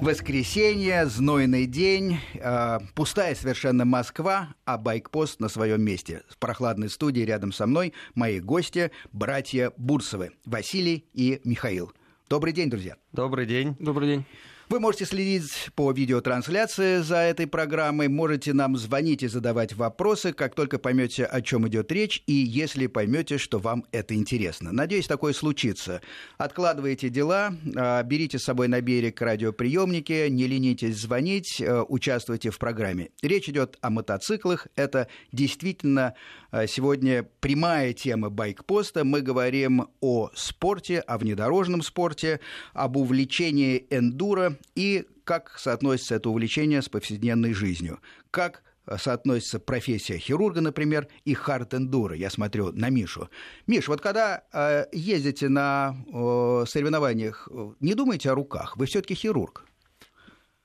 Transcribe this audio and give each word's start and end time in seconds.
Воскресенье, 0.00 1.04
знойный 1.04 1.66
день, 1.66 2.20
э, 2.34 2.78
пустая 2.94 3.34
совершенно 3.34 3.84
Москва, 3.84 4.54
а 4.64 4.78
байкпост 4.78 5.40
на 5.40 5.48
своем 5.50 5.82
месте. 5.82 6.22
В 6.30 6.38
прохладной 6.38 6.88
студии 6.88 7.20
рядом 7.20 7.52
со 7.52 7.66
мной 7.66 7.92
мои 8.14 8.40
гости, 8.40 8.92
братья 9.12 9.72
Бурсовы, 9.76 10.30
Василий 10.46 11.04
и 11.12 11.42
Михаил. 11.44 11.92
Добрый 12.30 12.54
день, 12.54 12.70
друзья. 12.70 12.96
Добрый 13.12 13.44
день. 13.44 13.76
Добрый 13.78 14.08
день. 14.08 14.24
Вы 14.70 14.78
можете 14.78 15.04
следить 15.04 15.70
по 15.74 15.90
видеотрансляции 15.90 16.98
за 16.98 17.16
этой 17.16 17.48
программой, 17.48 18.06
можете 18.06 18.52
нам 18.52 18.76
звонить 18.76 19.24
и 19.24 19.26
задавать 19.26 19.74
вопросы, 19.74 20.32
как 20.32 20.54
только 20.54 20.78
поймете, 20.78 21.24
о 21.24 21.42
чем 21.42 21.66
идет 21.66 21.90
речь, 21.90 22.22
и 22.28 22.34
если 22.34 22.86
поймете, 22.86 23.36
что 23.36 23.58
вам 23.58 23.84
это 23.90 24.14
интересно. 24.14 24.70
Надеюсь, 24.70 25.08
такое 25.08 25.32
случится. 25.32 26.02
Откладывайте 26.38 27.08
дела, 27.08 27.52
а, 27.74 28.00
берите 28.04 28.38
с 28.38 28.44
собой 28.44 28.68
на 28.68 28.80
берег 28.80 29.20
радиоприемники, 29.20 30.28
не 30.28 30.46
ленитесь 30.46 30.98
звонить, 30.98 31.60
э, 31.60 31.82
участвуйте 31.88 32.50
в 32.50 32.58
программе. 32.60 33.08
Речь 33.22 33.48
идет 33.48 33.76
о 33.80 33.90
мотоциклах. 33.90 34.68
Это 34.76 35.08
действительно 35.32 36.14
э, 36.52 36.68
сегодня 36.68 37.28
прямая 37.40 37.92
тема 37.92 38.30
байкпоста. 38.30 39.04
Мы 39.04 39.20
говорим 39.20 39.88
о 40.00 40.30
спорте, 40.36 41.00
о 41.00 41.18
внедорожном 41.18 41.82
спорте, 41.82 42.38
об 42.72 42.96
увлечении 42.96 43.84
эндуро 43.90 44.59
и 44.74 45.06
как 45.24 45.58
соотносится 45.58 46.16
это 46.16 46.30
увлечение 46.30 46.82
с 46.82 46.88
повседневной 46.88 47.52
жизнью. 47.52 48.00
Как 48.30 48.62
соотносится 48.98 49.60
профессия 49.60 50.18
хирурга, 50.18 50.60
например, 50.60 51.08
и 51.24 51.34
хард-эндуро. 51.34 52.16
Я 52.16 52.30
смотрю 52.30 52.72
на 52.72 52.88
Мишу. 52.88 53.28
Миш, 53.66 53.88
вот 53.88 54.00
когда 54.00 54.42
э, 54.52 54.86
ездите 54.92 55.48
на 55.48 55.94
э, 56.06 56.64
соревнованиях, 56.66 57.48
не 57.78 57.94
думайте 57.94 58.30
о 58.30 58.34
руках. 58.34 58.76
Вы 58.76 58.86
все-таки 58.86 59.14
хирург. 59.14 59.64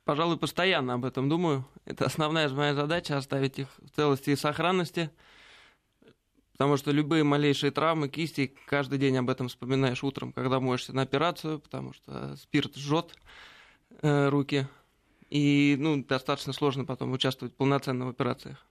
Пожалуй, 0.05 0.37
постоянно 0.37 0.93
об 0.93 1.05
этом 1.05 1.29
думаю. 1.29 1.65
Это 1.85 2.05
основная 2.05 2.47
моя 2.49 2.73
задача 2.75 3.17
оставить 3.17 3.59
их 3.59 3.67
в 3.79 3.95
целости 3.95 4.31
и 4.31 4.35
сохранности. 4.35 5.09
Потому 6.53 6.77
что 6.77 6.91
любые 6.91 7.23
малейшие 7.23 7.71
травмы 7.71 8.07
кисти, 8.07 8.55
каждый 8.65 8.97
день 8.97 9.17
об 9.17 9.29
этом 9.29 9.49
вспоминаешь 9.49 10.03
утром, 10.03 10.31
когда 10.31 10.59
моешься 10.61 10.93
на 10.93 11.01
операцию, 11.01 11.59
потому 11.59 11.91
что 11.91 12.37
спирт 12.37 12.77
жжет 12.77 13.13
руки. 14.01 14.67
И 15.29 15.75
ну, 15.79 16.03
достаточно 16.03 16.53
сложно 16.53 16.85
потом 16.85 17.11
участвовать 17.11 17.53
в 18.05 18.09
операциях. 18.09 18.65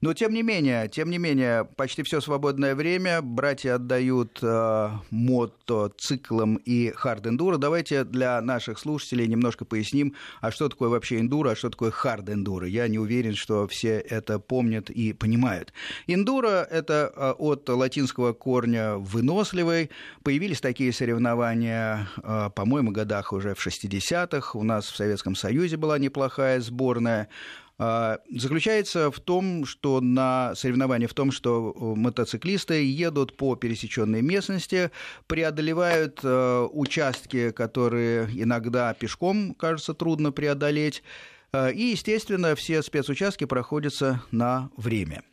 Но 0.00 0.14
тем 0.14 0.32
не 0.32 0.42
менее, 0.42 0.88
тем 0.88 1.10
не 1.10 1.18
менее, 1.18 1.64
почти 1.76 2.02
все 2.02 2.20
свободное 2.20 2.74
время 2.74 3.22
братья 3.22 3.74
отдают 3.74 4.38
э, 4.42 4.90
мотоциклам 5.10 6.56
и 6.56 6.90
хард-эндуро. 6.90 7.58
Давайте 7.58 8.04
для 8.04 8.40
наших 8.40 8.78
слушателей 8.78 9.26
немножко 9.26 9.64
поясним, 9.64 10.14
а 10.40 10.50
что 10.50 10.68
такое 10.68 10.88
вообще 10.88 11.20
эндуро, 11.20 11.50
а 11.50 11.56
что 11.56 11.70
такое 11.70 11.90
хард-эндуро. 11.90 12.68
Я 12.68 12.88
не 12.88 12.98
уверен, 12.98 13.34
что 13.34 13.66
все 13.68 13.98
это 13.98 14.38
помнят 14.38 14.90
и 14.90 15.12
понимают. 15.12 15.72
Эндуро– 16.06 16.66
это 16.70 17.12
э, 17.14 17.30
от 17.38 17.68
латинского 17.68 18.32
корня 18.32 18.96
«выносливый». 18.96 19.90
Появились 20.22 20.60
такие 20.60 20.92
соревнования, 20.92 22.08
э, 22.22 22.50
по-моему, 22.54 22.90
годах 22.90 23.32
уже 23.32 23.54
в 23.54 23.66
60-х. 23.66 24.58
У 24.58 24.62
нас 24.62 24.86
в 24.86 24.96
Советском 24.96 25.34
Союзе 25.34 25.76
была 25.76 25.98
неплохая 25.98 26.60
сборная. 26.60 27.28
А, 27.84 28.20
заключается 28.30 29.10
в 29.10 29.18
том, 29.18 29.66
что 29.66 30.00
на 30.00 30.54
соревнования 30.54 31.08
в 31.08 31.14
том, 31.14 31.32
что 31.32 31.74
э, 31.74 31.98
мотоциклисты 31.98 32.84
едут 32.84 33.36
по 33.36 33.56
пересеченной 33.56 34.22
местности, 34.22 34.92
преодолевают 35.26 36.20
э, 36.22 36.68
участки, 36.70 37.50
которые 37.50 38.28
иногда 38.34 38.94
пешком 38.94 39.52
кажется 39.54 39.94
трудно 39.94 40.30
преодолеть, 40.30 41.02
э, 41.52 41.72
и, 41.72 41.86
естественно, 41.86 42.54
все 42.54 42.82
спецучастки 42.82 43.46
проходятся 43.46 44.22
на 44.30 44.70
время. 44.76 45.24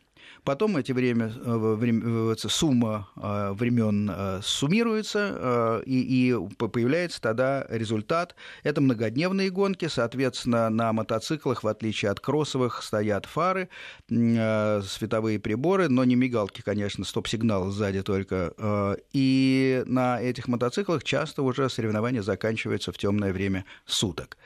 Потом 0.44 0.76
эти 0.76 0.92
время, 0.92 1.32
э, 1.44 1.74
время 1.74 2.34
сумма 2.36 3.08
э, 3.16 3.52
времен 3.52 4.10
э, 4.12 4.40
суммируется, 4.42 5.82
и, 5.86 6.00
и 6.32 6.54
появляется 6.56 7.20
тогда 7.20 7.66
результат. 7.68 8.34
Это 8.62 8.80
многодневные 8.80 9.50
гонки, 9.50 9.88
соответственно, 9.88 10.70
на 10.70 10.92
мотоциклах, 10.92 11.62
в 11.62 11.68
отличие 11.68 12.10
от 12.10 12.20
кроссовых, 12.20 12.82
стоят 12.82 13.26
фары, 13.26 13.68
световые 14.08 15.38
приборы, 15.38 15.88
но 15.88 16.04
не 16.04 16.14
мигалки, 16.14 16.62
конечно, 16.62 17.04
стоп-сигнал 17.04 17.70
сзади 17.70 18.02
только. 18.02 18.96
И 19.12 19.82
на 19.86 20.20
этих 20.20 20.48
мотоциклах 20.48 21.04
часто 21.04 21.42
уже 21.42 21.68
соревнования 21.68 22.22
заканчиваются 22.22 22.92
в 22.92 22.98
темное 22.98 23.32
время 23.32 23.64
суток. 23.86 24.36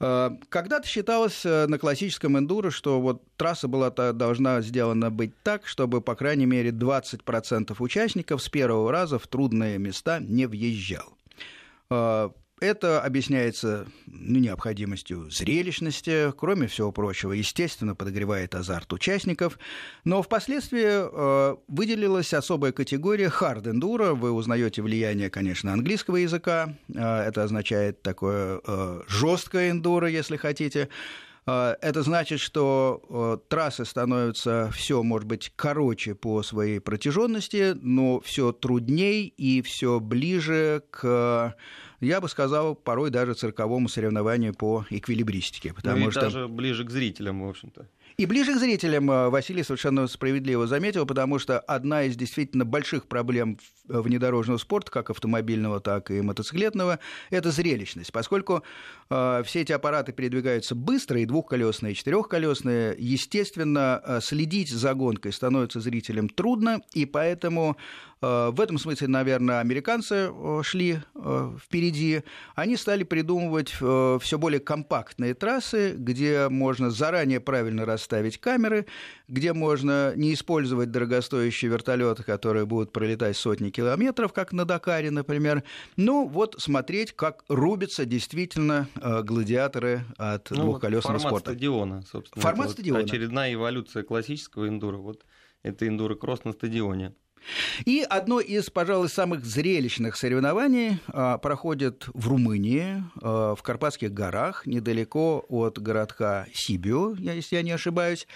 Э, 0.00 0.30
когда-то 0.48 0.88
считалось 0.88 1.44
э, 1.44 1.66
на 1.66 1.78
классическом 1.78 2.38
эндуро, 2.38 2.70
что 2.70 3.00
вот 3.00 3.22
трасса 3.36 3.68
была 3.68 3.90
должна 3.90 4.62
сделана 4.62 5.10
быть 5.10 5.32
так, 5.42 5.66
чтобы, 5.66 6.00
по 6.00 6.14
крайней 6.14 6.46
мере, 6.46 6.70
20% 6.70 7.76
участников 7.78 8.42
с 8.42 8.48
первого 8.48 8.90
раза 8.90 9.18
в 9.18 9.26
трудные 9.26 9.78
места 9.78 10.18
не 10.20 10.46
въезжал. 10.46 11.12
Это 12.60 13.00
объясняется 13.00 13.86
ну, 14.06 14.38
необходимостью 14.38 15.30
зрелищности, 15.30 16.30
кроме 16.36 16.66
всего 16.66 16.92
прочего, 16.92 17.32
естественно, 17.32 17.94
подогревает 17.94 18.54
азарт 18.54 18.92
участников. 18.92 19.58
Но 20.04 20.22
впоследствии 20.22 20.84
э, 20.84 21.56
выделилась 21.68 22.34
особая 22.34 22.72
категория 22.72 23.28
hard 23.28 23.62
enduro. 23.64 24.14
Вы 24.14 24.30
узнаете 24.30 24.82
влияние, 24.82 25.30
конечно, 25.30 25.72
английского 25.72 26.16
языка. 26.16 26.74
Э, 26.94 27.22
это 27.22 27.44
означает 27.44 28.02
такое 28.02 28.60
э, 28.66 29.00
жесткое 29.08 29.70
эндуро, 29.70 30.08
если 30.08 30.36
хотите. 30.36 30.90
Э, 31.46 31.76
это 31.80 32.02
значит, 32.02 32.40
что 32.40 33.02
э, 33.08 33.48
трассы 33.48 33.86
становятся 33.86 34.70
все, 34.74 35.02
может 35.02 35.26
быть, 35.26 35.50
короче 35.56 36.14
по 36.14 36.42
своей 36.42 36.78
протяженности, 36.78 37.72
но 37.80 38.20
все 38.20 38.52
трудней 38.52 39.32
и 39.36 39.62
все 39.62 39.98
ближе 39.98 40.82
к 40.90 41.56
я 42.00 42.20
бы 42.20 42.28
сказал, 42.28 42.74
порой 42.74 43.10
даже 43.10 43.34
цирковому 43.34 43.88
соревнованию 43.88 44.54
по 44.54 44.86
эквилибристике. 44.90 45.74
Потому 45.74 46.00
ну 46.00 46.08
и 46.08 46.10
что... 46.10 46.20
даже 46.22 46.48
ближе 46.48 46.84
к 46.84 46.90
зрителям, 46.90 47.46
в 47.46 47.48
общем-то. 47.48 47.86
И 48.16 48.26
ближе 48.26 48.54
к 48.54 48.58
зрителям 48.58 49.10
э, 49.10 49.28
Василий 49.30 49.62
совершенно 49.62 50.06
справедливо 50.06 50.66
заметил, 50.66 51.06
потому 51.06 51.38
что 51.38 51.58
одна 51.58 52.02
из 52.02 52.16
действительно 52.16 52.64
больших 52.64 53.06
проблем 53.06 53.58
внедорожного 53.86 54.58
спорта, 54.58 54.90
как 54.90 55.10
автомобильного, 55.10 55.80
так 55.80 56.10
и 56.10 56.20
мотоциклетного, 56.20 56.98
это 57.30 57.50
зрелищность. 57.50 58.12
Поскольку 58.12 58.62
э, 59.08 59.42
все 59.46 59.62
эти 59.62 59.72
аппараты 59.72 60.12
передвигаются 60.12 60.74
быстро, 60.74 61.20
и 61.20 61.24
двухколесные, 61.24 61.92
и 61.92 61.96
четырехколесные, 61.96 62.94
естественно, 62.98 64.02
э, 64.04 64.20
следить 64.22 64.70
за 64.70 64.94
гонкой 64.94 65.32
становится 65.32 65.80
зрителям 65.80 66.28
трудно, 66.28 66.82
и 66.92 67.06
поэтому 67.06 67.76
Э, 67.76 68.09
в 68.22 68.60
этом 68.60 68.78
смысле, 68.78 69.08
наверное, 69.08 69.60
американцы 69.60 70.30
э, 70.30 70.60
шли 70.62 71.00
э, 71.14 71.56
впереди. 71.58 72.22
Они 72.54 72.76
стали 72.76 73.02
придумывать 73.02 73.70
все 73.70 74.38
более 74.38 74.60
компактные 74.60 75.34
трассы, 75.34 75.94
где 75.96 76.48
можно 76.48 76.90
заранее 76.90 77.40
правильно 77.40 77.86
расставить 77.86 78.38
камеры, 78.38 78.86
где 79.26 79.52
можно 79.52 80.12
не 80.16 80.34
использовать 80.34 80.90
дорогостоящие 80.90 81.70
вертолеты, 81.70 82.22
которые 82.22 82.66
будут 82.66 82.92
пролетать 82.92 83.36
сотни 83.36 83.70
километров, 83.70 84.32
как 84.32 84.52
на 84.52 84.64
Дакаре, 84.64 85.10
например. 85.10 85.64
Ну, 85.96 86.26
вот 86.26 86.56
смотреть, 86.58 87.12
как 87.12 87.44
рубятся 87.48 88.04
действительно 88.04 88.88
гладиаторы 89.00 90.04
от 90.18 90.50
ну, 90.50 90.62
двухколесного 90.64 91.18
формат 91.18 91.30
спорта. 91.30 91.50
стадиона, 91.52 92.02
собственно. 92.02 92.42
Формат 92.42 92.70
стадиона. 92.70 93.00
Вот 93.00 93.08
очередная 93.08 93.54
эволюция 93.54 94.02
классического 94.02 94.68
эндура. 94.68 94.98
Вот 94.98 95.24
это 95.62 95.86
эндуро-кросс 95.86 96.44
на 96.44 96.52
стадионе. 96.52 97.14
И 97.84 98.04
одно 98.08 98.40
из, 98.40 98.70
пожалуй, 98.70 99.08
самых 99.08 99.44
зрелищных 99.44 100.16
соревнований 100.16 100.98
а, 101.08 101.38
проходит 101.38 102.06
в 102.12 102.28
Румынии, 102.28 103.02
а, 103.22 103.54
в 103.54 103.62
Карпатских 103.62 104.12
горах, 104.12 104.66
недалеко 104.66 105.44
от 105.48 105.78
городка 105.78 106.46
Сибио, 106.52 107.14
если 107.14 107.56
я 107.56 107.62
не 107.62 107.72
ошибаюсь. 107.72 108.26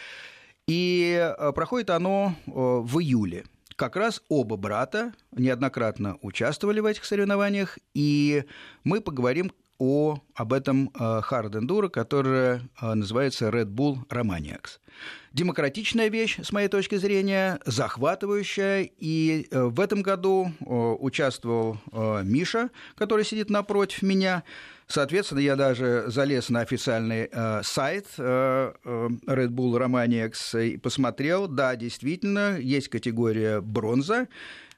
И 0.67 1.17
а, 1.21 1.53
проходит 1.53 1.91
оно 1.91 2.35
в 2.47 3.01
июле. 3.01 3.45
Как 3.77 3.97
раз 3.97 4.23
оба 4.29 4.56
брата 4.56 5.12
неоднократно 5.33 6.17
участвовали 6.23 6.79
в 6.79 6.87
этих 6.87 7.05
соревнованиях, 7.05 7.79
и 7.93 8.45
мы 8.85 9.01
поговорим 9.01 9.51
о, 9.79 10.19
об 10.35 10.53
этом 10.53 10.91
хард 10.94 11.56
эндуро, 11.56 11.88
которое 11.88 12.62
называется 12.81 13.49
Red 13.49 13.67
Bull 13.67 14.06
Romaniacs 14.09 14.79
демократичная 15.35 16.09
вещь, 16.09 16.38
с 16.43 16.53
моей 16.53 16.69
точки 16.69 16.94
зрения, 16.94 17.61
захватывающая. 17.67 18.88
И 18.99 19.49
э, 19.50 19.65
в 19.65 19.81
этом 19.81 20.03
году 20.03 20.53
э, 20.61 20.65
участвовал 20.65 21.79
э, 21.93 22.23
Миша, 22.25 22.71
который 22.94 23.25
сидит 23.25 23.50
напротив 23.50 24.03
меня. 24.03 24.44
Соответственно, 24.87 25.41
я 25.41 25.56
даже 25.56 26.05
залез 26.06 26.50
на 26.50 26.61
официальный 26.61 27.29
э, 27.31 27.62
сайт 27.65 28.06
э, 28.17 28.73
Red 28.85 29.49
Bull 29.49 29.77
Romaniacs 29.77 30.65
и 30.65 30.77
посмотрел. 30.77 31.49
Да, 31.49 31.75
действительно, 31.75 32.56
есть 32.59 32.88
категория 32.88 33.61
бронза. 33.61 34.29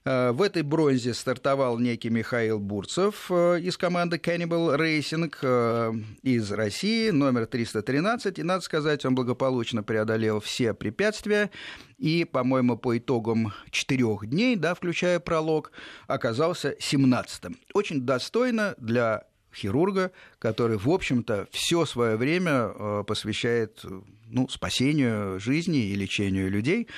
Э, 0.07 0.31
в 0.31 0.41
этой 0.41 0.63
бронзе 0.63 1.13
стартовал 1.15 1.81
некий 1.81 2.11
Михаил 2.11 2.61
Бурцев 2.61 3.27
э, 3.29 3.61
из 3.61 3.77
команды 3.77 4.19
Cannibal 4.19 4.79
Racing 4.79 5.35
э, 5.43 5.93
из 6.23 6.53
России, 6.53 7.11
номер 7.11 7.47
313. 7.47 8.39
И, 8.39 8.43
надо 8.45 8.63
сказать, 8.63 9.05
он 9.05 9.17
благополучно 9.17 9.83
преодолел 9.83 10.39
все 10.39 10.75
препятствия. 10.75 11.51
И, 11.99 12.25
по-моему, 12.25 12.79
по 12.79 12.97
итогам 12.97 13.53
четырех 13.71 14.27
дней, 14.29 14.55
да, 14.55 14.77
включая 14.77 15.19
пролог, 15.19 15.73
оказался 16.07 16.77
17-м. 16.79 17.57
Очень 17.75 18.03
достойно 18.03 18.77
для 18.79 19.25
хирурга, 19.53 20.13
который, 20.39 20.79
в 20.79 20.89
общем-то, 20.89 21.49
все 21.51 21.85
свое 21.85 22.17
время 22.17 23.03
посвящает 23.05 23.83
ну, 24.29 24.49
спасению 24.49 25.41
жизни 25.41 25.87
и 25.87 25.95
лечению 25.95 26.51
людей 26.51 26.89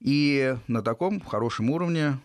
и 0.00 0.56
на 0.66 0.82
таком 0.82 1.20
хорошем 1.20 1.70
уровне 1.70 2.18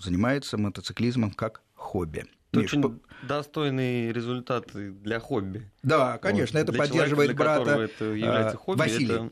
занимается 0.00 0.58
мотоциклизмом 0.58 1.30
как 1.30 1.62
хобби. 1.74 2.24
Это 2.52 2.60
Миш, 2.60 2.72
очень 2.72 2.82
по... 2.82 2.98
достойный 3.26 4.12
результат 4.12 4.68
для 4.72 5.20
хобби. 5.20 5.70
Да, 5.82 6.18
конечно, 6.18 6.58
вот. 6.58 6.64
это 6.64 6.72
для 6.72 6.80
поддерживает 6.80 7.36
человека, 7.36 7.64
брата 7.64 7.80
это 7.82 8.04
является 8.04 8.56
хобби, 8.56 8.78
Василий. 8.78 9.14
Это... 9.14 9.30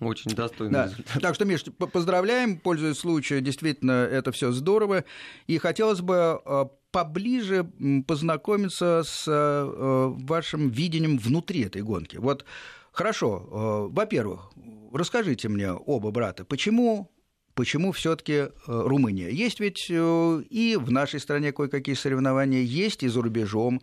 Очень 0.00 0.32
достойный 0.32 0.72
да. 0.72 0.84
результат. 0.86 1.22
Так 1.22 1.34
что, 1.36 1.44
Миш, 1.44 1.64
поздравляем, 1.92 2.58
пользуясь 2.58 2.98
случаем, 2.98 3.44
действительно, 3.44 3.92
это 3.92 4.32
все 4.32 4.50
здорово. 4.50 5.04
И 5.46 5.58
хотелось 5.58 6.00
бы 6.00 6.40
э, 6.44 6.64
поближе 6.90 7.70
познакомиться 8.08 9.02
с 9.04 9.24
э, 9.28 10.14
вашим 10.24 10.70
видением 10.70 11.18
внутри 11.18 11.62
этой 11.62 11.82
гонки. 11.82 12.16
Вот 12.16 12.44
хорошо, 12.92 13.88
э, 13.90 13.94
во-первых, 13.94 14.52
расскажите 14.92 15.48
мне 15.48 15.72
оба 15.72 16.10
брата, 16.10 16.44
почему 16.44 17.10
почему 17.54 17.92
все-таки 17.92 18.32
э, 18.32 18.48
Румыния? 18.66 19.28
Есть 19.28 19.60
ведь 19.60 19.86
э, 19.90 20.42
и 20.48 20.76
в 20.76 20.90
нашей 20.90 21.20
стране 21.20 21.52
кое-какие 21.52 21.94
соревнования, 21.94 22.62
есть 22.62 23.02
и 23.02 23.08
за 23.08 23.22
рубежом. 23.22 23.80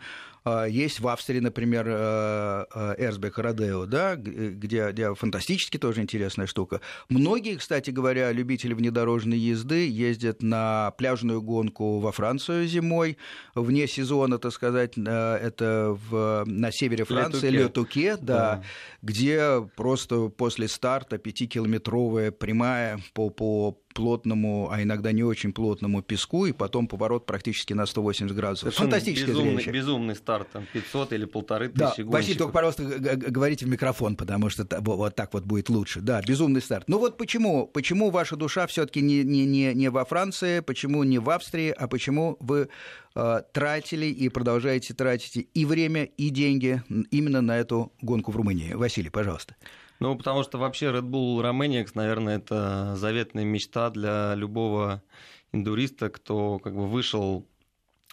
А, 0.50 0.66
есть 0.66 1.00
в 1.00 1.08
Австрии, 1.08 1.40
например, 1.40 1.86
э, 1.88 2.66
э, 2.74 2.96
Эрсбек 2.98 3.38
Родео, 3.38 3.86
да, 3.86 4.16
где, 4.16 4.92
где 4.92 5.14
фантастически 5.14 5.78
тоже 5.78 6.02
интересная 6.02 6.48
штука. 6.48 6.82
Многие, 7.10 7.56
кстати 7.58 7.92
говоря, 7.92 8.32
любители 8.32 8.74
внедорожной 8.74 9.38
езды 9.38 9.88
ездят 9.88 10.42
на 10.42 10.92
пляжную 10.98 11.42
гонку 11.42 12.00
во 12.00 12.12
Францию 12.12 12.68
зимой, 12.68 13.18
вне 13.56 13.88
сезона, 13.88 14.38
так 14.40 14.52
сказать, 14.54 14.94
э, 14.98 15.02
это 15.02 15.98
в, 16.10 16.44
на 16.46 16.72
севере 16.72 17.04
Франции, 17.06 17.50
Летуке, 17.50 18.18
да, 18.18 18.38
да, 18.38 18.64
где 19.02 19.68
просто 19.76 20.30
после 20.30 20.68
старта 20.68 21.18
пятикилометровая 21.18 22.32
прямая 22.32 23.00
по, 23.14 23.30
по 23.30 23.78
плотному, 23.94 24.70
а 24.72 24.82
иногда 24.82 25.12
не 25.12 25.24
очень 25.24 25.52
плотному 25.54 26.02
песку, 26.02 26.46
и 26.46 26.52
потом 26.52 26.88
поворот 26.88 27.26
практически 27.26 27.74
на 27.74 27.86
180 27.86 28.36
градусов. 28.36 28.74
Совершенно 28.74 28.92
Фантастическое 28.92 29.32
безумный, 29.32 29.52
зрелище. 29.52 29.72
Безумный 29.72 30.16
старт, 30.16 30.48
там 30.52 30.66
500 30.72 31.14
или 31.14 31.26
полторы 31.26 31.70
тысячи 31.70 31.80
да, 31.80 31.86
гонщиков. 31.88 32.14
Василий, 32.14 32.38
только, 32.38 32.54
пожалуйста, 32.54 32.84
говорите 32.84 33.66
в 33.66 33.70
микрофон, 33.70 34.16
потому 34.16 34.50
что 34.50 34.68
вот 34.82 35.16
так 35.16 35.34
вот 35.34 35.44
будет 35.44 35.70
лучше. 35.70 36.02
Да, 36.02 36.22
безумный 36.22 36.62
старт. 36.62 36.86
Ну 36.88 37.00
вот 37.00 37.18
почему, 37.18 37.68
почему 37.68 38.10
ваша 38.10 38.36
душа 38.36 38.68
все 38.68 38.86
таки 38.86 39.02
не, 39.02 39.24
не, 39.24 39.46
не, 39.46 39.74
не 39.74 39.90
во 39.90 40.06
Франции, 40.06 40.60
почему 40.62 41.04
не 41.04 41.20
в 41.20 41.30
Австрии, 41.30 41.70
а 41.70 41.88
почему 41.88 42.38
вы 42.40 42.70
э, 43.16 43.42
тратили 43.52 44.06
и 44.06 44.30
продолжаете 44.30 44.94
тратить 44.94 45.50
и 45.54 45.66
время, 45.66 46.04
и 46.04 46.30
деньги 46.30 46.84
именно 47.12 47.42
на 47.42 47.58
эту 47.58 47.92
гонку 48.02 48.32
в 48.32 48.36
Румынии? 48.36 48.74
Василий, 48.74 49.10
пожалуйста. 49.10 49.56
Ну, 50.00 50.18
потому 50.18 50.44
что 50.44 50.58
вообще 50.58 50.88
Red 50.88 51.10
Bull 51.10 51.42
Romaniacs, 51.42 51.92
наверное, 51.94 52.38
это 52.38 52.96
заветная 52.96 53.44
мечта 53.44 53.90
для 53.90 54.34
любого 54.36 55.04
индуриста, 55.52 56.10
кто 56.10 56.60
как 56.60 56.74
бы 56.74 56.88
вышел 56.88 57.46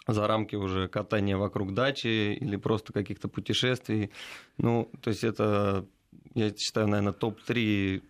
за 0.05 0.27
рамки 0.27 0.55
уже 0.55 0.87
катания 0.87 1.37
вокруг 1.37 1.73
дачи 1.73 2.33
или 2.33 2.55
просто 2.57 2.93
каких-то 2.93 3.27
путешествий. 3.29 4.11
Ну, 4.57 4.89
то 5.01 5.09
есть 5.09 5.23
это, 5.23 5.85
я 6.33 6.53
считаю, 6.55 6.87
наверное, 6.87 7.13
топ-3 7.13 8.03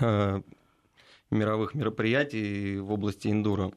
э, 0.00 0.42
мировых 1.30 1.74
мероприятий 1.74 2.78
в 2.78 2.92
области 2.92 3.28
эндуро. 3.28 3.72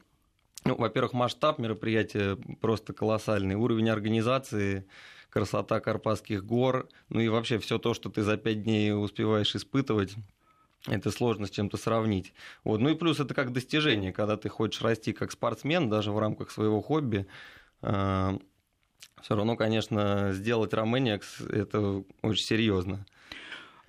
Ну, 0.64 0.76
во-первых, 0.76 1.14
масштаб 1.14 1.58
мероприятия 1.58 2.36
просто 2.60 2.92
колоссальный, 2.92 3.54
уровень 3.54 3.88
организации 3.88 4.86
красота 5.30 5.80
Карпатских 5.80 6.44
гор, 6.44 6.88
ну 7.08 7.20
и 7.20 7.28
вообще 7.28 7.58
все 7.58 7.78
то, 7.78 7.94
что 7.94 8.10
ты 8.10 8.22
за 8.22 8.36
пять 8.36 8.64
дней 8.64 8.92
успеваешь 8.92 9.54
испытывать, 9.54 10.14
это 10.86 11.10
сложно 11.10 11.46
с 11.46 11.50
чем-то 11.50 11.76
сравнить. 11.76 12.32
Вот. 12.64 12.80
Ну 12.80 12.90
и 12.90 12.94
плюс 12.94 13.20
это 13.20 13.34
как 13.34 13.52
достижение, 13.52 14.12
когда 14.12 14.36
ты 14.36 14.48
хочешь 14.48 14.82
расти 14.82 15.12
как 15.12 15.30
спортсмен, 15.30 15.88
даже 15.88 16.12
в 16.12 16.18
рамках 16.18 16.50
своего 16.50 16.80
хобби. 16.80 17.26
А, 17.82 18.38
все 19.22 19.36
равно, 19.36 19.56
конечно, 19.56 20.32
сделать 20.32 20.72
Романиакс 20.72 21.42
это 21.42 22.02
очень 22.22 22.44
серьезно. 22.44 23.06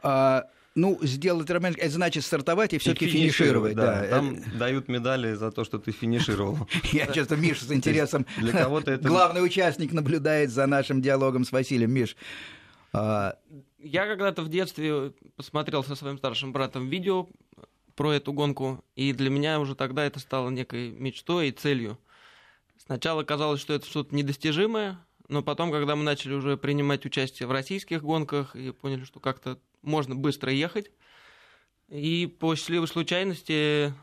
А 0.04 0.50
ну, 0.76 0.98
сделать 1.02 1.50
роман, 1.50 1.76
это 1.78 1.90
значит 1.90 2.24
стартовать 2.24 2.74
и 2.74 2.78
все-таки 2.78 3.08
финишировать. 3.08 3.76
Да, 3.76 4.02
да. 4.02 4.08
Там 4.08 4.36
это... 4.36 4.58
дают 4.58 4.88
медали 4.88 5.34
за 5.34 5.52
то, 5.52 5.64
что 5.64 5.80
ты 5.80 5.92
финишировал. 5.92 6.68
Я 6.92 7.08
чувствую, 7.08 7.42
Миша 7.42 7.66
с 7.66 7.72
интересом. 7.72 8.26
Для 8.38 8.54
кого-то 8.54 8.92
это... 8.92 9.08
Главный 9.08 9.44
участник 9.44 9.92
наблюдает 9.92 10.52
за 10.52 10.66
нашим 10.68 11.02
диалогом 11.02 11.44
с 11.44 11.52
Василием. 11.52 11.92
Миш, 11.92 12.16
а, 12.94 13.38
я 13.80 14.06
когда-то 14.06 14.44
в 14.44 14.50
детстве 14.50 15.12
посмотрел 15.36 15.84
со 15.84 15.96
своим 15.96 16.18
старшим 16.18 16.54
братом 16.54 16.88
видео 16.88 17.28
про 17.96 18.14
эту 18.14 18.34
гонку, 18.34 18.84
и 18.96 19.14
для 19.14 19.30
меня 19.30 19.60
уже 19.60 19.76
тогда 19.76 20.06
это 20.06 20.20
стало 20.20 20.50
некой 20.50 20.92
мечтой 20.92 21.50
и 21.50 21.52
целью. 21.52 21.98
Сначала 22.78 23.24
казалось, 23.24 23.62
что 23.62 23.74
это 23.74 23.86
что-то 23.86 24.16
недостижимое, 24.16 25.00
но 25.32 25.42
потом, 25.42 25.72
когда 25.72 25.96
мы 25.96 26.04
начали 26.04 26.34
уже 26.34 26.58
принимать 26.58 27.06
участие 27.06 27.48
в 27.48 27.52
российских 27.52 28.04
гонках 28.04 28.54
и 28.54 28.72
поняли, 28.72 29.06
что 29.06 29.22
как-то 29.22 29.58
можно 29.82 30.14
быстро 30.14 30.52
ехать. 30.52 30.92
И 31.88 32.28
по 32.28 32.54
счастливой 32.54 32.90
случайности 32.90 33.94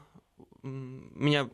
меня 0.63 1.51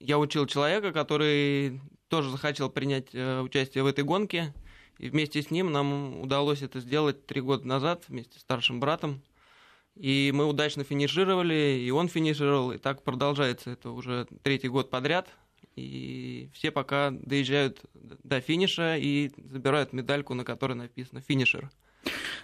я 0.00 0.18
учил 0.18 0.44
человека, 0.46 0.92
который 0.92 1.80
тоже 2.08 2.30
захотел 2.30 2.68
принять 2.68 3.14
э, 3.14 3.40
участие 3.40 3.84
в 3.84 3.86
этой 3.86 4.02
гонке. 4.02 4.52
И 4.98 5.08
вместе 5.08 5.40
с 5.40 5.52
ним 5.52 5.70
нам 5.70 6.20
удалось 6.20 6.62
это 6.62 6.80
сделать 6.80 7.26
три 7.26 7.40
года 7.40 7.64
назад 7.68 8.02
вместе 8.08 8.40
с 8.40 8.42
старшим 8.42 8.80
братом. 8.80 9.22
И 9.94 10.32
мы 10.34 10.46
удачно 10.46 10.82
финишировали, 10.82 11.80
и 11.80 11.90
он 11.92 12.08
финишировал, 12.08 12.72
и 12.72 12.78
так 12.78 13.04
продолжается 13.04 13.70
это 13.70 13.90
уже 13.90 14.26
третий 14.42 14.68
год 14.68 14.90
подряд. 14.90 15.28
И 15.80 16.50
все 16.52 16.70
пока 16.70 17.10
доезжают 17.10 17.80
до 17.94 18.40
финиша 18.40 18.96
и 18.96 19.30
забирают 19.36 19.92
медальку, 19.92 20.34
на 20.34 20.44
которой 20.44 20.74
написано 20.74 21.20
«финишер». 21.20 21.70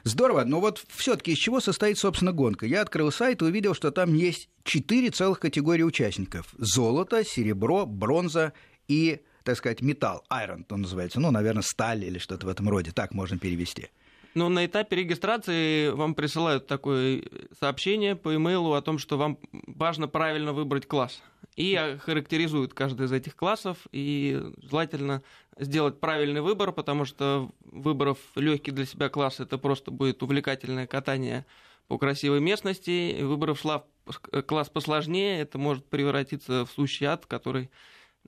Здорово, 0.04 0.44
но 0.44 0.60
вот 0.60 0.84
все-таки 0.88 1.32
из 1.32 1.38
чего 1.38 1.60
состоит, 1.60 1.98
собственно, 1.98 2.32
гонка? 2.32 2.66
Я 2.66 2.82
открыл 2.82 3.10
сайт 3.10 3.42
и 3.42 3.44
увидел, 3.44 3.74
что 3.74 3.90
там 3.90 4.14
есть 4.14 4.48
четыре 4.62 5.10
целых 5.10 5.40
категории 5.40 5.82
участников. 5.82 6.54
Золото, 6.58 7.24
серебро, 7.24 7.86
бронза 7.86 8.52
и, 8.86 9.20
так 9.42 9.56
сказать, 9.56 9.82
металл, 9.82 10.24
iron, 10.30 10.64
он 10.70 10.82
называется. 10.82 11.18
Ну, 11.18 11.30
наверное, 11.30 11.62
сталь 11.62 12.04
или 12.04 12.18
что-то 12.18 12.46
в 12.46 12.48
этом 12.48 12.68
роде, 12.68 12.92
так 12.92 13.14
можно 13.14 13.38
перевести. 13.38 13.88
Ну, 14.36 14.50
на 14.50 14.66
этапе 14.66 14.96
регистрации 14.96 15.88
вам 15.88 16.14
присылают 16.14 16.66
такое 16.66 17.22
сообщение 17.58 18.14
по 18.16 18.36
имейлу 18.36 18.74
о 18.74 18.82
том, 18.82 18.98
что 18.98 19.16
вам 19.16 19.38
важно 19.66 20.08
правильно 20.08 20.52
выбрать 20.52 20.86
класс. 20.86 21.22
И 21.56 21.98
характеризуют 22.02 22.74
каждый 22.74 23.06
из 23.06 23.12
этих 23.12 23.34
классов, 23.34 23.78
и 23.90 24.42
желательно 24.58 25.22
сделать 25.58 26.00
правильный 26.00 26.42
выбор, 26.42 26.70
потому 26.70 27.06
что 27.06 27.50
выборов 27.64 28.18
легкий 28.34 28.70
для 28.70 28.84
себя 28.84 29.08
класс 29.08 29.40
это 29.40 29.56
просто 29.56 29.90
будет 29.90 30.22
увлекательное 30.22 30.86
катание 30.86 31.46
по 31.88 31.96
красивой 31.96 32.40
местности. 32.40 33.22
Выборов 33.22 33.64
класс 34.46 34.68
посложнее, 34.68 35.40
это 35.40 35.56
может 35.56 35.86
превратиться 35.86 36.66
в 36.66 36.70
сущий 36.70 37.06
ад, 37.06 37.24
который 37.24 37.70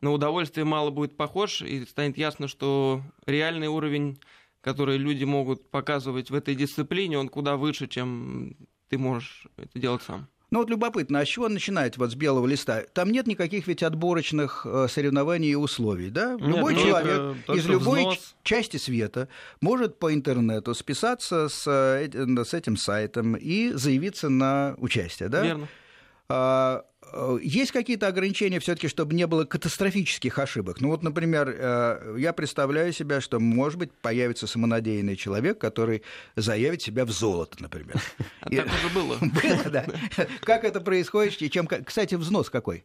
на 0.00 0.12
удовольствие 0.12 0.64
мало 0.64 0.90
будет 0.90 1.16
похож, 1.16 1.60
и 1.60 1.84
станет 1.84 2.16
ясно, 2.16 2.48
что 2.48 3.02
реальный 3.26 3.68
уровень 3.68 4.18
которые 4.60 4.98
люди 4.98 5.24
могут 5.24 5.70
показывать 5.70 6.30
в 6.30 6.34
этой 6.34 6.54
дисциплине, 6.54 7.18
он 7.18 7.28
куда 7.28 7.56
выше, 7.56 7.86
чем 7.86 8.56
ты 8.88 8.98
можешь 8.98 9.46
это 9.56 9.78
делать 9.78 10.02
сам. 10.02 10.28
Ну 10.50 10.60
вот 10.60 10.70
любопытно, 10.70 11.20
а 11.20 11.26
с 11.26 11.28
чего 11.28 11.48
начинает 11.48 11.98
вот 11.98 12.10
с 12.10 12.14
белого 12.14 12.46
листа? 12.46 12.82
Там 12.94 13.10
нет 13.10 13.26
никаких 13.26 13.66
ведь 13.66 13.82
отборочных 13.82 14.64
э, 14.64 14.86
соревнований 14.88 15.50
и 15.50 15.54
условий, 15.54 16.08
да? 16.08 16.36
Нет, 16.40 16.40
любой 16.40 16.74
ну, 16.74 16.80
человек 16.80 17.36
из 17.48 17.66
любой 17.66 18.00
взнос. 18.00 18.34
части 18.42 18.78
света 18.78 19.28
может 19.60 19.98
по 19.98 20.14
интернету 20.14 20.74
списаться 20.74 21.48
с, 21.48 21.66
э, 21.66 22.08
с 22.44 22.54
этим 22.54 22.78
сайтом 22.78 23.34
и 23.34 23.72
заявиться 23.72 24.30
на 24.30 24.74
участие, 24.78 25.28
да? 25.28 25.42
Верно. 25.42 25.68
А, 26.30 26.84
есть 27.42 27.72
какие-то 27.72 28.06
ограничения 28.06 28.60
все-таки, 28.60 28.88
чтобы 28.88 29.14
не 29.14 29.26
было 29.26 29.44
катастрофических 29.44 30.38
ошибок? 30.38 30.80
Ну 30.80 30.88
вот, 30.88 31.02
например, 31.02 31.48
э, 31.48 32.16
я 32.18 32.32
представляю 32.32 32.92
себя, 32.92 33.20
что, 33.20 33.40
может 33.40 33.78
быть, 33.78 33.92
появится 33.92 34.46
самонадеянный 34.46 35.16
человек, 35.16 35.58
который 35.58 36.02
заявит 36.36 36.82
себя 36.82 37.04
в 37.04 37.10
золото, 37.10 37.56
например. 37.60 38.00
А 38.40 38.50
так 38.50 38.66
уже 38.66 38.94
было. 38.94 39.18
Было, 39.20 39.70
да. 39.70 39.86
Как 40.42 40.64
это 40.64 40.80
происходит? 40.80 41.36
Чем, 41.52 41.66
кстати, 41.66 42.14
взнос 42.14 42.50
какой? 42.50 42.84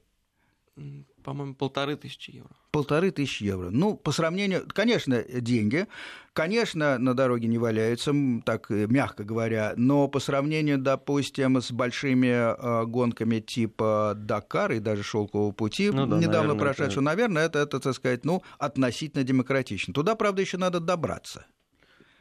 По-моему, 1.23 1.55
полторы 1.55 1.95
тысячи 1.95 2.31
евро. 2.31 2.49
Полторы 2.71 3.11
тысячи 3.11 3.43
евро. 3.43 3.69
Ну, 3.69 3.95
по 3.95 4.11
сравнению, 4.11 4.67
конечно, 4.67 5.23
деньги, 5.23 5.87
конечно, 6.33 6.97
на 6.97 7.13
дороге 7.13 7.47
не 7.47 7.57
валяются, 7.57 8.13
так 8.45 8.69
мягко 8.69 9.23
говоря, 9.23 9.73
но 9.77 10.07
по 10.07 10.19
сравнению, 10.19 10.77
допустим, 10.77 11.61
с 11.61 11.71
большими 11.71 12.27
э, 12.27 12.85
гонками 12.85 13.39
типа 13.39 14.13
Дакар 14.15 14.73
и 14.73 14.79
даже 14.79 15.03
Шелкового 15.03 15.51
пути, 15.51 15.89
ну, 15.89 16.05
да, 16.05 16.17
недавно 16.17 16.53
наверное, 16.53 16.59
прошедшего, 16.59 17.01
это... 17.01 17.01
наверное, 17.01 17.45
это, 17.45 17.59
это, 17.59 17.79
так 17.79 17.95
сказать, 17.95 18.25
ну, 18.25 18.43
относительно 18.59 19.23
демократично. 19.23 19.93
Туда, 19.93 20.15
правда, 20.15 20.41
еще 20.41 20.57
надо 20.57 20.79
добраться. 20.79 21.45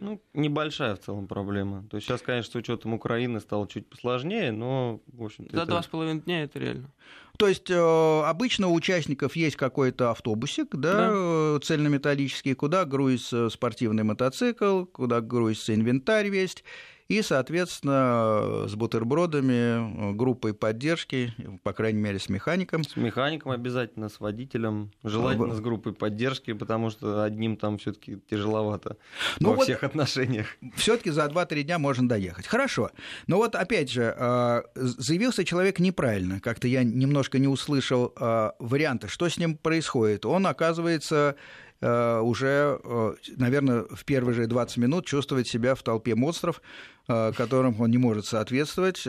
Ну, 0.02 0.20
небольшая 0.34 0.96
в 0.96 1.00
целом 1.00 1.28
проблема. 1.28 1.86
То 1.88 1.96
есть 1.96 2.08
сейчас, 2.08 2.22
конечно, 2.22 2.50
с 2.50 2.54
учетом 2.56 2.92
Украины 2.92 3.38
стало 3.38 3.68
чуть 3.68 3.88
посложнее, 3.88 4.50
но, 4.50 5.00
в 5.06 5.22
общем-то... 5.24 5.56
За 5.56 5.64
два 5.64 5.80
с 5.80 5.86
половиной 5.86 6.22
дня 6.22 6.42
это 6.42 6.58
реально. 6.58 6.90
То 7.38 7.46
есть 7.46 7.70
э, 7.70 8.22
обычно 8.24 8.68
у 8.68 8.74
участников 8.74 9.36
есть 9.36 9.56
какой-то 9.56 10.10
автобусик, 10.10 10.74
да, 10.74 10.92
да. 10.92 11.10
Э, 11.12 11.58
цельнометаллический, 11.62 12.54
куда 12.54 12.84
грузится 12.84 13.48
спортивный 13.48 14.02
мотоцикл, 14.02 14.86
куда 14.86 15.20
грузится 15.20 15.74
инвентарь 15.74 16.28
весь, 16.28 16.64
и, 17.12 17.20
соответственно, 17.20 18.66
с 18.66 18.74
бутербродами, 18.74 20.14
группой 20.14 20.54
поддержки, 20.54 21.34
по 21.62 21.74
крайней 21.74 22.00
мере, 22.00 22.18
с 22.18 22.30
механиком. 22.30 22.84
С 22.84 22.96
механиком 22.96 23.52
обязательно, 23.52 24.08
с 24.08 24.18
водителем, 24.18 24.90
желательно 25.04 25.54
с 25.54 25.60
группой 25.60 25.92
поддержки, 25.92 26.54
потому 26.54 26.88
что 26.88 27.22
одним 27.22 27.58
там 27.58 27.76
все 27.76 27.92
таки 27.92 28.18
тяжеловато 28.30 28.96
ну 29.40 29.50
во 29.50 29.56
вот 29.56 29.64
всех 29.64 29.84
отношениях. 29.84 30.46
все 30.74 30.96
таки 30.96 31.10
за 31.10 31.26
2-3 31.26 31.64
дня 31.64 31.78
можно 31.78 32.08
доехать. 32.08 32.46
Хорошо. 32.46 32.90
Но 33.26 33.36
вот 33.36 33.56
опять 33.56 33.90
же, 33.90 34.14
а, 34.18 34.62
заявился 34.74 35.44
человек 35.44 35.80
неправильно. 35.80 36.40
Как-то 36.40 36.66
я 36.66 36.82
немножко 36.82 37.38
не 37.38 37.48
услышал 37.48 38.14
а, 38.16 38.54
варианта, 38.58 39.08
что 39.08 39.28
с 39.28 39.36
ним 39.36 39.58
происходит. 39.58 40.24
Он, 40.24 40.46
оказывается, 40.46 41.36
уже, 41.82 42.78
э, 42.82 43.14
наверное, 43.36 43.84
в 43.90 44.04
первые 44.04 44.34
же 44.34 44.46
20 44.46 44.76
минут 44.76 45.06
чувствовать 45.06 45.48
себя 45.48 45.74
в 45.74 45.82
толпе 45.82 46.14
монстров, 46.14 46.62
э, 47.08 47.32
которым 47.36 47.80
он 47.80 47.90
не 47.90 47.98
может 47.98 48.26
соответствовать. 48.26 49.06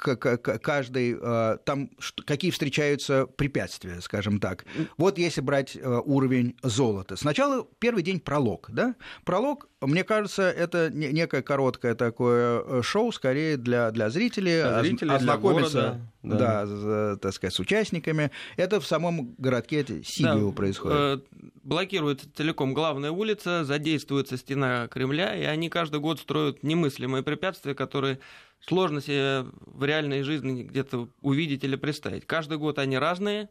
Каждый, 0.00 1.16
там 1.64 1.90
какие 2.24 2.50
встречаются 2.50 3.26
препятствия, 3.26 4.00
скажем 4.00 4.40
так. 4.40 4.64
Вот 4.96 5.18
если 5.18 5.40
брать 5.40 5.76
уровень 5.76 6.56
золота. 6.62 7.16
Сначала 7.16 7.66
первый 7.78 8.02
день 8.02 8.20
пролог, 8.20 8.68
да? 8.70 8.94
Пролог, 9.24 9.68
мне 9.80 10.04
кажется, 10.04 10.42
это 10.50 10.90
некое 10.90 11.42
короткое 11.42 11.94
такое 11.94 12.82
шоу, 12.82 13.12
скорее 13.12 13.56
для, 13.56 13.90
для 13.90 14.10
зрителей, 14.10 14.62
для 14.62 14.82
зрителей 14.82 15.14
ознакомиться 15.14 16.00
для 16.22 16.30
города, 16.30 16.66
да. 16.66 16.66
Да, 16.66 17.16
так 17.16 17.34
сказать, 17.34 17.54
с 17.54 17.60
участниками. 17.60 18.30
Это 18.56 18.80
в 18.80 18.86
самом 18.86 19.34
городке 19.38 19.84
Сибиу 20.02 20.50
да, 20.50 20.56
происходит 20.56 21.24
блокируется 21.62 22.26
целиком 22.34 22.74
главная 22.74 23.10
улица, 23.10 23.64
задействуется 23.64 24.36
стена 24.36 24.88
Кремля, 24.88 25.36
и 25.36 25.44
они 25.44 25.68
каждый 25.68 26.00
год 26.00 26.18
строят 26.18 26.62
немыслимые 26.62 27.22
препятствия, 27.22 27.74
которые 27.74 28.18
сложно 28.66 29.00
себе 29.00 29.46
в 29.66 29.84
реальной 29.84 30.22
жизни 30.22 30.62
где-то 30.62 31.08
увидеть 31.22 31.64
или 31.64 31.76
представить. 31.76 32.26
Каждый 32.26 32.58
год 32.58 32.78
они 32.78 32.98
разные, 32.98 33.48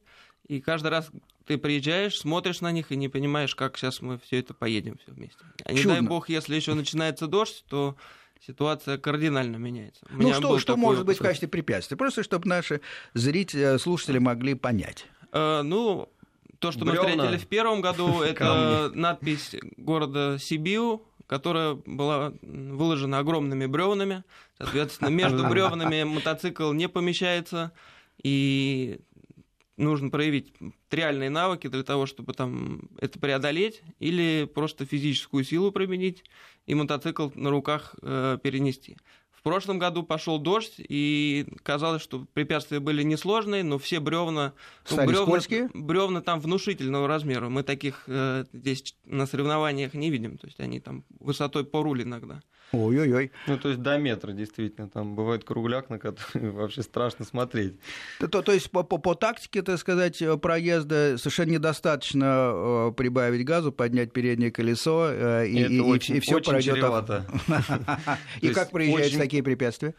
и 0.48 0.62
каждый 0.62 0.88
раз 0.88 1.12
ты 1.46 1.58
приезжаешь, 1.58 2.20
смотришь 2.20 2.62
на 2.62 2.72
них 2.72 2.92
и 2.92 2.96
не 2.96 3.10
понимаешь, 3.10 3.56
как 3.56 3.78
сейчас 3.78 4.02
мы 4.02 4.20
все 4.20 4.40
это 4.40 4.54
поедем 4.54 4.98
все 4.98 5.12
вместе. 5.12 5.40
А 5.66 5.74
не 5.74 5.84
дай 5.84 6.02
бог, 6.02 6.30
если 6.30 6.56
еще 6.56 6.74
начинается 6.74 7.28
дождь, 7.28 7.64
то 7.70 7.96
ситуация 8.46 8.98
кардинально 8.98 9.58
меняется. 9.58 10.06
У 10.12 10.22
ну 10.22 10.34
что, 10.34 10.60
что 10.60 10.78
может 10.78 11.06
быть 11.06 11.18
в 11.18 11.22
качестве 11.22 11.48
препятствия? 11.48 11.98
Просто 11.98 12.24
чтобы 12.24 12.48
наши 12.48 12.82
зрители, 13.14 13.78
слушатели 13.78 14.20
могли 14.20 14.54
понять. 14.54 15.06
Э, 15.32 15.62
ну, 15.64 16.10
то, 16.60 16.72
что 16.72 16.86
Бревна. 16.86 17.02
мы 17.02 17.10
встретили 17.10 17.38
в 17.38 17.48
первом 17.48 17.82
году, 17.82 18.22
это 18.22 18.92
надпись 18.94 19.56
города 19.78 20.38
Сибиу, 20.40 21.04
которая 21.30 21.76
была 21.86 22.34
выложена 22.42 23.20
огромными 23.20 23.68
бревнами. 23.68 24.24
Соответственно, 24.58 25.10
между 25.10 25.46
бревнами 25.50 26.02
мотоцикл 26.02 26.74
не 26.74 26.90
помещается, 26.90 27.72
и 28.24 29.00
нужно 29.78 30.10
проявить 30.10 30.54
реальные 30.90 31.30
навыки 31.30 31.68
для 31.68 31.84
того, 31.84 32.08
чтобы 32.08 32.34
там 32.34 32.90
это 33.00 33.20
преодолеть, 33.20 33.84
или 34.00 34.50
просто 34.52 34.88
физическую 34.88 35.44
силу 35.44 35.72
применить 35.72 36.24
и 36.66 36.74
мотоцикл 36.74 37.30
на 37.36 37.52
руках 37.52 37.96
э, 38.02 38.40
перенести. 38.42 38.98
В 39.40 39.44
прошлом 39.44 39.80
году 39.80 40.04
пошел 40.04 40.38
дождь, 40.38 40.76
и 40.78 41.48
казалось, 41.64 42.02
что 42.02 42.26
препятствия 42.34 42.82
были 42.82 43.04
несложные, 43.04 43.64
но 43.64 43.78
все 43.78 44.02
бревна, 44.02 44.54
ну, 44.92 44.98
бревна, 44.98 45.26
скользкие? 45.26 45.70
бревна 45.74 46.22
там 46.22 46.42
внушительного 46.42 47.08
размера. 47.08 47.48
Мы 47.48 47.64
таких 47.64 48.04
э, 48.08 48.44
здесь 48.52 48.96
на 49.06 49.26
соревнованиях 49.26 49.94
не 49.94 50.10
видим. 50.10 50.38
То 50.38 50.48
есть 50.48 50.60
они 50.60 50.82
там 50.82 51.06
высотой 51.20 51.64
по 51.64 51.82
руль 51.82 52.04
иногда. 52.04 52.42
Ой-ой-ой. 52.72 53.32
Ну, 53.48 53.58
то 53.58 53.70
есть 53.70 53.82
до 53.82 53.98
метра, 53.98 54.32
действительно. 54.32 54.90
Там 54.90 55.16
бывает 55.16 55.44
кругляк, 55.44 55.90
на 55.90 55.98
который 55.98 56.50
вообще 56.52 56.84
страшно 56.84 57.26
смотреть. 57.26 57.76
То, 58.20 58.28
то, 58.28 58.42
то 58.42 58.52
есть 58.52 58.70
по, 58.70 58.84
по, 58.84 58.98
по 58.98 59.16
тактике, 59.16 59.62
так 59.62 59.80
сказать, 59.80 60.22
проезда 60.42 61.18
совершенно 61.18 61.52
недостаточно 61.52 62.52
э, 62.54 62.92
прибавить 62.96 63.46
газу, 63.46 63.72
поднять 63.72 64.14
переднее 64.14 64.52
колесо, 64.52 65.10
э, 65.12 65.48
и, 65.48 65.78
и, 65.78 65.80
очень, 65.80 66.18
и 66.18 66.20
все 66.20 66.40
пройдет. 66.42 66.78
И 68.42 68.50
как 68.50 68.72
проезжать 68.72 69.18
такие 69.18 69.44
препятствия? 69.44 69.96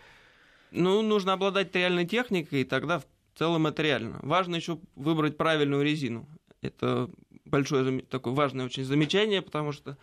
Ну, 0.70 1.02
нужно 1.02 1.32
обладать 1.32 1.74
реальной 1.74 2.06
техникой, 2.06 2.60
и 2.60 2.64
тогда 2.64 3.00
в 3.00 3.04
целом 3.36 3.66
это 3.66 3.82
реально. 3.82 4.18
Важно 4.22 4.54
еще 4.56 4.78
выбрать 4.94 5.36
правильную 5.36 5.82
резину. 5.82 6.28
Это 6.62 7.10
большое 7.44 8.02
такое 8.02 8.34
важное 8.34 8.66
очень 8.66 8.84
замечание, 8.84 9.42
потому 9.42 9.72
что 9.72 9.96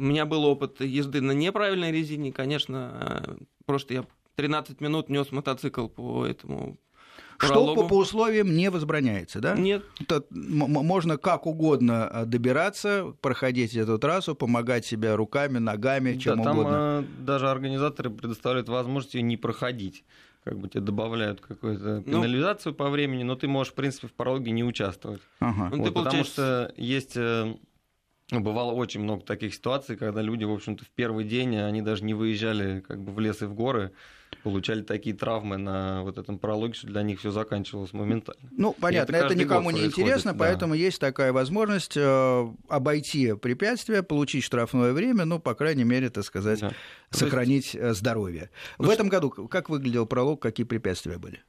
у 0.00 0.02
меня 0.02 0.24
был 0.24 0.44
опыт 0.44 0.80
езды 0.80 1.20
на 1.20 1.32
неправильной 1.32 1.92
резине. 1.92 2.32
Конечно, 2.32 3.24
э, 3.28 3.36
просто 3.66 3.94
я 3.94 4.04
13 4.36 4.80
минут 4.80 5.10
нес 5.10 5.30
мотоцикл 5.30 5.88
по 5.88 6.26
этому 6.26 6.78
что 7.42 7.74
по, 7.74 7.88
по 7.88 7.94
условиям 7.94 8.54
не 8.54 8.70
возбраняется, 8.70 9.40
да? 9.40 9.54
Нет. 9.54 9.82
Это, 9.98 10.24
можно 10.30 11.16
как 11.16 11.46
угодно 11.46 12.10
э, 12.12 12.24
добираться, 12.26 13.14
проходить 13.22 13.74
эту 13.74 13.98
трассу, 13.98 14.34
помогать 14.34 14.84
себе 14.84 15.14
руками, 15.14 15.56
ногами, 15.56 16.18
чем 16.18 16.38
да, 16.38 16.44
там, 16.44 16.58
угодно. 16.58 16.72
Там 16.72 17.24
даже 17.24 17.48
организаторы 17.48 18.10
предоставляют 18.10 18.68
возможность 18.68 19.14
ее 19.14 19.22
не 19.22 19.36
проходить 19.36 20.04
как 20.42 20.58
бы 20.58 20.68
тебе 20.68 20.80
добавляют 20.80 21.42
какую-то 21.42 22.02
ну, 22.06 22.22
пенализацию 22.22 22.72
ну, 22.72 22.76
по 22.76 22.88
времени, 22.88 23.22
но 23.24 23.36
ты 23.36 23.46
можешь, 23.46 23.74
в 23.74 23.76
принципе, 23.76 24.06
в 24.06 24.14
прологе 24.14 24.50
не 24.52 24.64
участвовать. 24.64 25.20
Ага. 25.38 25.68
Ну, 25.70 25.76
вот, 25.76 25.86
ты 25.86 25.92
потому 25.92 26.24
что 26.24 26.72
есть 26.78 27.14
ну, 28.30 28.40
бывало 28.40 28.72
очень 28.72 29.00
много 29.00 29.24
таких 29.24 29.54
ситуаций, 29.54 29.96
когда 29.96 30.22
люди, 30.22 30.44
в 30.44 30.52
общем-то, 30.52 30.84
в 30.84 30.90
первый 30.90 31.24
день, 31.24 31.56
они 31.56 31.82
даже 31.82 32.04
не 32.04 32.14
выезжали 32.14 32.80
как 32.80 33.02
бы 33.02 33.12
в 33.12 33.18
лес 33.18 33.42
и 33.42 33.46
в 33.46 33.54
горы, 33.54 33.92
получали 34.44 34.82
такие 34.82 35.16
травмы 35.16 35.56
на 35.56 36.02
вот 36.02 36.16
этом 36.16 36.38
прологе, 36.38 36.74
что 36.74 36.86
для 36.86 37.02
них 37.02 37.18
все 37.18 37.32
заканчивалось 37.32 37.92
моментально. 37.92 38.48
Ну, 38.52 38.74
понятно, 38.78 39.16
это, 39.16 39.26
это 39.26 39.34
никому 39.34 39.70
не 39.70 39.84
интересно, 39.84 40.32
да. 40.32 40.38
поэтому 40.38 40.74
есть 40.74 41.00
такая 41.00 41.32
возможность 41.32 41.96
э, 41.96 42.54
обойти 42.68 43.34
препятствия, 43.34 44.02
получить 44.02 44.44
штрафное 44.44 44.92
время, 44.92 45.24
ну, 45.24 45.40
по 45.40 45.54
крайней 45.54 45.84
мере, 45.84 46.08
так 46.10 46.24
сказать, 46.24 46.60
да. 46.60 46.72
сохранить 47.10 47.74
есть... 47.74 47.84
Э, 47.84 47.94
здоровье. 47.94 48.50
Ну, 48.78 48.86
в 48.86 48.90
этом 48.90 49.08
году 49.08 49.30
как 49.30 49.68
выглядел 49.68 50.06
пролог, 50.06 50.40
какие 50.40 50.64
препятствия 50.64 51.18
были? 51.18 51.42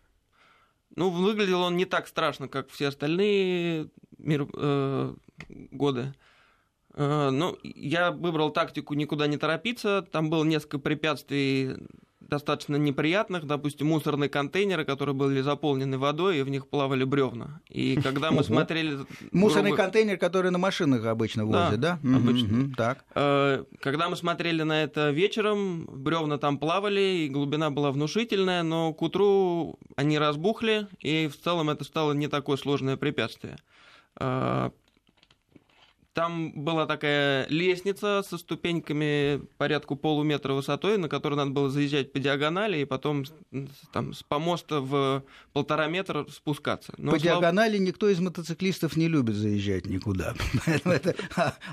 Ну, 0.95 1.09
выглядел 1.09 1.61
он 1.61 1.77
не 1.77 1.85
так 1.85 2.07
страшно, 2.07 2.47
как 2.47 2.69
все 2.69 2.87
остальные 2.87 3.89
мир, 4.17 4.47
э, 4.53 5.13
годы. 5.47 6.13
Э, 6.93 7.29
ну, 7.31 7.57
я 7.63 8.11
выбрал 8.11 8.51
тактику 8.51 8.93
никуда 8.93 9.27
не 9.27 9.37
торопиться. 9.37 10.05
Там 10.11 10.29
было 10.29 10.43
несколько 10.43 10.79
препятствий 10.79 11.75
достаточно 12.31 12.77
неприятных, 12.77 13.45
допустим, 13.45 13.87
мусорные 13.87 14.29
контейнеры, 14.29 14.85
которые 14.85 15.13
были 15.13 15.41
заполнены 15.41 15.97
водой, 15.97 16.39
и 16.39 16.41
в 16.43 16.49
них 16.49 16.67
плавали 16.67 17.03
бревна. 17.03 17.59
И 17.67 17.99
когда 18.01 18.31
мы 18.31 18.43
смотрели... 18.43 18.99
Мусорный 19.33 19.75
контейнер, 19.75 20.17
который 20.17 20.49
на 20.49 20.57
машинах 20.57 21.05
обычно 21.05 21.45
возят, 21.45 21.79
да? 21.79 21.99
обычно. 22.03 22.73
Так. 22.77 23.03
Э, 23.15 23.65
когда 23.81 24.07
мы 24.07 24.15
смотрели 24.15 24.63
на 24.63 24.83
это 24.83 25.11
вечером, 25.11 25.85
бревна 25.91 26.37
там 26.37 26.57
плавали, 26.57 27.25
и 27.25 27.29
глубина 27.29 27.69
была 27.69 27.91
внушительная, 27.91 28.63
но 28.63 28.93
к 28.93 29.01
утру 29.01 29.77
они 29.97 30.17
разбухли, 30.17 30.87
и 30.99 31.27
в 31.27 31.37
целом 31.37 31.69
это 31.69 31.83
стало 31.83 32.13
не 32.13 32.27
такое 32.27 32.55
сложное 32.55 32.95
препятствие. 32.95 33.57
Там 36.13 36.51
была 36.51 36.87
такая 36.87 37.47
лестница 37.47 38.21
со 38.27 38.37
ступеньками 38.37 39.41
порядку 39.57 39.95
полуметра 39.95 40.51
высотой, 40.51 40.97
на 40.97 41.07
которую 41.07 41.37
надо 41.37 41.51
было 41.51 41.69
заезжать 41.69 42.11
по 42.11 42.19
диагонали 42.19 42.79
и 42.79 42.85
потом 42.85 43.23
там, 43.93 44.13
с 44.13 44.21
помоста 44.21 44.81
в 44.81 45.23
полтора 45.53 45.87
метра 45.87 46.25
спускаться. 46.29 46.93
Но, 46.97 47.11
по 47.11 47.19
слава... 47.19 47.39
диагонали 47.39 47.77
никто 47.77 48.09
из 48.09 48.19
мотоциклистов 48.19 48.97
не 48.97 49.07
любит 49.07 49.35
заезжать 49.35 49.85
никуда. 49.85 50.35
Это 50.83 51.15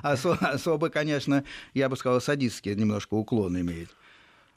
особо, 0.02 0.88
конечно, 0.88 1.42
я 1.74 1.88
бы 1.88 1.96
сказал, 1.96 2.20
садистский 2.20 2.76
немножко 2.76 3.14
уклон 3.14 3.60
имеет. 3.60 3.90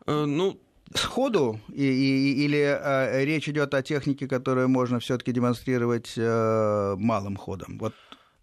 Э, 0.06 0.26
ну, 0.26 0.60
сходу 0.94 1.60
и, 1.74 1.84
и, 1.84 2.46
или 2.46 2.60
э, 2.60 3.26
речь 3.26 3.50
идет 3.50 3.74
о 3.74 3.82
технике, 3.82 4.28
которую 4.28 4.70
можно 4.70 5.00
все-таки 5.00 5.32
демонстрировать 5.32 6.14
э, 6.18 6.96
малым 7.00 7.36
ходом? 7.36 7.80
Вот 7.80 7.96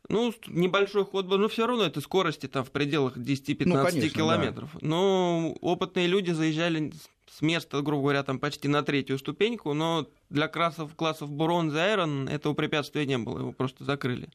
ну, 0.08 0.32
небольшой 0.46 1.04
ход 1.04 1.26
был, 1.26 1.38
но 1.38 1.48
все 1.48 1.66
равно 1.66 1.84
это 1.84 2.00
скорости 2.00 2.46
там 2.46 2.64
в 2.64 2.70
пределах 2.70 3.16
10-15 3.16 3.64
ну, 3.66 3.84
конечно, 3.84 4.08
километров. 4.10 4.70
Да. 4.74 4.78
Но 4.86 5.56
опытные 5.60 6.06
люди 6.06 6.30
заезжали 6.30 6.92
с 7.30 7.42
места, 7.42 7.82
грубо 7.82 8.02
говоря, 8.02 8.22
там 8.22 8.38
почти 8.38 8.68
на 8.68 8.82
третью 8.82 9.18
ступеньку, 9.18 9.74
но 9.74 10.08
для 10.30 10.48
классов, 10.48 10.94
классов 10.94 11.30
Бронз 11.30 11.74
и 11.74 11.78
Айрон 11.78 12.28
этого 12.28 12.54
препятствия 12.54 13.06
не 13.06 13.18
было, 13.18 13.40
его 13.40 13.52
просто 13.52 13.84
закрыли. 13.84 14.30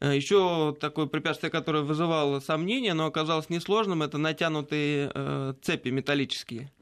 Э, 0.00 0.14
Еще 0.14 0.76
такое 0.80 1.06
препятствие, 1.06 1.50
которое 1.50 1.82
вызывало 1.82 2.40
сомнения, 2.40 2.94
но 2.94 3.06
оказалось 3.06 3.48
несложным, 3.48 4.02
это 4.02 4.18
натянутые 4.18 5.10
э, 5.14 5.54
цепи 5.62 5.88
металлические. 5.88 6.72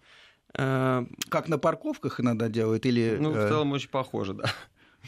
Э, 0.56 1.04
как 1.28 1.48
на 1.48 1.58
парковках 1.58 2.20
иногда 2.20 2.48
делают? 2.48 2.86
Или... 2.86 3.16
Ну, 3.20 3.30
в 3.30 3.48
целом 3.48 3.72
очень 3.72 3.90
похоже, 3.90 4.34
да. 4.34 4.52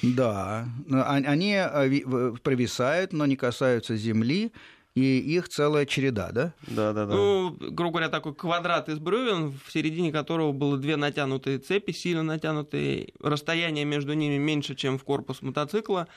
Да, 0.02 0.68
они 0.90 1.54
э, 1.54 2.34
провисают, 2.42 3.12
но 3.12 3.26
не 3.26 3.36
касаются 3.36 3.96
земли, 3.96 4.52
и 4.96 5.18
их 5.18 5.50
целая 5.50 5.84
череда, 5.84 6.30
да? 6.32 6.54
Да, 6.66 6.94
да, 6.94 7.04
да. 7.04 7.14
Ну, 7.14 7.50
грубо 7.50 7.98
говоря, 7.98 8.08
такой 8.08 8.34
квадрат 8.34 8.88
из 8.88 8.98
бревен, 8.98 9.52
в 9.52 9.70
середине 9.70 10.10
которого 10.10 10.52
было 10.52 10.78
две 10.78 10.96
натянутые 10.96 11.58
цепи, 11.58 11.92
сильно 11.92 12.22
натянутые. 12.22 13.12
Расстояние 13.20 13.84
между 13.84 14.14
ними 14.14 14.38
меньше, 14.38 14.74
чем 14.74 14.98
в 14.98 15.04
корпус 15.04 15.42
мотоцикла. 15.42 16.08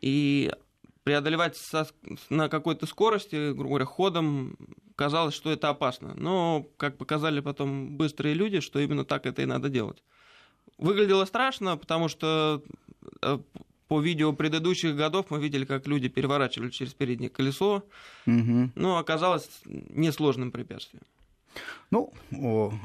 И 0.00 0.52
преодолевать 1.02 1.56
со, 1.56 1.88
на 2.30 2.48
какой-то 2.48 2.86
скорости, 2.86 3.50
грубо 3.50 3.70
говоря, 3.70 3.86
ходом, 3.86 4.56
казалось, 4.94 5.34
что 5.34 5.50
это 5.50 5.70
опасно. 5.70 6.14
Но, 6.14 6.64
как 6.76 6.96
показали 6.96 7.40
потом 7.40 7.96
быстрые 7.96 8.34
люди, 8.34 8.60
что 8.60 8.78
именно 8.78 9.04
так 9.04 9.26
это 9.26 9.42
и 9.42 9.46
надо 9.46 9.68
делать. 9.68 10.04
Выглядело 10.76 11.24
страшно, 11.24 11.76
потому 11.76 12.06
что 12.06 12.62
по 13.88 14.00
видео 14.00 14.32
предыдущих 14.32 14.94
годов 14.94 15.26
мы 15.30 15.40
видели, 15.40 15.64
как 15.64 15.86
люди 15.86 16.08
переворачивали 16.08 16.70
через 16.70 16.92
переднее 16.92 17.30
колесо. 17.30 17.84
Угу. 18.26 18.70
Но 18.74 18.98
оказалось 18.98 19.48
несложным 19.64 20.52
препятствием. 20.52 21.02
Ну, 21.90 22.12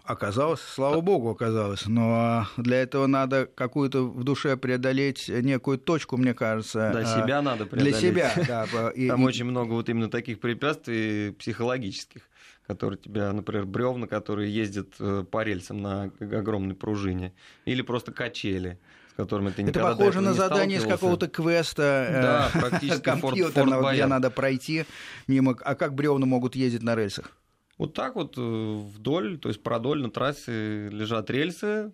оказалось, 0.05 0.61
слава 0.61 1.01
богу, 1.01 1.29
оказалось. 1.29 1.85
Но 1.85 2.47
для 2.55 2.77
этого 2.77 3.05
надо 3.05 3.45
какую-то 3.45 4.03
в 4.05 4.23
душе 4.23 4.55
преодолеть 4.55 5.27
некую 5.27 5.77
точку, 5.77 6.15
мне 6.15 6.33
кажется. 6.33 6.91
Да, 6.93 7.03
себя 7.03 7.41
надо 7.41 7.65
преодолеть. 7.65 7.99
Для 7.99 8.09
себя, 8.09 8.33
да. 8.47 8.65
Там 8.71 8.91
и... 8.93 9.09
очень 9.25 9.45
много 9.45 9.73
вот 9.73 9.89
именно 9.89 10.09
таких 10.09 10.39
препятствий 10.39 11.31
психологических 11.31 12.21
которые 12.65 12.97
тебя, 12.97 13.33
например, 13.33 13.65
бревна, 13.65 14.07
которые 14.07 14.49
ездят 14.49 14.87
э, 14.97 15.25
по 15.29 15.43
рельсам 15.43 15.81
на 15.81 16.03
огромной 16.21 16.75
пружине, 16.75 17.33
или 17.65 17.81
просто 17.81 18.13
качели 18.13 18.79
с 19.13 19.15
которыми 19.15 19.51
ты 19.51 19.63
никогда 19.63 19.89
Это 19.89 19.97
похоже 19.97 20.21
на 20.21 20.33
задание 20.33 20.79
из 20.79 20.85
какого-то 20.85 21.27
квеста 21.27 22.09
да, 22.11 22.51
э, 22.53 22.59
практически 22.59 23.01
компьютерного, 23.03 23.93
где 23.93 24.05
надо 24.05 24.31
пройти 24.31 24.85
мимо. 25.27 25.55
А 25.63 25.75
как 25.75 25.93
бревна 25.93 26.25
могут 26.25 26.55
ездить 26.55 26.83
на 26.83 26.95
рельсах? 26.95 27.31
Вот 27.77 27.93
так 27.93 28.15
вот 28.15 28.35
э, 28.37 28.41
вдоль, 28.41 29.37
то 29.37 29.49
есть 29.49 29.61
продоль 29.61 30.01
на 30.01 30.09
трассе 30.09 30.89
лежат 30.89 31.29
рельсы, 31.29 31.91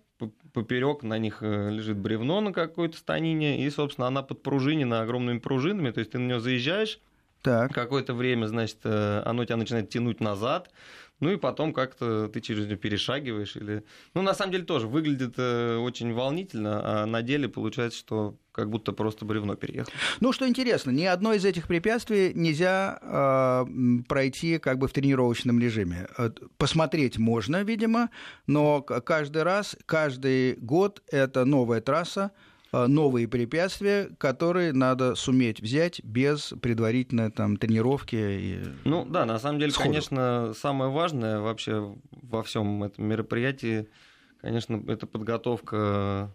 поперек 0.52 1.02
на 1.02 1.18
них 1.18 1.38
э, 1.42 1.70
лежит 1.70 1.98
бревно 1.98 2.40
на 2.40 2.52
какой-то 2.52 2.96
станине, 2.96 3.64
и, 3.64 3.70
собственно, 3.70 4.06
она 4.06 4.22
подпружинена 4.22 5.02
огромными 5.02 5.38
пружинами, 5.38 5.90
то 5.90 6.00
есть 6.00 6.12
ты 6.12 6.18
на 6.18 6.26
нее 6.26 6.40
заезжаешь, 6.40 7.00
так. 7.42 7.72
какое-то 7.72 8.12
время, 8.14 8.46
значит, 8.46 8.78
оно 8.84 9.44
тебя 9.44 9.56
начинает 9.56 9.88
тянуть 9.88 10.20
назад, 10.20 10.70
ну 11.20 11.30
и 11.30 11.36
потом 11.36 11.72
как-то 11.72 12.28
ты 12.28 12.40
через 12.40 12.66
нее 12.66 12.76
перешагиваешь. 12.76 13.56
Или... 13.56 13.84
Ну, 14.14 14.22
на 14.22 14.34
самом 14.34 14.52
деле 14.52 14.64
тоже 14.64 14.88
выглядит 14.88 15.34
э, 15.36 15.76
очень 15.76 16.12
волнительно, 16.12 16.80
а 16.82 17.06
на 17.06 17.22
деле 17.22 17.48
получается, 17.48 17.98
что 17.98 18.36
как 18.52 18.70
будто 18.70 18.92
просто 18.92 19.24
бревно 19.24 19.54
переехал. 19.54 19.92
Ну, 20.20 20.32
что 20.32 20.48
интересно, 20.48 20.90
ни 20.90 21.04
одно 21.04 21.32
из 21.34 21.44
этих 21.44 21.68
препятствий 21.68 22.32
нельзя 22.34 22.98
э, 23.00 24.02
пройти 24.08 24.58
как 24.58 24.78
бы 24.78 24.88
в 24.88 24.92
тренировочном 24.92 25.60
режиме. 25.60 26.08
Э, 26.18 26.30
посмотреть 26.56 27.18
можно, 27.18 27.62
видимо, 27.62 28.10
но 28.46 28.80
каждый 28.82 29.42
раз, 29.42 29.76
каждый 29.86 30.54
год 30.56 31.02
это 31.10 31.44
новая 31.44 31.80
трасса, 31.80 32.32
новые 32.72 33.28
препятствия, 33.28 34.10
которые 34.18 34.72
надо 34.72 35.14
суметь 35.14 35.60
взять 35.60 36.02
без 36.04 36.54
предварительной 36.60 37.30
там, 37.30 37.56
тренировки. 37.56 38.16
И... 38.16 38.64
Ну 38.84 39.04
да, 39.04 39.24
на 39.24 39.38
самом 39.38 39.58
деле, 39.58 39.72
сходу. 39.72 39.88
конечно, 39.88 40.52
самое 40.56 40.90
важное 40.90 41.40
вообще 41.40 41.94
во 42.10 42.42
всем 42.42 42.82
этом 42.84 43.06
мероприятии, 43.06 43.88
конечно, 44.40 44.82
это 44.88 45.06
подготовка 45.06 46.30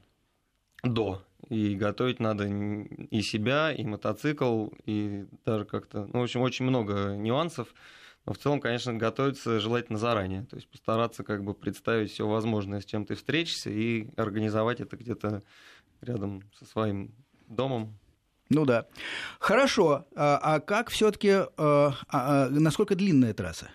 до. 0.84 1.24
И 1.50 1.76
готовить 1.76 2.20
надо 2.20 2.46
и 2.48 3.22
себя, 3.22 3.72
и 3.72 3.84
мотоцикл, 3.84 4.70
и 4.86 5.26
даже 5.46 5.66
как-то, 5.66 6.08
ну, 6.12 6.22
в 6.22 6.24
общем, 6.24 6.42
очень 6.42 6.66
много 6.66 7.16
нюансов. 7.16 7.68
Но 8.26 8.34
в 8.34 8.40
целом, 8.40 8.60
конечно, 8.60 8.94
готовиться 8.96 9.60
желательно 9.60 10.00
заранее. 10.00 10.46
То 10.46 10.56
есть 10.56 10.68
постараться 10.68 11.24
как 11.24 11.44
бы 11.44 11.54
представить 11.54 12.12
все 12.12 12.28
возможное, 12.28 12.82
с 12.82 12.86
чем 12.86 13.06
ты 13.06 13.14
встретишься, 13.14 13.70
и 13.70 14.10
организовать 14.18 14.82
это 14.82 14.98
где-то 14.98 15.44
рядом 16.02 16.44
со 16.58 16.66
своим 16.66 17.14
домом. 17.48 17.98
Ну 18.50 18.66
да. 18.66 18.88
Хорошо. 19.40 20.06
А, 20.16 20.40
а 20.42 20.60
как 20.60 20.90
все-таки, 20.90 21.30
а, 21.30 21.48
а, 21.58 21.94
а, 22.10 22.50
насколько 22.50 22.96
длинная 22.96 23.34
трасса? 23.34 23.70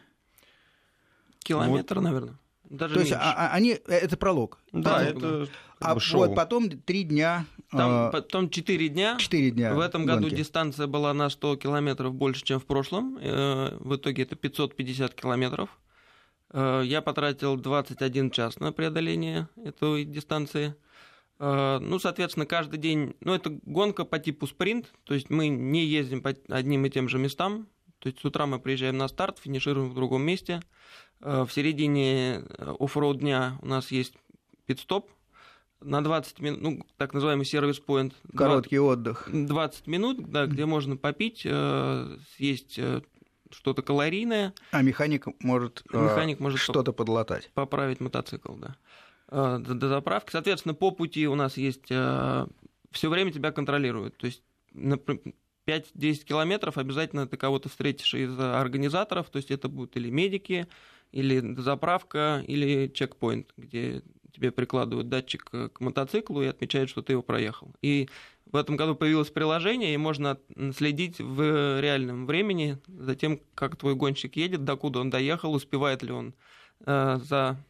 Километр, 1.41 1.97
вот. 1.97 2.03
наверное. 2.03 2.39
Даже 2.71 2.95
То 2.95 3.01
меньше. 3.01 3.15
есть 3.15 3.25
а, 3.25 3.51
они, 3.53 3.71
это 3.87 4.17
пролог. 4.17 4.59
Да, 4.71 4.99
да 4.99 5.05
это 5.05 5.49
А 5.81 5.99
шоу. 5.99 6.29
вот 6.29 6.37
потом 6.37 6.71
три 6.71 7.03
дня. 7.03 7.47
Там 7.73 7.91
а... 7.91 8.11
потом 8.11 8.49
четыре 8.49 8.89
дня. 8.89 9.17
Четыре 9.19 9.51
дня. 9.51 9.75
В 9.75 9.81
этом 9.81 10.07
гонки. 10.07 10.25
году 10.25 10.37
дистанция 10.37 10.87
была 10.87 11.13
на 11.13 11.31
100 11.31 11.57
километров 11.57 12.15
больше, 12.15 12.45
чем 12.45 12.61
в 12.61 12.67
прошлом. 12.67 13.19
Э, 13.21 13.77
в 13.81 13.97
итоге 13.97 14.23
это 14.23 14.37
550 14.37 15.15
километров. 15.15 15.69
Э, 16.53 16.83
я 16.85 17.03
потратил 17.03 17.57
21 17.57 18.31
час 18.31 18.61
на 18.61 18.73
преодоление 18.73 19.49
этой 19.57 20.05
дистанции. 20.05 20.77
Э, 21.41 21.79
ну, 21.81 21.99
соответственно, 21.99 22.45
каждый 22.45 22.79
день, 22.79 23.17
ну, 23.21 23.35
это 23.35 23.59
гонка 23.63 24.05
по 24.05 24.19
типу 24.19 24.47
спринт, 24.47 24.93
то 25.05 25.15
есть 25.15 25.31
мы 25.31 25.49
не 25.49 25.87
ездим 25.87 26.23
по 26.23 26.37
одним 26.49 26.85
и 26.85 26.91
тем 26.91 27.09
же 27.09 27.19
местам, 27.19 27.67
то 27.99 28.09
есть 28.09 28.21
с 28.21 28.25
утра 28.25 28.47
мы 28.47 28.61
приезжаем 28.61 28.99
на 28.99 29.09
старт, 29.09 29.39
финишируем 29.39 29.91
в 29.91 29.95
другом 29.95 30.23
месте. 30.23 30.61
Э, 31.21 31.45
в 31.49 31.53
середине 31.53 32.45
э, 32.47 32.75
оффроуд 32.79 33.21
дня 33.21 33.59
у 33.63 33.67
нас 33.67 33.91
есть 33.91 34.15
пит-стоп 34.67 35.11
на 35.81 36.05
20 36.05 36.41
минут, 36.41 36.61
ну, 36.61 36.87
так 36.99 37.15
называемый 37.15 37.47
сервис-поинт. 37.47 38.15
Короткий 38.37 38.77
20, 38.77 38.99
отдых. 38.99 39.29
20 39.33 39.87
минут, 39.87 40.31
да, 40.31 40.45
где 40.45 40.67
можно 40.67 40.99
попить, 40.99 41.41
съесть 42.37 42.79
что-то 43.51 43.83
калорийное. 43.83 44.53
А 44.73 44.83
механик 44.83 45.27
может, 45.43 45.83
механик 45.91 46.39
может 46.39 46.61
что-то 46.61 46.93
подлатать. 46.93 47.51
Поправить 47.55 47.99
мотоцикл, 47.99 48.53
да. 48.57 48.77
Э, 49.31 49.59
до 49.61 49.89
заправки. 49.89 50.33
Соответственно, 50.33 50.75
по 50.75 50.91
пути 50.91 51.29
у 51.29 51.37
нас 51.37 51.57
есть 51.57 51.87
э, 51.91 52.47
все 52.91 53.09
время 53.09 53.31
тебя 53.31 53.53
контролируют. 53.53 54.17
То 54.17 54.27
есть 54.27 54.43
на 54.73 54.95
5-10 55.67 56.25
километров 56.25 56.79
обязательно 56.79 57.29
ты 57.29 57.37
кого-то 57.37 57.69
встретишь 57.69 58.15
из 58.15 58.39
организаторов, 58.39 59.31
то 59.31 59.37
есть 59.37 59.53
это 59.53 59.69
будут 59.69 59.97
или 59.97 60.11
медики, 60.11 60.67
или 61.13 61.55
заправка, 61.61 62.43
или 62.47 62.91
чекпоинт, 62.93 63.53
где 63.57 64.03
тебе 64.33 64.51
прикладывают 64.51 65.09
датчик 65.09 65.45
к 65.45 65.81
мотоциклу 65.81 66.43
и 66.43 66.47
отмечают, 66.47 66.91
что 66.91 67.03
ты 67.03 67.13
его 67.13 67.23
проехал. 67.23 67.73
И 67.83 68.09
в 68.47 68.57
этом 68.57 68.77
году 68.77 68.97
появилось 68.97 69.31
приложение, 69.31 69.95
и 69.95 69.97
можно 69.97 70.39
следить 70.77 71.21
в 71.21 71.81
реальном 71.81 72.27
времени 72.27 72.79
за 72.89 73.15
тем, 73.15 73.41
как 73.55 73.77
твой 73.77 73.95
гонщик 73.95 74.35
едет, 74.37 74.65
докуда 74.65 74.99
он 75.01 75.11
доехал, 75.11 75.53
успевает 75.53 76.03
ли 76.03 76.11
он 76.11 76.35
э, 76.85 77.19
за 77.23 77.57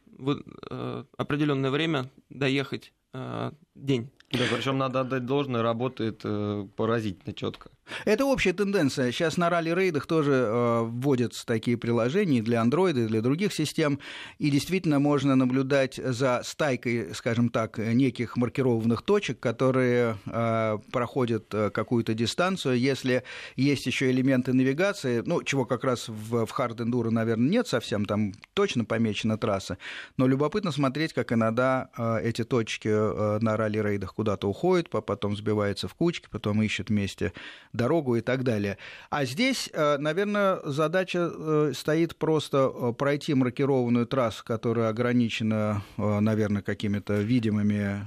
определенное 1.17 1.71
время 1.71 2.09
доехать 2.29 2.93
э, 3.13 3.51
день. 3.75 4.09
Да, 4.31 4.45
причем 4.53 4.77
надо 4.77 5.01
отдать 5.01 5.25
должное, 5.25 5.61
работает 5.61 6.21
э, 6.23 6.65
поразительно 6.75 7.33
четко. 7.33 7.69
Это 8.05 8.25
общая 8.25 8.53
тенденция. 8.53 9.11
Сейчас 9.11 9.37
на 9.37 9.49
ралли-рейдах 9.49 10.05
тоже 10.05 10.31
э, 10.31 10.81
вводятся 10.83 11.45
такие 11.45 11.77
приложения 11.77 12.41
для 12.41 12.61
Android 12.61 13.03
и 13.03 13.07
для 13.07 13.21
других 13.21 13.53
систем. 13.53 13.99
И 14.39 14.49
действительно 14.49 14.99
можно 14.99 15.35
наблюдать 15.35 15.95
за 15.95 16.41
стайкой, 16.43 17.13
скажем 17.13 17.49
так, 17.49 17.77
неких 17.77 18.37
маркированных 18.37 19.01
точек, 19.01 19.39
которые 19.39 20.17
э, 20.25 20.77
проходят 20.91 21.53
э, 21.53 21.69
какую-то 21.69 22.13
дистанцию. 22.13 22.79
Если 22.79 23.23
есть 23.55 23.85
еще 23.85 24.09
элементы 24.09 24.53
навигации, 24.53 25.21
ну, 25.25 25.43
чего 25.43 25.65
как 25.65 25.83
раз 25.83 26.07
в, 26.07 26.45
в 26.45 26.57
Hard 26.57 26.77
Enduro, 26.77 27.09
наверное, 27.09 27.49
нет 27.49 27.67
совсем, 27.67 28.05
там 28.05 28.33
точно 28.53 28.85
помечена 28.85 29.37
трасса. 29.37 29.77
Но 30.17 30.27
любопытно 30.27 30.71
смотреть, 30.71 31.13
как 31.13 31.33
иногда 31.33 31.89
э, 31.97 32.21
эти 32.23 32.43
точки 32.43 32.87
э, 32.87 33.39
на 33.41 33.57
ралли-рейдах 33.57 34.13
куда-то 34.21 34.47
уходит, 34.47 34.91
потом 34.91 35.35
сбивается 35.35 35.87
в 35.87 35.95
кучки, 35.95 36.27
потом 36.29 36.61
ищет 36.61 36.89
вместе 36.89 37.33
дорогу 37.73 38.17
и 38.17 38.21
так 38.21 38.43
далее. 38.43 38.77
А 39.09 39.25
здесь, 39.25 39.67
э, 39.73 39.97
наверное, 39.97 40.59
задача 40.63 41.31
э, 41.33 41.71
стоит 41.75 42.15
просто 42.17 42.71
э, 42.71 42.93
пройти 42.93 43.33
маркированную 43.33 44.05
трассу, 44.05 44.43
которая 44.45 44.89
ограничена, 44.89 45.81
наверное, 45.97 46.61
какими-то 46.61 47.15
видимыми 47.15 48.05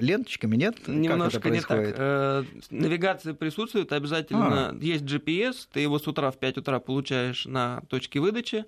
ленточками, 0.00 0.56
нет? 0.56 0.88
Немножко 0.88 1.50
не 1.50 1.60
так. 1.60 2.58
Навигация 2.70 3.34
присутствует 3.34 3.92
обязательно. 3.92 4.70
А. 4.70 4.74
Есть 4.80 5.04
GPS, 5.04 5.68
ты 5.72 5.78
его 5.78 6.00
с 6.00 6.08
утра 6.08 6.32
в 6.32 6.38
5 6.38 6.58
утра 6.58 6.80
получаешь 6.80 7.46
на 7.46 7.82
точке 7.88 8.18
выдачи. 8.18 8.64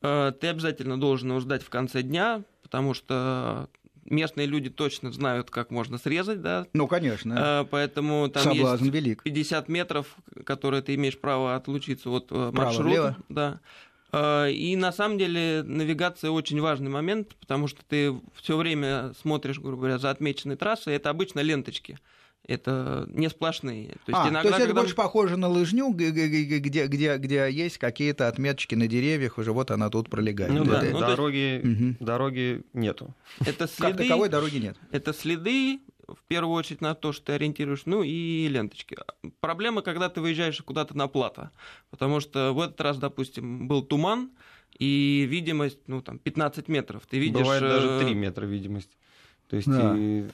Ты 0.00 0.46
обязательно 0.46 1.00
должен 1.00 1.30
его 1.30 1.40
ждать 1.40 1.64
в 1.64 1.70
конце 1.70 2.02
дня, 2.02 2.44
потому 2.62 2.94
что 2.94 3.68
местные 4.10 4.46
люди 4.46 4.70
точно 4.70 5.12
знают, 5.12 5.50
как 5.50 5.70
можно 5.70 5.98
срезать, 5.98 6.42
да. 6.42 6.66
Ну, 6.72 6.86
конечно. 6.86 7.62
Э, 7.62 7.66
поэтому 7.70 8.28
там 8.28 8.42
Соблазн 8.42 8.84
есть 8.84 8.94
велик. 8.94 9.22
50 9.22 9.68
метров, 9.68 10.16
которые 10.44 10.82
ты 10.82 10.94
имеешь 10.94 11.18
право 11.18 11.54
отлучиться 11.54 12.10
от 12.10 12.28
э, 12.30 12.50
маршрута. 12.52 13.16
Да. 13.28 13.60
Э, 14.12 14.50
и 14.50 14.76
на 14.76 14.92
самом 14.92 15.18
деле 15.18 15.62
навигация 15.62 16.30
очень 16.30 16.60
важный 16.60 16.90
момент, 16.90 17.34
потому 17.36 17.68
что 17.68 17.80
ты 17.86 18.14
все 18.34 18.56
время 18.56 19.12
смотришь, 19.20 19.58
грубо 19.58 19.78
говоря, 19.78 19.98
за 19.98 20.10
отмеченной 20.10 20.56
трассой. 20.56 20.94
Это 20.94 21.10
обычно 21.10 21.40
ленточки 21.40 21.98
это 22.48 23.06
не 23.12 23.28
сплошные. 23.28 23.88
То 23.88 24.12
есть, 24.12 24.20
а, 24.20 24.28
иногда, 24.28 24.40
то 24.40 24.48
есть 24.48 24.58
это 24.58 24.66
когда... 24.68 24.80
больше 24.80 24.94
похоже 24.94 25.36
на 25.36 25.48
лыжню, 25.48 25.90
где, 25.90 26.10
где, 26.10 27.16
где 27.18 27.50
есть 27.50 27.78
какие-то 27.78 28.26
отметочки 28.26 28.74
на 28.74 28.88
деревьях, 28.88 29.36
уже 29.38 29.52
вот 29.52 29.70
она 29.70 29.90
тут 29.90 30.08
пролегает. 30.08 30.52
Ну, 30.52 30.64
да, 30.64 30.82
ну, 30.82 30.98
дороги, 30.98 31.60
есть... 31.62 31.98
дороги 32.00 32.62
нету. 32.72 33.14
Это 33.40 33.68
следы, 33.68 33.98
как 33.98 34.02
таковой 34.08 34.28
дороги 34.30 34.56
нет. 34.56 34.76
Это 34.90 35.12
следы, 35.12 35.80
в 36.08 36.22
первую 36.26 36.54
очередь 36.56 36.80
на 36.80 36.94
то, 36.94 37.12
что 37.12 37.26
ты 37.26 37.32
ориентируешь, 37.34 37.82
ну 37.84 38.02
и 38.02 38.48
ленточки. 38.48 38.96
Проблема, 39.40 39.82
когда 39.82 40.08
ты 40.08 40.22
выезжаешь 40.22 40.60
куда-то 40.62 40.96
на 40.96 41.06
плато, 41.06 41.50
потому 41.90 42.20
что 42.20 42.52
в 42.54 42.60
этот 42.62 42.80
раз, 42.80 42.96
допустим, 42.96 43.68
был 43.68 43.82
туман, 43.82 44.30
и 44.78 45.26
видимость, 45.28 45.80
ну, 45.86 46.00
там, 46.02 46.18
15 46.18 46.68
метров. 46.68 47.04
Ты 47.06 47.18
видишь... 47.18 47.40
Бывает 47.40 47.62
даже 47.62 48.00
3 48.00 48.10
э, 48.10 48.14
метра 48.14 48.46
видимость. 48.46 48.96
То 49.48 49.56
есть 49.56 49.68
да. 49.68 49.94
и 49.96 50.28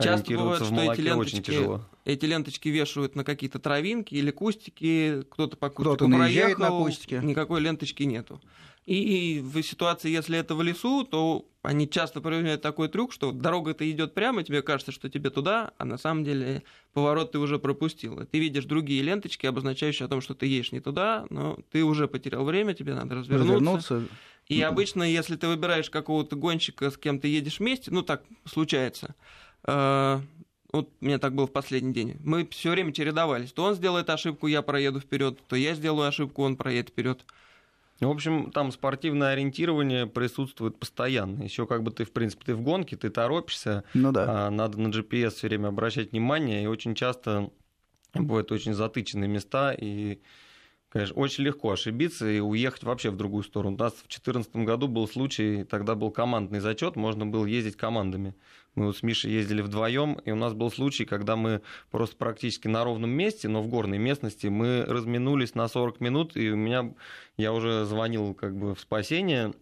Часто 0.00 0.34
бывает, 0.34 0.64
что 0.64 0.74
эти 0.74 1.00
ленточки, 1.00 1.80
эти 2.04 2.24
ленточки 2.24 2.68
вешают 2.68 3.14
на 3.14 3.24
какие-то 3.24 3.58
травинки 3.58 4.14
или 4.14 4.30
кустики, 4.30 5.22
кто-то 5.30 5.56
по 5.56 5.70
кустику 5.70 5.96
кто 5.96 6.08
проехал, 6.08 6.60
на 6.60 6.68
кустике. 6.70 7.20
никакой 7.22 7.60
ленточки 7.60 8.02
нету. 8.04 8.40
И 8.84 9.40
в 9.44 9.62
ситуации, 9.62 10.10
если 10.10 10.36
это 10.36 10.56
в 10.56 10.62
лесу, 10.62 11.04
то 11.04 11.46
они 11.62 11.88
часто 11.88 12.20
применяют 12.20 12.62
такой 12.62 12.88
трюк, 12.88 13.12
что 13.12 13.30
дорога-то 13.30 13.88
идет 13.88 14.12
прямо, 14.12 14.42
тебе 14.42 14.60
кажется, 14.62 14.90
что 14.90 15.08
тебе 15.08 15.30
туда, 15.30 15.72
а 15.78 15.84
на 15.84 15.98
самом 15.98 16.24
деле 16.24 16.64
поворот 16.92 17.30
ты 17.30 17.38
уже 17.38 17.60
пропустил. 17.60 18.18
И 18.18 18.26
ты 18.26 18.40
видишь 18.40 18.64
другие 18.64 19.02
ленточки, 19.02 19.46
обозначающие 19.46 20.06
о 20.06 20.08
том, 20.08 20.20
что 20.20 20.34
ты 20.34 20.46
едешь 20.46 20.72
не 20.72 20.80
туда, 20.80 21.26
но 21.30 21.60
ты 21.70 21.84
уже 21.84 22.08
потерял 22.08 22.44
время, 22.44 22.74
тебе 22.74 22.94
надо 22.94 23.14
развернуться. 23.14 23.52
развернуться. 23.52 24.02
И 24.48 24.60
обычно, 24.60 25.04
если 25.04 25.36
ты 25.36 25.46
выбираешь 25.46 25.88
какого-то 25.88 26.34
гонщика, 26.34 26.90
с 26.90 26.96
кем 26.96 27.20
ты 27.20 27.28
едешь 27.28 27.60
вместе, 27.60 27.92
ну 27.92 28.02
так 28.02 28.24
случается, 28.44 29.14
вот 29.64 30.88
у 31.00 31.04
меня 31.04 31.18
так 31.18 31.34
было 31.34 31.46
в 31.46 31.52
последний 31.52 31.92
день. 31.92 32.16
Мы 32.24 32.46
все 32.50 32.70
время 32.70 32.92
чередовались. 32.92 33.52
То 33.52 33.64
он 33.64 33.74
сделает 33.74 34.08
ошибку, 34.10 34.46
я 34.46 34.62
проеду 34.62 35.00
вперед, 35.00 35.38
то 35.46 35.56
я 35.56 35.74
сделаю 35.74 36.08
ошибку, 36.08 36.42
он 36.42 36.56
проедет 36.56 36.90
вперед. 36.90 37.24
В 38.00 38.10
общем, 38.10 38.50
там 38.50 38.72
спортивное 38.72 39.32
ориентирование 39.32 40.06
присутствует 40.06 40.76
постоянно. 40.78 41.42
Еще 41.44 41.66
как 41.66 41.82
бы 41.82 41.92
ты, 41.92 42.04
в 42.04 42.12
принципе, 42.12 42.46
ты 42.46 42.54
в 42.54 42.62
гонке, 42.62 42.96
ты 42.96 43.10
торопишься, 43.10 43.84
ну 43.94 44.10
да. 44.10 44.46
а 44.46 44.50
надо 44.50 44.80
на 44.80 44.88
GPS 44.88 45.30
все 45.30 45.46
время 45.48 45.68
обращать 45.68 46.10
внимание, 46.10 46.64
и 46.64 46.66
очень 46.66 46.96
часто 46.96 47.50
бывают 48.14 48.50
очень 48.50 48.74
затыченные 48.74 49.28
места, 49.28 49.72
и 49.72 50.20
Конечно, 50.92 51.16
очень 51.16 51.44
легко 51.44 51.70
ошибиться 51.70 52.30
и 52.30 52.38
уехать 52.38 52.82
вообще 52.82 53.08
в 53.08 53.16
другую 53.16 53.44
сторону. 53.44 53.76
У 53.76 53.78
нас 53.78 53.94
в 53.94 54.08
2014 54.08 54.56
году 54.56 54.88
был 54.88 55.08
случай, 55.08 55.64
тогда 55.64 55.94
был 55.94 56.10
командный 56.10 56.60
зачет, 56.60 56.96
можно 56.96 57.24
было 57.24 57.46
ездить 57.46 57.78
командами. 57.78 58.34
Мы 58.74 58.84
вот 58.86 58.98
с 58.98 59.02
Мишей 59.02 59.32
ездили 59.32 59.62
вдвоем, 59.62 60.20
и 60.26 60.32
у 60.32 60.36
нас 60.36 60.52
был 60.52 60.70
случай, 60.70 61.06
когда 61.06 61.34
мы 61.34 61.62
просто 61.90 62.16
практически 62.16 62.68
на 62.68 62.84
ровном 62.84 63.08
месте, 63.08 63.48
но 63.48 63.62
в 63.62 63.68
горной 63.68 63.96
местности, 63.96 64.48
мы 64.48 64.84
разминулись 64.86 65.54
на 65.54 65.66
40 65.66 66.00
минут, 66.00 66.36
и 66.36 66.50
у 66.50 66.56
меня, 66.56 66.92
я 67.38 67.54
уже 67.54 67.86
звонил 67.86 68.34
как 68.34 68.54
бы 68.54 68.74
в 68.74 68.80
спасение, 68.80 69.54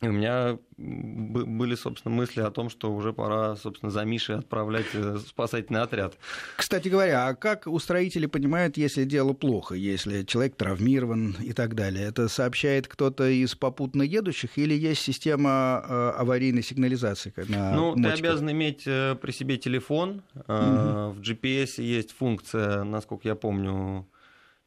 и 0.00 0.08
у 0.08 0.12
меня 0.12 0.58
были, 0.78 1.74
собственно, 1.74 2.14
мысли 2.14 2.40
о 2.40 2.50
том, 2.50 2.70
что 2.70 2.90
уже 2.90 3.12
пора, 3.12 3.56
собственно, 3.56 3.90
за 3.90 4.04
Мишей 4.04 4.36
отправлять 4.36 4.86
э, 4.94 5.18
спасательный 5.26 5.82
отряд. 5.82 6.14
Кстати 6.56 6.88
говоря, 6.88 7.28
а 7.28 7.34
как 7.34 7.66
устроители 7.66 8.24
понимают, 8.24 8.78
если 8.78 9.04
дело 9.04 9.34
плохо, 9.34 9.74
если 9.74 10.22
человек 10.22 10.56
травмирован 10.56 11.36
и 11.40 11.52
так 11.52 11.74
далее? 11.74 12.06
Это 12.06 12.28
сообщает 12.28 12.88
кто-то 12.88 13.28
из 13.28 13.54
попутно 13.54 14.02
едущих 14.02 14.56
или 14.56 14.72
есть 14.72 15.02
система 15.02 15.84
э, 15.86 16.12
аварийной 16.16 16.62
сигнализации? 16.62 17.34
На 17.48 17.74
ну, 17.74 17.94
мотиках? 17.94 18.14
ты 18.14 18.20
обязан 18.20 18.50
иметь 18.52 18.82
э, 18.86 19.16
при 19.20 19.32
себе 19.32 19.58
телефон. 19.58 20.22
Угу. 20.34 20.44
В 20.46 21.20
GPS 21.20 21.82
есть 21.82 22.12
функция, 22.12 22.84
насколько 22.84 23.28
я 23.28 23.34
помню, 23.34 24.06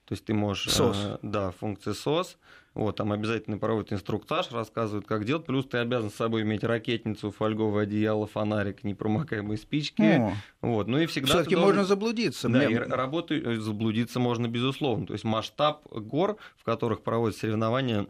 то 0.05 0.13
есть 0.13 0.25
ты 0.25 0.33
можешь... 0.33 0.67
SOS. 0.67 1.19
Да, 1.21 1.51
функция 1.51 1.93
SOS. 1.93 2.35
Вот, 2.73 2.95
там 2.95 3.11
обязательно 3.11 3.59
проводят 3.59 3.93
инструктаж, 3.93 4.51
рассказывают, 4.51 5.05
как 5.05 5.25
делать. 5.25 5.45
Плюс 5.45 5.65
ты 5.65 5.77
обязан 5.77 6.09
с 6.09 6.15
собой 6.15 6.41
иметь 6.41 6.63
ракетницу, 6.63 7.29
фольговое 7.29 7.83
одеяло, 7.83 8.25
фонарик, 8.25 8.83
непромокаемые 8.83 9.57
спички. 9.57 10.01
О. 10.01 10.33
Вот, 10.61 10.87
ну 10.87 10.97
и 10.97 11.05
всегда 11.05 11.33
Все-таки 11.33 11.55
должен... 11.55 11.75
можно 11.75 11.85
заблудиться. 11.85 12.49
Да, 12.49 12.59
Мне... 12.59 12.71
и 12.71 12.75
работу 12.77 13.35
э, 13.35 13.59
заблудиться 13.59 14.19
можно 14.19 14.47
безусловно. 14.47 15.05
То 15.05 15.13
есть 15.13 15.23
масштаб 15.23 15.85
гор, 15.91 16.37
в 16.57 16.63
которых 16.63 17.03
проводят 17.03 17.37
соревнования, 17.37 18.07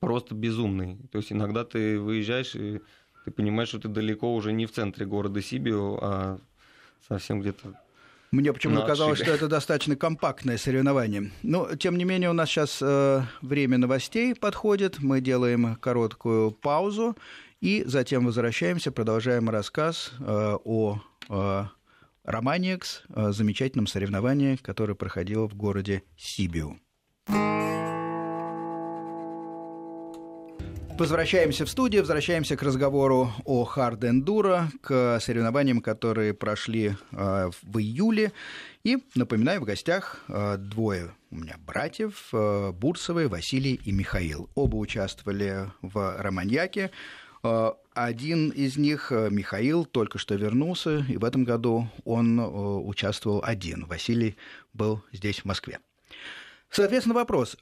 просто 0.00 0.34
безумный. 0.34 0.98
То 1.12 1.18
есть 1.18 1.30
иногда 1.30 1.64
ты 1.64 2.00
выезжаешь 2.00 2.56
и 2.56 2.80
ты 3.24 3.30
понимаешь, 3.30 3.68
что 3.68 3.78
ты 3.78 3.88
далеко 3.88 4.34
уже 4.34 4.52
не 4.52 4.66
в 4.66 4.72
центре 4.72 5.06
города 5.06 5.40
Сибио, 5.40 5.98
а 6.02 6.38
совсем 7.06 7.40
где-то 7.40 7.78
мне 8.32 8.52
почему-то 8.52 8.86
казалось, 8.86 9.20
что 9.20 9.30
это 9.30 9.46
достаточно 9.46 9.94
компактное 9.94 10.56
соревнование. 10.56 11.30
Но, 11.42 11.76
тем 11.76 11.98
не 11.98 12.04
менее, 12.04 12.30
у 12.30 12.32
нас 12.32 12.48
сейчас 12.48 12.78
э, 12.80 13.22
время 13.42 13.76
новостей 13.76 14.34
подходит. 14.34 15.00
Мы 15.00 15.20
делаем 15.20 15.76
короткую 15.76 16.50
паузу 16.50 17.14
и 17.60 17.84
затем 17.86 18.24
возвращаемся, 18.24 18.90
продолжаем 18.90 19.50
рассказ 19.50 20.12
э, 20.18 20.56
о 20.64 21.00
э, 21.28 21.64
Романикс, 22.24 23.02
э, 23.10 23.32
замечательном 23.32 23.86
соревновании, 23.86 24.56
которое 24.56 24.94
проходило 24.94 25.46
в 25.46 25.54
городе 25.54 26.02
Сибиу. 26.16 26.80
Возвращаемся 31.02 31.66
в 31.66 31.68
студию, 31.68 32.02
возвращаемся 32.02 32.56
к 32.56 32.62
разговору 32.62 33.32
о 33.44 33.64
хард 33.64 34.04
эндуро, 34.04 34.70
к 34.82 35.18
соревнованиям, 35.18 35.80
которые 35.80 36.32
прошли 36.32 36.94
э, 37.10 37.50
в 37.60 37.78
июле. 37.80 38.30
И, 38.84 38.98
напоминаю, 39.16 39.62
в 39.62 39.64
гостях 39.64 40.22
э, 40.28 40.58
двое 40.58 41.12
у 41.32 41.38
меня 41.38 41.56
братьев, 41.58 42.28
э, 42.32 42.70
Бурсовы, 42.70 43.26
Василий 43.26 43.80
и 43.84 43.90
Михаил. 43.90 44.48
Оба 44.54 44.76
участвовали 44.76 45.72
в 45.82 46.22
«Романьяке». 46.22 46.92
Один 47.42 48.50
из 48.50 48.76
них, 48.76 49.10
Михаил, 49.10 49.84
только 49.84 50.18
что 50.18 50.36
вернулся, 50.36 51.04
и 51.08 51.16
в 51.16 51.24
этом 51.24 51.42
году 51.42 51.88
он 52.04 52.38
участвовал 52.38 53.42
один. 53.44 53.86
Василий 53.86 54.36
был 54.72 55.02
здесь, 55.10 55.40
в 55.40 55.46
Москве. 55.46 55.80
Соответственно, 56.70 57.16
вопрос. 57.16 57.56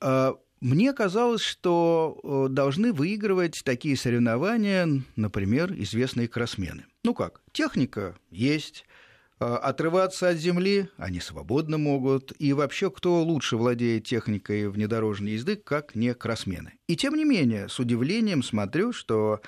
Э, 0.61 0.65
мне 0.65 0.93
казалось, 0.93 1.43
что 1.43 2.21
э, 2.23 2.53
должны 2.53 2.93
выигрывать 2.93 3.63
такие 3.65 3.97
соревнования, 3.97 5.03
например, 5.17 5.73
известные 5.73 6.29
кроссмены. 6.29 6.85
Ну 7.05 7.15
как, 7.15 7.41
техника 7.53 8.17
есть, 8.31 8.85
э, 9.41 9.45
отрываться 9.45 10.29
от 10.29 10.37
земли 10.37 10.89
они 10.97 11.21
свободно 11.21 11.79
могут, 11.79 12.33
и 12.39 12.53
вообще 12.53 12.91
кто 12.91 13.23
лучше 13.23 13.57
владеет 13.57 14.05
техникой 14.05 14.69
внедорожной 14.69 15.33
езды, 15.33 15.57
как 15.57 15.95
не 15.95 16.15
кроссмены. 16.15 16.75
И 16.87 16.97
тем 16.97 17.15
не 17.15 17.25
менее, 17.25 17.69
с 17.69 17.79
удивлением 17.79 18.43
смотрю, 18.43 18.93
что 18.93 19.41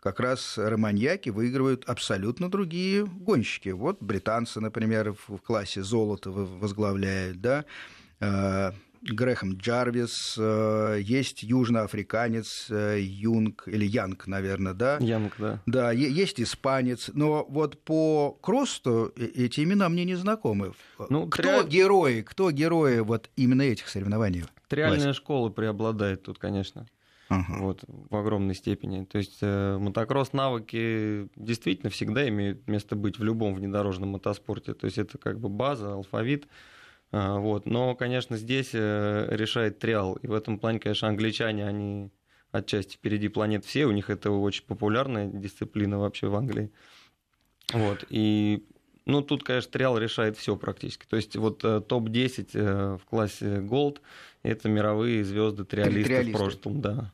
как 0.00 0.18
раз 0.18 0.56
романьяки 0.56 1.28
выигрывают 1.28 1.84
абсолютно 1.84 2.50
другие 2.50 3.04
гонщики. 3.04 3.68
Вот 3.68 4.02
британцы, 4.02 4.58
например, 4.58 5.14
в 5.28 5.36
классе 5.38 5.82
золота 5.82 6.30
возглавляют, 6.30 7.42
да, 7.42 7.66
Грэхэм 9.02 9.56
Джарвис, 9.56 10.36
э, 10.38 10.98
есть 11.02 11.42
южноафриканец 11.42 12.66
э, 12.68 12.98
Юнг, 13.00 13.64
или 13.66 13.86
Янг, 13.86 14.26
наверное, 14.26 14.74
да? 14.74 14.98
Янг, 15.00 15.34
да. 15.38 15.62
Да, 15.64 15.90
есть 15.90 16.38
испанец, 16.38 17.10
но 17.14 17.46
вот 17.48 17.82
по 17.82 18.32
Кросту 18.42 19.10
э, 19.16 19.24
эти 19.24 19.60
имена 19.60 19.88
мне 19.88 20.04
не 20.04 20.16
знакомы. 20.16 20.74
Ну, 21.08 21.28
кто 21.28 21.62
три... 21.62 21.70
герои, 21.70 22.20
кто 22.20 22.50
герои 22.50 22.98
вот 22.98 23.30
именно 23.36 23.62
этих 23.62 23.88
соревнований? 23.88 24.44
Реальная 24.68 25.14
школа 25.14 25.48
преобладает 25.48 26.24
тут, 26.24 26.38
конечно. 26.38 26.86
uh-huh. 27.30 27.58
вот, 27.58 27.84
в 27.86 28.14
огромной 28.14 28.54
степени. 28.54 29.04
То 29.04 29.16
есть 29.16 29.38
э, 29.40 29.78
мотокросс 29.78 30.34
навыки 30.34 31.28
действительно 31.36 31.88
всегда 31.88 32.28
имеют 32.28 32.68
место 32.68 32.96
быть 32.96 33.18
в 33.18 33.24
любом 33.24 33.54
внедорожном 33.54 34.10
мотоспорте. 34.10 34.74
То 34.74 34.84
есть 34.84 34.98
это 34.98 35.16
как 35.16 35.40
бы 35.40 35.48
база, 35.48 35.94
алфавит. 35.94 36.44
Э, 36.44 36.48
вот. 37.12 37.66
Но, 37.66 37.94
конечно, 37.94 38.36
здесь 38.36 38.70
э, 38.72 39.26
решает 39.30 39.78
триал. 39.78 40.14
И 40.22 40.26
в 40.26 40.34
этом 40.34 40.58
плане, 40.58 40.78
конечно, 40.78 41.08
англичане, 41.08 41.66
они 41.66 42.10
отчасти 42.52 42.96
впереди 42.96 43.28
планет 43.28 43.64
все. 43.64 43.86
У 43.86 43.90
них 43.92 44.10
это 44.10 44.30
очень 44.30 44.64
популярная 44.64 45.26
дисциплина 45.26 45.98
вообще 45.98 46.28
в 46.28 46.34
Англии. 46.34 46.70
Вот. 47.72 48.04
И 48.10 48.64
ну, 49.06 49.22
тут, 49.22 49.42
конечно, 49.42 49.70
триал 49.70 49.98
решает 49.98 50.36
все 50.36 50.56
практически. 50.56 51.06
То 51.06 51.16
есть 51.16 51.36
вот 51.36 51.64
э, 51.64 51.80
топ-10 51.80 52.50
э, 52.54 52.98
в 53.00 53.04
классе 53.04 53.58
Gold– 53.58 53.98
это 54.42 54.68
мировые 54.68 55.24
звезды 55.24 55.64
триалисты, 55.64 56.04
триалисты 56.04 56.32
в 56.32 56.36
прошлом, 56.36 56.80
да. 56.80 57.12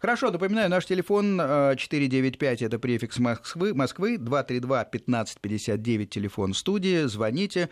Хорошо, 0.00 0.30
напоминаю, 0.30 0.70
наш 0.70 0.86
телефон 0.86 1.38
495, 1.76 2.62
э, 2.62 2.66
это 2.66 2.78
префикс 2.78 3.18
Москвы, 3.18 3.74
Москвы 3.74 4.16
232-1559, 4.16 6.06
телефон 6.06 6.54
студии, 6.54 7.06
звоните. 7.06 7.68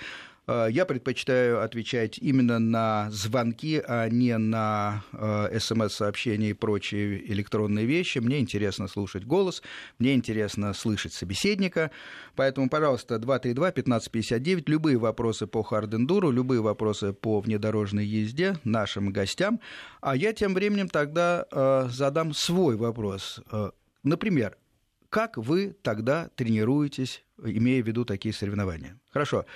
Э, 0.46 0.68
я 0.70 0.84
предпочитаю 0.84 1.62
отвечать 1.62 2.18
именно 2.18 2.58
на 2.58 3.10
звонки, 3.10 3.82
а 3.86 4.08
не 4.08 4.36
на 4.36 5.02
э, 5.12 5.58
смс-сообщения 5.58 6.50
и 6.50 6.52
прочие 6.52 7.30
электронные 7.32 7.86
вещи. 7.86 8.18
Мне 8.18 8.40
интересно 8.40 8.88
слушать 8.88 9.24
голос, 9.24 9.62
мне 9.98 10.14
интересно 10.14 10.72
слышать 10.74 11.12
собеседника. 11.12 11.90
Поэтому, 12.36 12.68
пожалуйста, 12.68 13.16
232-1559, 13.16 14.64
любые 14.66 14.98
вопросы 14.98 15.46
по 15.46 15.62
хардендуру, 15.62 16.30
любые 16.30 16.60
вопросы 16.60 17.12
по 17.12 17.40
внедорожной 17.40 18.04
езде 18.04 18.56
нашим 18.64 19.12
гостям. 19.12 19.60
А 20.00 20.16
я 20.16 20.32
тем 20.32 20.54
временем 20.54 20.88
тогда 20.88 21.46
э, 21.50 21.88
задам 21.90 22.34
свой 22.34 22.76
вопрос. 22.76 23.40
Например, 24.02 24.56
как 25.08 25.36
вы 25.36 25.76
тогда 25.82 26.28
тренируетесь, 26.34 27.24
имея 27.42 27.82
в 27.82 27.86
виду 27.86 28.04
такие 28.04 28.34
соревнования? 28.34 28.98
Хорошо. 29.12 29.46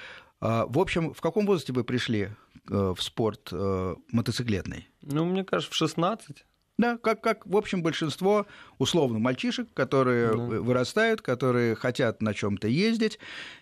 А, 0.40 0.66
в 0.66 0.78
общем, 0.78 1.12
в 1.14 1.20
каком 1.20 1.46
возрасте 1.46 1.72
вы 1.72 1.84
пришли 1.84 2.30
э, 2.70 2.94
в 2.96 3.02
спорт 3.02 3.48
э, 3.52 3.94
мотоциклетный? 4.12 4.88
Ну, 5.02 5.24
мне 5.24 5.44
кажется, 5.44 5.72
в 5.72 5.76
16. 5.76 6.44
Да, 6.78 6.96
как, 6.96 7.20
как, 7.20 7.44
в 7.44 7.56
общем, 7.56 7.82
большинство 7.82 8.46
условно 8.78 9.18
мальчишек, 9.18 9.68
которые 9.74 10.30
да. 10.30 10.36
вырастают, 10.36 11.22
которые 11.22 11.74
хотят 11.74 12.22
на 12.22 12.34
чем-то 12.34 12.68
ездить 12.68 13.18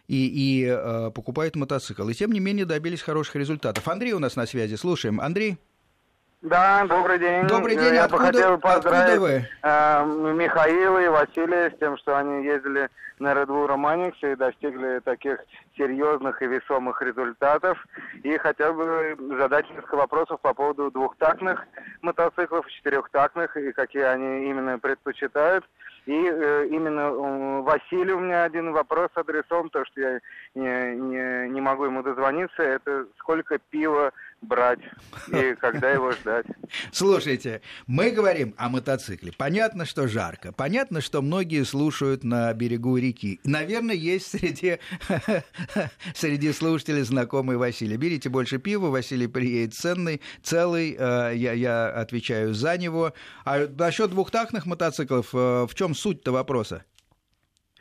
и, 0.06 0.26
и 0.26 0.66
э, 0.68 1.10
покупают 1.12 1.56
мотоцикл. 1.56 2.06
И 2.08 2.14
тем 2.14 2.30
не 2.30 2.40
менее 2.40 2.66
добились 2.66 3.00
хороших 3.00 3.36
результатов. 3.36 3.88
Андрей 3.88 4.12
у 4.12 4.18
нас 4.18 4.36
на 4.36 4.46
связи. 4.46 4.74
Слушаем. 4.74 5.18
Андрей. 5.20 5.56
Да, 6.46 6.84
добрый 6.86 7.18
день. 7.18 7.44
Добрый 7.48 7.74
день. 7.74 7.94
Я 7.94 8.04
откуда, 8.04 8.22
бы 8.22 8.32
хотел 8.32 8.58
поздравить 8.58 9.14
откуда 9.14 9.20
вы? 9.20 9.44
Э, 9.64 10.32
Михаила 10.32 10.98
и 11.02 11.08
Василия 11.08 11.72
с 11.72 11.78
тем, 11.80 11.98
что 11.98 12.16
они 12.16 12.44
ездили 12.44 12.88
на 13.18 13.32
Red 13.32 13.46
Bull 13.46 13.66
Romanix 13.66 14.14
и 14.22 14.36
достигли 14.36 15.00
таких 15.00 15.40
серьезных 15.76 16.40
и 16.42 16.46
весомых 16.46 17.02
результатов. 17.02 17.84
И 18.22 18.38
хотел 18.38 18.74
бы 18.74 19.16
задать 19.36 19.68
несколько 19.70 19.96
вопросов 19.96 20.40
по 20.40 20.54
поводу 20.54 20.92
двухтактных 20.92 21.66
мотоциклов, 22.02 22.70
четырехтактных, 22.70 23.56
и 23.56 23.72
какие 23.72 24.04
они 24.04 24.48
именно 24.48 24.78
предпочитают. 24.78 25.64
И 26.06 26.12
э, 26.12 26.68
именно 26.70 27.00
э, 27.00 27.60
Василию 27.62 28.18
у 28.18 28.20
меня 28.20 28.44
один 28.44 28.70
вопрос 28.70 29.08
адресован, 29.14 29.68
то, 29.70 29.84
что 29.86 30.00
я 30.00 30.20
не, 30.54 30.94
не, 30.94 31.48
не 31.48 31.60
могу 31.60 31.86
ему 31.86 32.04
дозвониться, 32.04 32.62
это 32.62 33.06
сколько 33.18 33.58
пива 33.58 34.12
брать 34.40 34.80
и 35.28 35.54
когда 35.60 35.90
его 35.90 36.12
ждать. 36.12 36.46
Слушайте, 36.92 37.62
мы 37.86 38.10
говорим 38.10 38.54
о 38.56 38.68
мотоцикле. 38.68 39.32
Понятно, 39.36 39.84
что 39.84 40.08
жарко. 40.08 40.52
Понятно, 40.52 41.00
что 41.00 41.22
многие 41.22 41.64
слушают 41.64 42.24
на 42.24 42.52
берегу 42.54 42.96
реки. 42.96 43.40
Наверное, 43.44 43.94
есть 43.94 44.30
среди, 44.30 44.78
среди 46.14 46.52
слушателей 46.52 47.02
знакомый 47.02 47.56
Василий. 47.56 47.96
Берите 47.96 48.28
больше 48.28 48.58
пива, 48.58 48.88
Василий 48.88 49.26
приедет 49.26 49.74
ценный, 49.74 50.20
целый, 50.42 50.96
э, 50.98 51.32
я, 51.34 51.52
я 51.52 51.88
отвечаю 51.88 52.54
за 52.54 52.76
него. 52.78 53.12
А 53.44 53.66
насчет 53.66 54.10
двухтактных 54.10 54.66
мотоциклов, 54.66 55.34
э, 55.34 55.66
в 55.68 55.74
чем 55.74 55.94
суть-то 55.94 56.32
вопроса? 56.32 56.84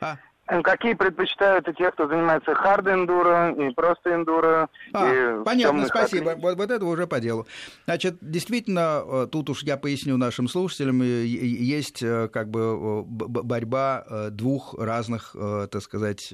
А? 0.00 0.18
Какие 0.46 0.94
предпочитают 0.94 1.68
и 1.68 1.74
те, 1.74 1.90
кто 1.90 2.06
занимается 2.06 2.54
хард 2.54 2.86
эндуро 2.86 3.52
и 3.52 3.74
просто 3.74 4.14
эндуро? 4.14 4.68
А, 4.92 5.42
понятно, 5.44 5.86
спасибо. 5.86 6.34
Вот, 6.38 6.56
вот 6.56 6.70
это 6.70 6.84
уже 6.84 7.08
по 7.08 7.18
делу. 7.18 7.46
Значит, 7.84 8.18
действительно, 8.20 9.02
э, 9.04 9.26
тут 9.30 9.50
уж 9.50 9.64
я 9.64 9.76
поясню 9.76 10.16
нашим 10.16 10.46
слушателям, 10.46 11.02
есть 11.02 12.00
э, 12.02 12.28
как 12.28 12.48
бы 12.48 13.02
борьба 13.04 14.04
э, 14.08 14.30
двух 14.30 14.74
разных, 14.78 15.34
так 15.70 15.82
сказать, 15.82 16.32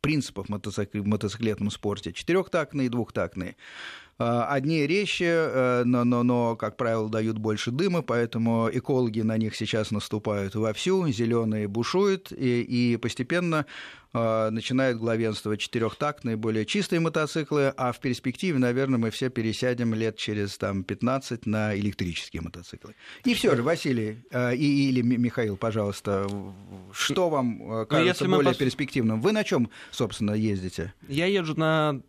принципов 0.00 0.46
в 0.48 1.06
мотоциклетном 1.06 1.70
спорте. 1.70 2.12
Четырехтактные 2.12 2.86
и 2.86 2.90
двухтактные. 2.90 3.56
Э, 4.20 4.44
одни 4.48 4.86
резче, 4.86 5.24
э, 5.24 5.82
но, 5.86 6.04
но, 6.04 6.22
но, 6.22 6.54
как 6.54 6.76
правило, 6.76 7.08
дают 7.08 7.38
больше 7.38 7.70
дыма, 7.70 8.02
поэтому 8.02 8.68
экологи 8.70 9.22
на 9.22 9.38
них 9.38 9.56
сейчас 9.56 9.90
наступают 9.90 10.54
вовсю, 10.54 11.08
зеленые 11.08 11.68
бушуют, 11.68 12.30
и, 12.30 12.60
и 12.60 12.98
постепенно 12.98 13.64
э, 14.12 14.50
начинают 14.50 14.98
главенствовать 14.98 15.60
четырехтактные, 15.60 16.36
более 16.36 16.66
чистые 16.66 17.00
мотоциклы, 17.00 17.72
а 17.74 17.92
в 17.92 18.00
перспективе, 18.00 18.58
наверное, 18.58 18.98
мы 18.98 19.10
все 19.10 19.30
пересядем 19.30 19.94
лет 19.94 20.18
через 20.18 20.58
там, 20.58 20.84
15 20.84 21.46
на 21.46 21.74
электрические 21.74 22.42
мотоциклы. 22.42 22.94
И 23.24 23.32
все 23.32 23.56
же, 23.56 23.62
Василий 23.62 24.18
и, 24.54 24.90
или 24.90 25.00
Михаил, 25.00 25.56
пожалуйста, 25.56 26.28
что 26.92 27.30
вам 27.30 27.56
ну, 27.58 27.86
кажется 27.86 28.26
ну, 28.26 28.36
более 28.36 28.50
пос... 28.50 28.58
перспективным? 28.58 29.22
Вы 29.22 29.32
на 29.32 29.44
чем, 29.44 29.70
собственно, 29.90 30.32
ездите? 30.32 30.92
Я 31.08 31.24
езжу 31.24 31.54
на 31.58 32.02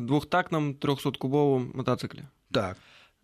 двухтактном 0.00 0.72
300-кубовом 0.72 1.76
мотоцикле. 1.76 2.28
Так. 2.52 2.78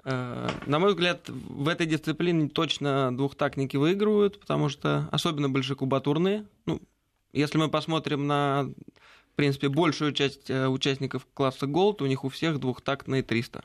Э, 0.05 0.49
на 0.67 0.79
мой 0.79 0.91
взгляд, 0.91 1.29
в 1.29 1.69
этой 1.69 1.87
дисциплине 1.87 2.49
точно 2.49 3.17
двухтактники 3.17 3.77
выигрывают, 3.77 4.39
потому 4.39 4.69
что 4.69 5.09
особенно 5.11 5.49
большекубатурные. 5.49 6.47
Ну, 6.67 6.81
если 7.33 7.59
мы 7.59 7.69
посмотрим 7.69 8.27
на, 8.27 8.71
в 9.33 9.37
принципе, 9.37 9.69
большую 9.69 10.13
часть 10.13 10.51
э, 10.51 10.69
участников 10.69 11.27
класса 11.33 11.67
Gold, 11.67 12.03
у 12.03 12.07
них 12.07 12.25
у 12.25 12.29
всех 12.29 12.61
двухтактные 12.61 13.23
300. 13.23 13.65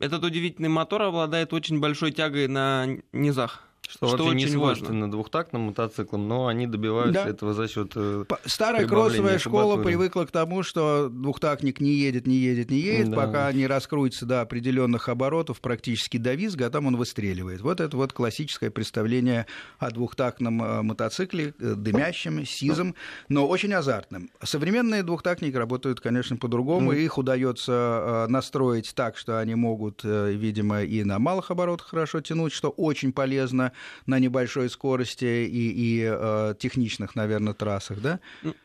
Этот 0.00 0.22
удивительный 0.22 0.68
мотор 0.68 1.00
обладает 1.02 1.54
очень 1.54 1.80
большой 1.80 2.12
тягой 2.12 2.46
на 2.46 2.86
низах. 3.12 3.66
Что, 3.88 4.08
что 4.08 4.24
вообще 4.24 4.50
не 4.50 4.56
важно. 4.56 5.10
двухтактным 5.10 5.62
мотоциклам, 5.62 6.26
но 6.26 6.46
они 6.46 6.66
добиваются 6.66 7.24
да. 7.24 7.28
этого 7.28 7.52
за 7.52 7.68
счет 7.68 7.92
э, 7.94 8.24
Старая 8.46 8.86
кроссовая 8.86 9.38
школа 9.38 9.82
привыкла 9.82 10.24
к 10.24 10.30
тому, 10.30 10.62
что 10.62 11.08
двухтактник 11.08 11.80
не 11.80 11.92
едет, 11.92 12.26
не 12.26 12.36
едет, 12.36 12.70
не 12.70 12.78
едет, 12.78 13.10
да. 13.10 13.16
пока 13.16 13.52
не 13.52 13.66
раскроется 13.66 14.24
до 14.24 14.40
определенных 14.40 15.08
оборотов, 15.08 15.60
практически 15.60 16.16
до 16.16 16.34
визга, 16.34 16.66
а 16.66 16.70
там 16.70 16.86
он 16.86 16.96
выстреливает. 16.96 17.60
Вот 17.60 17.80
это 17.80 17.96
вот 17.96 18.12
классическое 18.12 18.70
представление 18.70 19.46
о 19.78 19.90
двухтактном 19.90 20.62
э, 20.62 20.82
мотоцикле, 20.82 21.54
э, 21.58 21.74
дымящем, 21.76 22.46
сизом, 22.46 22.94
но 23.28 23.46
очень 23.46 23.72
азартным. 23.74 24.30
Современные 24.42 25.02
двухтактники 25.02 25.56
работают, 25.56 26.00
конечно, 26.00 26.36
по-другому, 26.36 26.92
mm. 26.92 27.00
их 27.00 27.18
удается 27.18 28.26
настроить 28.28 28.92
так, 28.94 29.18
что 29.18 29.38
они 29.38 29.54
могут, 29.54 30.02
видимо, 30.04 30.82
и 30.82 31.04
на 31.04 31.18
малых 31.18 31.50
оборотах 31.50 31.88
хорошо 31.88 32.20
тянуть, 32.22 32.52
что 32.52 32.70
очень 32.70 33.12
полезно 33.12 33.72
на 34.06 34.18
небольшой 34.18 34.68
скорости 34.68 35.24
и, 35.24 35.70
и 35.70 36.04
э, 36.06 36.54
техничных, 36.58 37.14
наверное, 37.14 37.54
трассах, 37.54 38.00
да? 38.00 38.20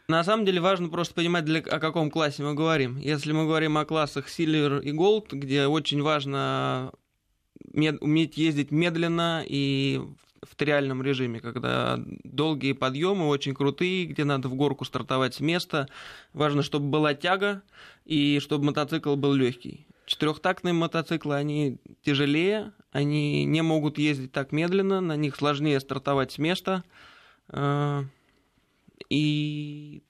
На 0.08 0.24
самом 0.24 0.46
деле 0.46 0.62
важно 0.62 0.90
просто 0.90 1.14
понимать, 1.14 1.46
для, 1.46 1.60
о 1.60 1.80
каком 1.80 2.12
классе 2.12 2.44
мы 2.44 2.54
говорим. 2.54 2.98
Если 2.98 3.32
мы 3.32 3.46
говорим 3.46 3.78
о 3.78 3.86
классах 3.86 4.28
Silver 4.28 4.82
и 4.82 4.92
Gold, 4.92 5.28
где 5.32 5.68
очень 5.68 6.02
важно 6.02 6.92
мед, 7.74 7.98
уметь 8.02 8.38
ездить 8.38 8.72
медленно 8.72 9.44
и 9.46 10.02
в 10.42 10.56
триальном 10.56 11.04
режиме, 11.04 11.40
когда 11.40 12.00
долгие 12.24 12.74
подъемы 12.74 13.28
очень 13.28 13.54
крутые, 13.54 14.06
где 14.06 14.24
надо 14.24 14.48
в 14.48 14.56
горку 14.56 14.86
стартовать 14.86 15.36
с 15.36 15.40
места. 15.40 15.88
Важно, 16.34 16.64
чтобы 16.64 16.88
была 16.90 17.14
тяга 17.14 17.62
и 18.06 18.40
чтобы 18.40 18.66
мотоцикл 18.66 19.16
был 19.16 19.34
легкий. 19.34 19.86
Четырехтактные 20.06 20.74
мотоциклы, 20.74 21.36
они 21.36 21.78
тяжелее, 22.04 22.72
они 22.92 23.46
не 23.46 23.62
могут 23.62 23.98
ездить 23.98 24.32
так 24.32 24.52
медленно, 24.52 25.02
на 25.02 25.16
них 25.16 25.36
сложнее 25.36 25.80
стартовать 25.80 26.32
с 26.32 26.38
места. 26.38 26.84
А, 27.50 28.04
и... 29.10 30.04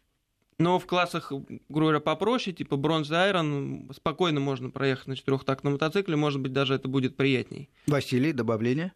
Но 0.57 0.77
в 0.77 0.85
классах, 0.85 1.31
грубо 1.31 1.59
говоря, 1.69 1.99
попроще, 2.01 2.53
типа 2.53 2.75
бронз 2.75 3.09
айрон, 3.11 3.89
спокойно 3.95 4.41
можно 4.41 4.69
проехать 4.69 5.07
на 5.07 5.15
четырехтактном 5.15 5.73
мотоцикле, 5.73 6.17
может 6.17 6.41
быть, 6.41 6.51
даже 6.51 6.73
это 6.73 6.89
будет 6.89 7.15
приятней. 7.15 7.69
Василий, 7.87 8.33
добавление? 8.33 8.91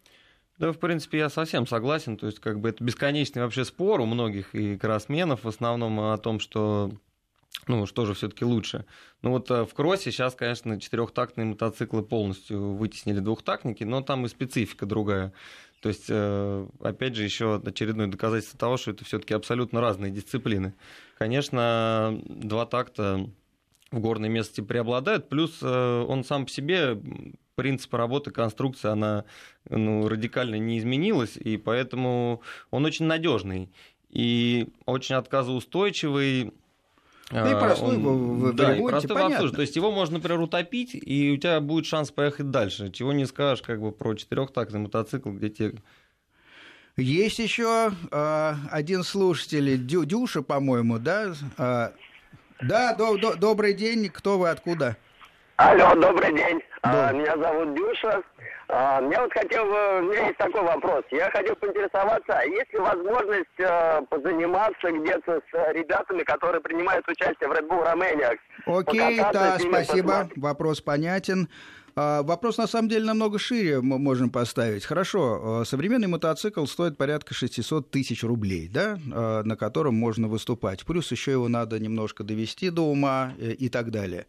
Да, 0.58 0.72
в 0.72 0.78
принципе, 0.78 1.18
я 1.18 1.30
совсем 1.30 1.66
согласен. 1.66 2.18
То 2.18 2.26
есть, 2.26 2.38
как 2.38 2.60
бы 2.60 2.68
это 2.68 2.84
бесконечный 2.84 3.42
вообще 3.42 3.64
спор 3.64 4.00
у 4.00 4.06
многих 4.06 4.54
и 4.54 4.76
кроссменов 4.76 5.44
в 5.44 5.48
основном 5.48 5.98
о 6.00 6.18
том, 6.18 6.38
что 6.38 6.92
ну, 7.66 7.86
что 7.86 8.04
же 8.06 8.14
все-таки 8.14 8.44
лучше. 8.44 8.84
Ну 9.22 9.30
вот 9.30 9.48
в 9.48 9.68
кроссе 9.74 10.12
сейчас, 10.12 10.34
конечно, 10.34 10.80
четырехтактные 10.80 11.46
мотоциклы 11.46 12.02
полностью 12.02 12.74
вытеснили 12.74 13.20
двухтактники, 13.20 13.84
но 13.84 14.02
там 14.02 14.26
и 14.26 14.28
специфика 14.28 14.86
другая. 14.86 15.32
То 15.80 15.88
есть, 15.88 16.10
опять 16.80 17.14
же, 17.14 17.24
еще 17.24 17.60
очередное 17.64 18.06
доказательство 18.06 18.58
того, 18.58 18.76
что 18.78 18.90
это 18.90 19.04
все-таки 19.04 19.34
абсолютно 19.34 19.80
разные 19.80 20.10
дисциплины. 20.10 20.74
Конечно, 21.18 22.20
два 22.26 22.64
такта 22.64 23.28
в 23.90 24.00
горной 24.00 24.28
местности 24.28 24.62
преобладают, 24.62 25.28
плюс 25.28 25.62
он 25.62 26.24
сам 26.24 26.46
по 26.46 26.50
себе 26.50 26.98
принцип 27.54 27.94
работы, 27.94 28.30
конструкция, 28.30 28.92
она 28.92 29.24
ну, 29.68 30.08
радикально 30.08 30.56
не 30.56 30.78
изменилась, 30.78 31.36
и 31.36 31.56
поэтому 31.56 32.42
он 32.70 32.84
очень 32.84 33.04
надежный 33.04 33.70
и 34.10 34.68
очень 34.86 35.14
отказоустойчивый. 35.14 36.52
Да 37.30 37.50
и 37.50 37.54
простой 37.54 37.96
он, 37.96 38.02
в, 38.02 38.50
в 38.50 38.52
да, 38.54 38.76
и 38.76 38.86
простой 38.86 39.16
понятно. 39.16 39.50
То 39.50 39.62
есть 39.62 39.76
его 39.76 39.90
можно, 39.90 40.18
например, 40.18 40.40
утопить, 40.40 40.90
и 40.94 41.32
у 41.32 41.36
тебя 41.36 41.60
будет 41.60 41.86
шанс 41.86 42.10
поехать 42.10 42.50
дальше. 42.50 42.90
Чего 42.90 43.12
не 43.12 43.26
скажешь 43.26 43.62
как 43.62 43.80
бы 43.80 43.92
про 43.92 44.14
четырехтактный 44.14 44.80
мотоцикл, 44.80 45.30
где 45.30 45.48
тебе 45.48 45.74
есть 46.96 47.40
еще 47.40 47.92
э, 48.10 48.54
один 48.70 49.02
слушатель, 49.02 49.84
Дю, 49.84 50.04
Дюша, 50.04 50.42
по-моему, 50.42 50.98
да? 50.98 51.34
Э, 51.58 51.90
да, 52.60 52.94
до, 52.94 53.16
до, 53.16 53.34
добрый 53.34 53.74
день, 53.74 54.08
кто 54.10 54.38
вы, 54.38 54.48
откуда? 54.48 54.96
Алло, 55.56 55.94
добрый 55.94 56.34
день. 56.34 56.60
Да. 56.82 57.10
А, 57.10 57.12
меня 57.12 57.36
зовут 57.36 57.74
Дюша. 57.74 58.22
А, 58.68 59.00
я 59.08 59.22
вот 59.22 59.32
хотел, 59.32 59.64
у 59.64 60.02
меня 60.02 60.26
есть 60.26 60.38
такой 60.38 60.62
вопрос. 60.62 61.04
Я 61.12 61.30
хотел 61.30 61.54
поинтересоваться, 61.54 62.32
а 62.32 62.44
есть 62.44 62.72
ли 62.72 62.80
возможность 62.80 63.60
а, 63.60 64.02
позаниматься 64.02 64.90
где-то 64.90 65.40
с 65.52 65.72
ребятами, 65.72 66.24
которые 66.24 66.60
принимают 66.60 67.06
участие 67.08 67.48
в 67.48 67.52
Red 67.52 67.68
Bull 67.68 67.84
Romania? 67.84 68.36
Окей, 68.66 69.16
да, 69.32 69.56
спасибо. 69.60 70.08
Посмотреть. 70.08 70.42
Вопрос 70.42 70.80
понятен. 70.80 71.48
Вопрос 71.96 72.58
на 72.58 72.66
самом 72.66 72.88
деле 72.88 73.04
намного 73.04 73.38
шире 73.38 73.80
мы 73.80 74.00
можем 74.00 74.28
поставить. 74.28 74.84
Хорошо, 74.84 75.62
современный 75.64 76.08
мотоцикл 76.08 76.66
стоит 76.66 76.98
порядка 76.98 77.34
600 77.34 77.88
тысяч 77.88 78.24
рублей, 78.24 78.68
да, 78.68 78.98
на 79.44 79.56
котором 79.56 79.94
можно 79.94 80.26
выступать. 80.26 80.84
Плюс 80.84 81.12
еще 81.12 81.30
его 81.30 81.46
надо 81.46 81.78
немножко 81.78 82.24
довести 82.24 82.70
до 82.70 82.82
ума 82.82 83.34
э, 83.38 83.52
и 83.52 83.68
так 83.68 83.92
далее. 83.92 84.26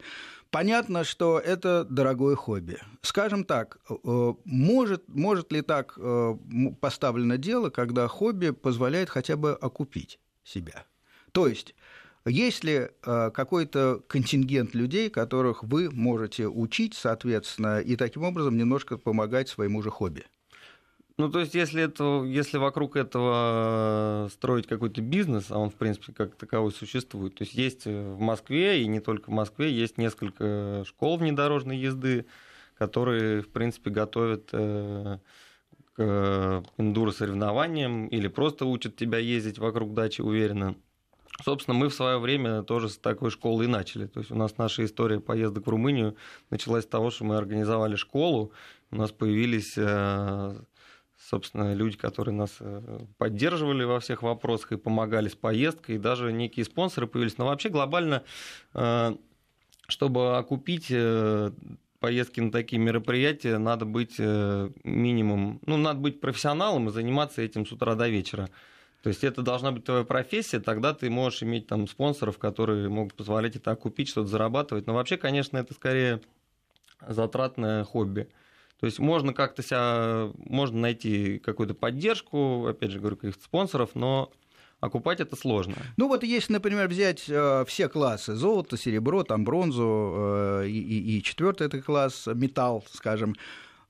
Понятно, 0.50 1.04
что 1.04 1.38
это 1.38 1.84
дорогое 1.84 2.36
хобби. 2.36 2.78
Скажем 3.02 3.44
так, 3.44 3.78
э, 3.88 4.32
может, 4.44 5.04
может 5.08 5.52
ли 5.52 5.62
так 5.62 5.94
э, 5.98 6.34
поставлено 6.80 7.36
дело, 7.36 7.70
когда 7.70 8.08
хобби 8.08 8.50
позволяет 8.50 9.10
хотя 9.10 9.36
бы 9.36 9.52
окупить 9.52 10.18
себя? 10.44 10.86
То 11.32 11.46
есть, 11.46 11.74
есть 12.24 12.64
ли 12.64 12.88
э, 13.04 13.30
какой-то 13.32 14.02
контингент 14.08 14.74
людей, 14.74 15.10
которых 15.10 15.62
вы 15.62 15.90
можете 15.90 16.48
учить, 16.48 16.94
соответственно, 16.94 17.80
и 17.80 17.96
таким 17.96 18.22
образом 18.22 18.56
немножко 18.56 18.96
помогать 18.96 19.48
своему 19.48 19.82
же 19.82 19.90
хобби? 19.90 20.24
Ну, 21.18 21.30
то 21.30 21.40
есть, 21.40 21.54
если, 21.54 21.82
это, 21.82 22.24
если 22.26 22.58
вокруг 22.58 22.94
этого 22.94 24.28
строить 24.30 24.66
какой-то 24.66 25.00
бизнес, 25.00 25.46
а 25.50 25.58
он, 25.58 25.70
в 25.70 25.74
принципе, 25.74 26.12
как 26.12 26.34
таковой 26.36 26.72
существует, 26.72 27.34
то 27.34 27.44
есть 27.44 27.54
есть 27.54 27.86
в 27.86 28.18
Москве, 28.18 28.82
и 28.82 28.86
не 28.86 29.00
только 29.00 29.30
в 29.30 29.32
Москве, 29.32 29.72
есть 29.72 29.96
несколько 29.96 30.84
школ 30.86 31.16
внедорожной 31.16 31.78
езды, 31.78 32.26
которые, 32.76 33.40
в 33.40 33.48
принципе, 33.48 33.88
готовят 33.88 34.50
э, 34.52 35.18
к 35.94 36.62
эндуро-соревнованиям 36.76 38.08
или 38.08 38.28
просто 38.28 38.66
учат 38.66 38.96
тебя 38.96 39.16
ездить 39.16 39.58
вокруг 39.58 39.94
дачи 39.94 40.20
уверенно. 40.20 40.76
Собственно, 41.42 41.76
мы 41.76 41.88
в 41.88 41.94
свое 41.94 42.18
время 42.18 42.62
тоже 42.62 42.90
с 42.90 42.98
такой 42.98 43.30
школы 43.30 43.64
и 43.64 43.68
начали. 43.68 44.06
То 44.06 44.20
есть 44.20 44.30
у 44.30 44.34
нас 44.34 44.56
наша 44.58 44.84
история 44.84 45.20
поездок 45.20 45.66
в 45.66 45.70
Румынию 45.70 46.16
началась 46.50 46.84
с 46.84 46.88
того, 46.88 47.10
что 47.10 47.24
мы 47.24 47.36
организовали 47.36 47.96
школу, 47.96 48.52
у 48.90 48.96
нас 48.96 49.12
появились 49.12 49.74
э, 49.76 50.54
собственно, 51.28 51.74
люди, 51.74 51.96
которые 51.96 52.34
нас 52.34 52.56
э, 52.60 53.00
поддерживали 53.18 53.84
во 53.84 54.00
всех 54.00 54.22
вопросах 54.22 54.72
и 54.72 54.76
помогали 54.76 55.28
с 55.28 55.34
поездкой, 55.34 55.96
и 55.96 55.98
даже 55.98 56.32
некие 56.32 56.64
спонсоры 56.64 57.06
появились. 57.06 57.38
Но 57.38 57.46
вообще 57.46 57.68
глобально, 57.68 58.22
э, 58.74 59.16
чтобы 59.88 60.36
окупить 60.36 60.86
э, 60.90 61.50
поездки 61.98 62.40
на 62.40 62.52
такие 62.52 62.80
мероприятия, 62.80 63.58
надо 63.58 63.84
быть 63.84 64.18
минимум, 64.18 65.60
ну, 65.66 65.76
надо 65.76 65.98
быть 65.98 66.20
профессионалом 66.20 66.88
и 66.88 66.92
заниматься 66.92 67.42
этим 67.42 67.66
с 67.66 67.72
утра 67.72 67.94
до 67.94 68.08
вечера. 68.08 68.48
То 69.02 69.08
есть 69.08 69.24
это 69.24 69.42
должна 69.42 69.72
быть 69.72 69.84
твоя 69.84 70.04
профессия, 70.04 70.60
тогда 70.60 70.92
ты 70.92 71.08
можешь 71.10 71.42
иметь 71.42 71.66
там 71.66 71.88
спонсоров, 71.88 72.38
которые 72.38 72.88
могут 72.88 73.14
позволять 73.14 73.56
это 73.56 73.70
окупить, 73.70 74.08
что-то 74.08 74.28
зарабатывать. 74.28 74.86
Но 74.86 74.94
вообще, 74.94 75.16
конечно, 75.16 75.56
это 75.58 75.74
скорее 75.74 76.20
затратное 77.00 77.84
хобби. 77.84 78.28
То 78.78 78.86
есть 78.86 78.98
можно 78.98 79.32
как-то 79.32 79.62
себя, 79.62 80.30
можно 80.36 80.78
найти 80.80 81.38
какую-то 81.38 81.74
поддержку, 81.74 82.66
опять 82.66 82.90
же 82.90 83.00
говорю, 83.00 83.16
каких-то 83.16 83.42
спонсоров, 83.42 83.90
но 83.94 84.30
окупать 84.80 85.20
это 85.20 85.34
сложно. 85.36 85.76
Ну 85.96 86.08
вот 86.08 86.22
если, 86.22 86.52
например, 86.52 86.88
взять 86.88 87.24
э, 87.28 87.64
все 87.66 87.88
классы, 87.88 88.34
золото, 88.34 88.76
серебро, 88.76 89.22
там 89.22 89.44
бронзу 89.44 90.14
э, 90.16 90.66
и, 90.68 90.78
и, 90.78 91.18
и 91.18 91.22
четвертый 91.22 91.66
это 91.66 91.80
класс, 91.80 92.26
металл, 92.26 92.84
скажем, 92.92 93.34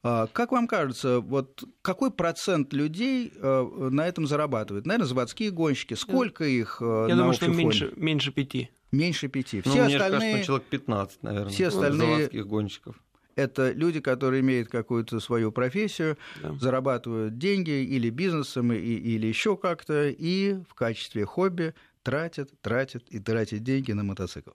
э, 0.04 0.26
как 0.32 0.52
вам 0.52 0.68
кажется, 0.68 1.18
вот 1.18 1.64
какой 1.82 2.12
процент 2.12 2.72
людей 2.72 3.32
э, 3.34 3.88
на 3.90 4.06
этом 4.06 4.28
зарабатывает? 4.28 4.86
Наверное, 4.86 5.08
заводские 5.08 5.50
гонщики. 5.50 5.94
Сколько 5.94 6.44
их 6.44 6.78
э, 6.80 7.06
Я 7.08 7.16
на 7.16 7.22
думаю, 7.22 7.34
что 7.34 7.48
меньше, 7.48 7.92
меньше 7.96 8.30
пяти. 8.30 8.70
Меньше 8.92 9.26
пяти. 9.26 9.62
Ну, 9.64 9.72
все 9.72 9.80
ну, 9.80 9.86
остальные... 9.86 10.18
мне 10.18 10.30
кажется, 10.30 10.46
человек 10.46 10.68
15, 10.68 11.22
наверное, 11.24 11.50
все 11.50 11.66
остальные... 11.66 12.16
заводских 12.16 12.46
гонщиков 12.46 12.96
это 13.36 13.70
люди, 13.70 14.00
которые 14.00 14.40
имеют 14.40 14.68
какую-то 14.68 15.20
свою 15.20 15.52
профессию, 15.52 16.18
да. 16.42 16.54
зарабатывают 16.54 17.38
деньги 17.38 17.84
или 17.84 18.10
бизнесом, 18.10 18.72
и, 18.72 18.78
или 18.78 19.26
еще 19.26 19.56
как-то, 19.56 20.08
и 20.08 20.54
в 20.68 20.74
качестве 20.74 21.24
хобби 21.26 21.74
тратят, 22.02 22.50
тратят 22.62 23.04
и 23.10 23.20
тратят 23.20 23.62
деньги 23.62 23.92
на 23.92 24.02
мотоцикл. 24.02 24.50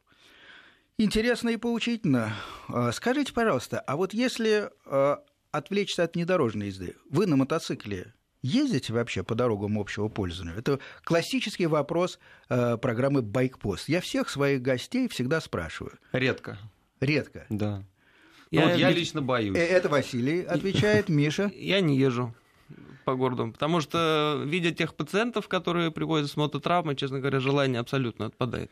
Интересно 0.98 1.50
и 1.50 1.58
поучительно. 1.58 2.34
А, 2.68 2.92
скажите, 2.92 3.34
пожалуйста, 3.34 3.80
а 3.80 3.96
вот 3.96 4.14
если 4.14 4.70
а, 4.86 5.24
отвлечься 5.52 6.04
от 6.04 6.16
внедорожной 6.16 6.68
езды, 6.68 6.96
вы 7.10 7.28
на 7.28 7.36
мотоцикле 7.36 8.14
ездите 8.42 8.94
вообще 8.94 9.24
по 9.24 9.36
дорогам 9.36 9.80
общего 9.80 10.10
пользования? 10.10 10.56
Это 10.58 10.80
классический 11.04 11.68
вопрос 11.68 12.20
а, 12.50 12.78
программы 12.78 13.22
«Байкпост». 13.22 13.90
Я 13.90 14.02
всех 14.02 14.30
своих 14.30 14.62
гостей 14.62 15.08
всегда 15.08 15.40
спрашиваю. 15.40 15.98
Редко. 16.14 16.58
Редко. 17.00 17.46
Да. 17.50 17.84
Я, 18.52 18.68
вот 18.68 18.78
я 18.78 18.92
лично 18.92 19.22
боюсь. 19.22 19.58
Э, 19.58 19.62
это 19.62 19.88
Василий 19.90 20.44
отвечает, 20.44 21.08
Миша. 21.10 21.52
Я 21.56 21.80
не 21.80 21.98
езжу 21.98 22.34
по 23.06 23.16
городу, 23.16 23.52
потому 23.52 23.82
что, 23.82 24.44
видя 24.46 24.72
тех 24.72 24.94
пациентов, 24.94 25.48
которые 25.48 25.90
приходят 25.90 26.30
с 26.30 26.38
мототравмой, 26.38 26.96
честно 26.96 27.20
говоря, 27.20 27.40
желание 27.40 27.80
абсолютно 27.80 28.28
отпадает. 28.28 28.72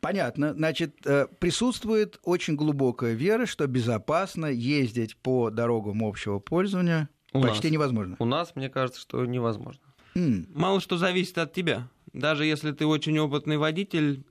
Понятно. 0.00 0.54
Значит, 0.54 0.94
э, 1.04 1.26
присутствует 1.38 2.20
очень 2.22 2.54
глубокая 2.54 3.14
вера, 3.14 3.46
что 3.46 3.66
безопасно 3.66 4.46
ездить 4.46 5.16
по 5.16 5.50
дорогам 5.50 6.04
общего 6.04 6.38
пользования 6.38 7.08
у 7.32 7.42
почти 7.42 7.66
нас. 7.66 7.72
невозможно. 7.72 8.16
У 8.18 8.24
нас, 8.24 8.54
мне 8.54 8.68
кажется, 8.68 9.00
что 9.00 9.24
невозможно. 9.26 9.82
Mm. 10.14 10.46
Мало 10.54 10.80
что 10.80 10.96
зависит 10.96 11.36
от 11.38 11.52
тебя. 11.52 11.88
Даже 12.12 12.44
если 12.44 12.72
ты 12.72 12.86
очень 12.86 13.18
опытный 13.18 13.58
водитель, 13.58 14.24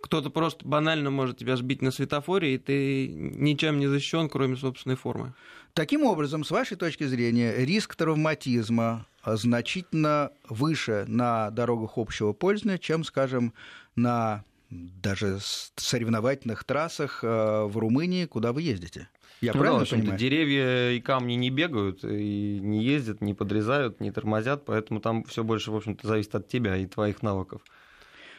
кто-то 0.00 0.30
просто 0.30 0.66
банально 0.66 1.10
может 1.10 1.38
тебя 1.38 1.56
сбить 1.56 1.82
на 1.82 1.90
светофоре, 1.90 2.54
и 2.54 2.58
ты 2.58 3.08
ничем 3.08 3.78
не 3.78 3.86
защищен, 3.86 4.28
кроме 4.28 4.56
собственной 4.56 4.96
формы. 4.96 5.34
Таким 5.74 6.04
образом, 6.04 6.44
с 6.44 6.50
вашей 6.50 6.76
точки 6.76 7.04
зрения, 7.04 7.54
риск 7.64 7.94
травматизма 7.96 9.06
значительно 9.24 10.30
выше 10.48 11.04
на 11.08 11.50
дорогах 11.50 11.92
общего 11.96 12.32
пользования, 12.32 12.78
чем, 12.78 13.04
скажем, 13.04 13.52
на 13.96 14.44
даже 14.70 15.38
соревновательных 15.76 16.64
трассах 16.64 17.20
э, 17.22 17.64
в 17.64 17.76
Румынии, 17.78 18.26
куда 18.26 18.52
вы 18.52 18.62
ездите. 18.62 19.08
Я 19.40 19.52
ну, 19.54 19.60
правильно 19.60 19.84
да, 19.84 19.90
понимаю? 19.90 20.18
Деревья 20.18 20.90
и 20.90 21.00
камни 21.00 21.34
не 21.34 21.50
бегают, 21.50 22.04
и 22.04 22.58
не 22.60 22.82
ездят, 22.82 23.20
не 23.20 23.34
подрезают, 23.34 24.00
не 24.00 24.10
тормозят, 24.10 24.64
поэтому 24.64 25.00
там 25.00 25.24
все 25.24 25.44
больше, 25.44 25.70
в 25.70 25.76
общем-то, 25.76 26.06
зависит 26.06 26.34
от 26.34 26.48
тебя 26.48 26.76
и 26.76 26.86
твоих 26.86 27.22
навыков. 27.22 27.62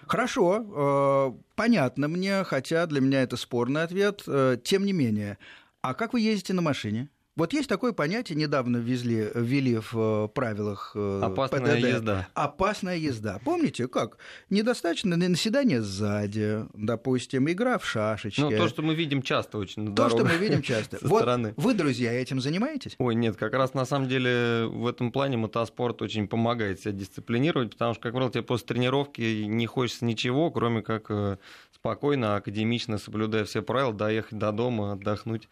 Хорошо, 0.10 0.65
э, 0.65 1.39
понятно 1.56 2.08
мне, 2.08 2.43
хотя 2.43 2.88
для 2.88 3.00
меня 3.00 3.22
это 3.22 3.38
спорный 3.38 3.84
ответ. 3.84 4.24
Э, 4.26 4.58
тем 4.63 4.84
не 4.84 4.91
менее, 4.91 5.38
а 5.84 5.93
как 5.93 6.13
вы 6.13 6.22
ездите 6.22 6.54
на 6.54 6.63
машине? 6.63 7.10
Вот 7.36 7.54
есть 7.54 7.70
такое 7.70 7.94
понятие, 7.94 8.38
недавно 8.38 8.78
ввезли, 8.78 9.30
ввели 9.34 9.78
в 9.78 9.94
э, 9.96 10.28
правилах 10.28 10.92
э, 10.96 11.22
Опасная 11.24 11.78
ПДД. 11.78 11.88
езда. 11.88 12.28
Опасная 12.34 12.98
езда. 12.98 13.39
Помните, 13.46 13.88
как? 13.88 14.18
Недостаточно 14.50 15.15
наседание 15.15 15.82
сзади, 15.82 16.65
допустим, 16.74 17.50
игра 17.50 17.77
в 17.77 17.86
шашечки. 17.86 18.42
Ну, 18.42 18.50
то, 18.50 18.67
что 18.67 18.82
мы 18.82 18.94
видим 18.96 19.21
часто 19.21 19.58
очень 19.58 19.84
на 19.84 19.96
То, 19.96 20.10
что 20.10 20.25
мы 20.25 20.36
видим 20.36 20.62
часто. 20.63 20.98
Вот 21.02 21.21
стороны. 21.21 21.54
вы, 21.56 21.73
друзья, 21.75 22.12
этим 22.12 22.42
занимаетесь? 22.42 22.96
Ой, 22.98 23.15
нет, 23.15 23.38
как 23.38 23.54
раз 23.54 23.73
на 23.73 23.86
самом 23.86 24.10
деле 24.10 24.65
в 24.65 24.86
этом 24.86 25.12
плане 25.12 25.38
мотоспорт 25.38 26.02
очень 26.02 26.27
помогает 26.27 26.82
себя 26.82 26.92
дисциплинировать, 26.92 27.71
потому 27.71 27.94
что, 27.94 28.04
как 28.04 28.13
правило, 28.13 28.32
тебе 28.32 28.44
после 28.44 28.67
тренировки 28.67 29.44
не 29.44 29.65
хочется 29.65 30.04
ничего, 30.04 30.52
кроме 30.52 30.82
как 30.82 31.06
э, 31.10 31.38
спокойно, 31.73 32.36
академично, 32.36 32.98
соблюдая 32.98 33.46
все 33.46 33.62
правила, 33.62 33.94
доехать 33.94 34.38
до 34.38 34.52
дома, 34.52 34.94
отдохнуть. 34.94 35.48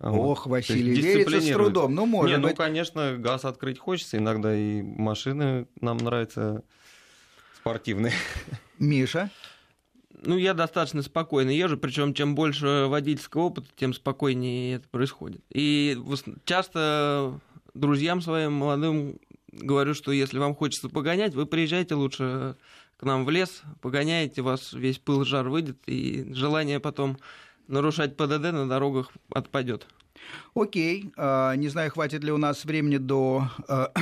Ох, 0.00 0.46
Василий, 0.46 1.00
верится 1.00 1.40
с 1.40 1.48
трудом. 1.52 1.94
Ну, 1.94 2.06
может 2.06 2.36
Не, 2.36 2.42
быть. 2.42 2.52
ну, 2.52 2.56
конечно, 2.56 3.16
газ 3.18 3.44
открыть 3.44 3.78
хочется. 3.78 4.16
Иногда 4.16 4.54
и 4.54 4.80
машины 4.82 5.66
нам 5.80 5.96
нравятся 5.98 6.62
спортивные. 7.56 8.12
Миша? 8.78 9.30
Ну, 10.22 10.36
я 10.36 10.54
достаточно 10.54 11.02
спокойно 11.02 11.50
езжу, 11.50 11.78
причем 11.78 12.14
чем 12.14 12.34
больше 12.34 12.86
водительского 12.88 13.42
опыта, 13.42 13.68
тем 13.76 13.92
спокойнее 13.92 14.76
это 14.76 14.88
происходит. 14.88 15.42
И 15.52 15.98
часто 16.44 17.40
друзьям 17.74 18.20
своим 18.20 18.52
молодым 18.52 19.18
говорю, 19.52 19.94
что 19.94 20.12
если 20.12 20.38
вам 20.38 20.54
хочется 20.54 20.88
погонять, 20.88 21.34
вы 21.34 21.46
приезжайте 21.46 21.94
лучше 21.94 22.56
к 22.96 23.04
нам 23.04 23.24
в 23.24 23.30
лес, 23.30 23.62
погоняете, 23.80 24.40
у 24.40 24.44
вас 24.44 24.72
весь 24.72 24.98
пыл, 24.98 25.24
жар 25.24 25.48
выйдет, 25.48 25.78
и 25.86 26.32
желание 26.32 26.80
потом 26.80 27.18
нарушать 27.68 28.16
ПДД 28.16 28.52
на 28.52 28.68
дорогах 28.68 29.12
отпадет. 29.32 29.86
Окей, 30.54 31.12
а, 31.16 31.54
не 31.54 31.68
знаю, 31.68 31.90
хватит 31.90 32.24
ли 32.24 32.32
у 32.32 32.36
нас 32.36 32.64
времени 32.64 32.96
до 32.96 33.48
а, 33.68 33.92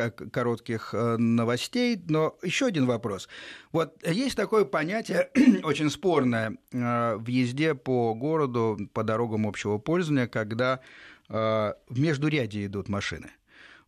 коротких 0.00 0.94
а, 0.94 1.16
новостей, 1.16 2.00
но 2.08 2.36
еще 2.42 2.66
один 2.66 2.86
вопрос. 2.86 3.28
Вот 3.72 3.94
есть 4.06 4.36
такое 4.36 4.64
понятие, 4.64 5.30
очень 5.64 5.90
спорное, 5.90 6.56
в 6.70 7.26
езде 7.26 7.74
по 7.74 8.14
городу, 8.14 8.78
по 8.92 9.02
дорогам 9.02 9.46
общего 9.46 9.78
пользования, 9.78 10.26
когда 10.26 10.80
в 11.28 11.74
междуряде 11.88 12.66
идут 12.66 12.88
машины. 12.88 13.30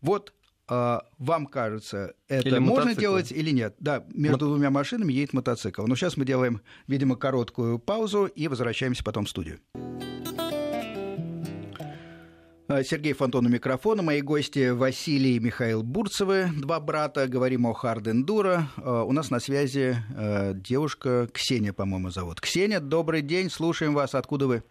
Вот 0.01 0.33
вам 0.69 1.47
кажется, 1.47 2.15
это 2.29 2.49
или 2.49 2.59
можно 2.59 2.87
мотоцикл. 2.87 3.01
делать 3.01 3.33
или 3.33 3.51
нет? 3.51 3.77
Да, 3.79 4.05
между 4.13 4.47
Мо... 4.47 4.53
двумя 4.53 4.71
машинами 4.71 5.13
едет 5.13 5.33
мотоцикл. 5.33 5.87
Но 5.87 5.95
сейчас 5.95 6.17
мы 6.17 6.25
делаем, 6.25 6.61
видимо, 6.89 7.17
короткую 7.17 7.79
паузу 7.79 8.27
и 8.27 8.49
возвращаемся 8.49 9.05
потом 9.05 9.27
в 9.27 9.31
студию. 9.31 9.61
А, 12.69 12.83
Сергей 12.83 13.13
Фонтон 13.13 13.47
у 13.47 13.49
микрофона. 13.49 14.03
Мои 14.03 14.21
гости 14.23 14.71
Василий 14.71 15.37
и 15.37 15.39
Михаил 15.39 15.85
Бурцевы, 15.85 16.51
два 16.57 16.81
брата. 16.81 17.29
Говорим 17.29 17.65
о 17.67 17.73
хард-эндуро. 17.73 18.65
А, 18.79 19.05
у 19.05 19.13
нас 19.13 19.31
на 19.31 19.39
связи 19.39 19.97
девушка 20.55 21.29
Ксения, 21.33 21.73
по-моему, 21.73 22.11
зовут. 22.11 22.41
Ксения, 22.41 22.81
добрый 22.81 23.23
день, 23.23 23.51
слушаем 23.51 23.95
вас. 23.95 24.17
Откуда 24.17 24.49
вы? 24.49 24.63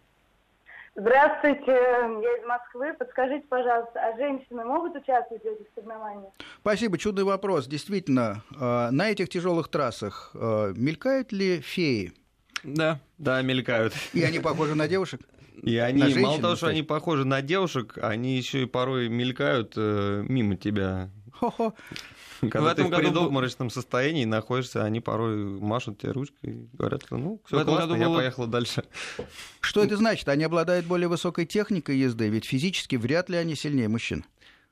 Здравствуйте, 0.98 1.72
я 1.72 2.38
из 2.38 2.46
Москвы. 2.46 2.94
Подскажите, 2.98 3.44
пожалуйста, 3.48 4.00
а 4.00 4.16
женщины 4.16 4.64
могут 4.64 4.96
участвовать 4.96 5.42
в 5.42 5.46
этих 5.46 5.66
соревнованиях? 5.74 6.32
Спасибо, 6.60 6.96
чудный 6.96 7.24
вопрос. 7.24 7.66
Действительно, 7.66 8.42
э, 8.58 8.88
на 8.90 9.10
этих 9.10 9.28
тяжелых 9.28 9.68
трассах 9.68 10.30
э, 10.32 10.72
мелькают 10.74 11.32
ли 11.32 11.60
феи? 11.60 12.14
Да, 12.64 12.98
да, 13.18 13.42
мелькают. 13.42 13.92
И 14.14 14.22
они 14.22 14.38
похожи 14.38 14.74
на 14.74 14.88
девушек? 14.88 15.20
И 15.62 15.76
они, 15.76 16.00
женщин, 16.02 16.22
мало 16.22 16.40
того, 16.40 16.56
что 16.56 16.68
они 16.68 16.82
похожи 16.82 17.26
на 17.26 17.42
девушек, 17.42 17.98
они 18.00 18.38
еще 18.38 18.62
и 18.62 18.66
порой 18.66 19.10
мелькают 19.10 19.74
э, 19.76 20.24
мимо 20.26 20.56
тебя. 20.56 21.10
Хо-хо. 21.32 21.74
Когда 22.50 22.60
в 22.60 22.66
этом 22.66 22.90
ты 22.90 22.96
в 22.96 22.98
предобморочном 22.98 23.70
состоянии 23.70 24.24
находишься, 24.24 24.84
они 24.84 25.00
порой 25.00 25.36
машут 25.36 25.98
тебе 25.98 26.12
ручкой 26.12 26.50
и 26.50 26.68
говорят, 26.72 27.02
ну, 27.10 27.40
все 27.46 27.64
классно, 27.64 27.94
я 27.94 28.08
было... 28.08 28.16
поехала 28.16 28.46
дальше. 28.46 28.84
Что 29.60 29.84
это 29.84 29.96
значит? 29.96 30.28
Они 30.28 30.44
обладают 30.44 30.86
более 30.86 31.08
высокой 31.08 31.46
техникой 31.46 31.98
езды, 31.98 32.28
ведь 32.28 32.44
физически 32.44 32.96
вряд 32.96 33.28
ли 33.28 33.36
они 33.36 33.54
сильнее 33.54 33.88
мужчин. 33.88 34.24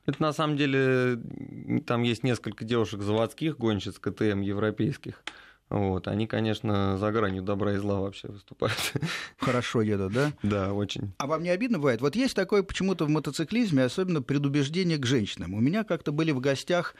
Это 0.06 0.20
на 0.20 0.32
самом 0.32 0.56
деле, 0.56 1.18
там 1.86 2.02
есть 2.02 2.24
несколько 2.24 2.64
девушек 2.64 3.00
заводских, 3.00 3.56
гонщиц 3.56 3.98
КТМ 3.98 4.42
европейских. 4.42 5.22
Вот, 5.70 6.08
они, 6.08 6.26
конечно, 6.26 6.98
за 6.98 7.10
гранью 7.10 7.42
добра 7.42 7.72
и 7.72 7.78
зла 7.78 8.00
вообще 8.00 8.28
выступают. 8.28 8.92
Хорошо 9.38 9.80
едут, 9.80 10.12
да? 10.12 10.32
Да, 10.42 10.72
очень. 10.74 11.12
А 11.18 11.26
вам 11.26 11.42
не 11.42 11.48
обидно 11.48 11.78
бывает? 11.78 12.02
Вот 12.02 12.14
есть 12.16 12.36
такое 12.36 12.62
почему-то 12.62 13.06
в 13.06 13.08
мотоциклизме, 13.08 13.82
особенно 13.82 14.20
предубеждение 14.20 14.98
к 14.98 15.06
женщинам. 15.06 15.54
У 15.54 15.60
меня 15.60 15.82
как-то 15.82 16.12
были 16.12 16.32
в 16.32 16.40
гостях 16.40 16.94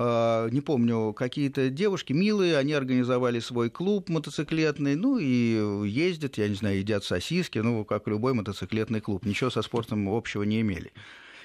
не 0.00 0.62
помню, 0.62 1.12
какие-то 1.12 1.68
девушки 1.68 2.14
милые, 2.14 2.56
они 2.56 2.72
организовали 2.72 3.38
свой 3.38 3.68
клуб 3.68 4.08
мотоциклетный, 4.08 4.96
ну 4.96 5.18
и 5.18 5.88
ездят, 5.88 6.38
я 6.38 6.48
не 6.48 6.54
знаю, 6.54 6.78
едят 6.78 7.04
сосиски, 7.04 7.58
ну, 7.58 7.84
как 7.84 8.08
любой 8.08 8.32
мотоциклетный 8.32 9.02
клуб, 9.02 9.26
ничего 9.26 9.50
со 9.50 9.60
спортом 9.60 10.08
общего 10.08 10.42
не 10.42 10.62
имели. 10.62 10.92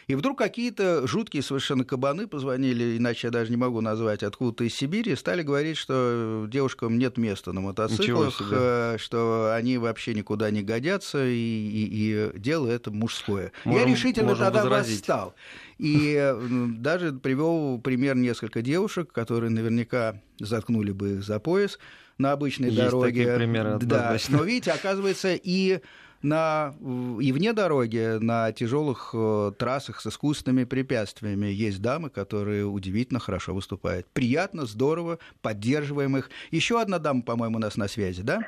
И 0.08 0.16
вдруг 0.16 0.38
какие-то 0.38 1.08
жуткие 1.08 1.42
совершенно 1.42 1.84
кабаны 1.84 2.28
позвонили, 2.28 2.98
иначе 2.98 3.28
я 3.28 3.32
даже 3.32 3.50
не 3.52 3.58
могу 3.58 3.82
назвать, 3.82 4.24
откуда-то 4.24 4.64
из 4.64 4.76
Сибири, 4.76 5.16
стали 5.16 5.42
говорить, 5.42 5.78
что 5.78 6.46
девушкам 6.48 6.98
нет 6.98 7.18
места 7.18 7.54
на 7.54 7.62
мотоциклах, 7.62 8.40
э, 8.52 8.98
что 9.00 9.54
они 9.56 9.78
вообще 9.78 10.14
никуда 10.14 10.52
не 10.52 10.62
годятся, 10.62 11.26
и, 11.26 11.34
и, 11.34 11.90
и 11.92 12.40
дело 12.40 12.68
это 12.68 12.92
мужское. 12.92 13.52
Можем, 13.64 13.88
я 13.88 13.94
решительно 13.94 14.36
тогда 14.36 14.64
возразить. 14.64 15.00
восстал. 15.00 15.36
И 15.78 16.34
даже 16.78 17.14
привел 17.14 17.80
пример 17.80 18.16
несколько 18.16 18.62
девушек, 18.62 19.12
которые 19.12 19.50
наверняка 19.50 20.22
заткнули 20.40 20.92
бы 20.92 21.14
их 21.14 21.24
за 21.24 21.40
пояс 21.40 21.80
на 22.18 22.32
обычной 22.32 22.70
Есть 22.70 22.78
дороге. 22.78 23.08
Такие 23.08 23.36
примеры, 23.36 23.78
да, 23.82 24.18
но 24.30 24.44
видите, 24.44 24.72
оказывается, 24.72 25.34
и 25.36 25.82
на, 26.26 26.74
и 27.22 27.32
вне 27.32 27.54
дороги, 27.54 28.18
на 28.20 28.52
тяжелых 28.52 29.12
э, 29.14 29.52
трассах 29.58 30.02
с 30.02 30.08
искусственными 30.08 30.66
препятствиями 30.66 31.48
есть 31.48 31.82
дамы, 31.82 32.10
которые 32.10 32.66
удивительно 32.66 33.20
хорошо 33.20 33.54
выступают. 33.54 34.08
Приятно, 34.08 34.66
здорово, 34.66 35.20
поддерживаем 35.42 36.18
их. 36.18 36.30
Еще 36.52 36.82
одна 36.82 37.00
дама, 37.00 37.22
по-моему, 37.22 37.58
у 37.58 37.60
нас 37.60 37.78
на 37.78 37.88
связи, 37.88 38.24
да? 38.24 38.42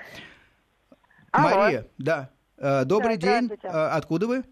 Алло. 1.32 1.55
Мария, 1.57 1.88
да. 1.97 2.32
Э, 2.57 2.84
добрый 2.86 3.17
да, 3.17 3.39
день. 3.39 3.51
Э, 3.63 3.89
откуда 3.93 4.28
вы? 4.28 4.43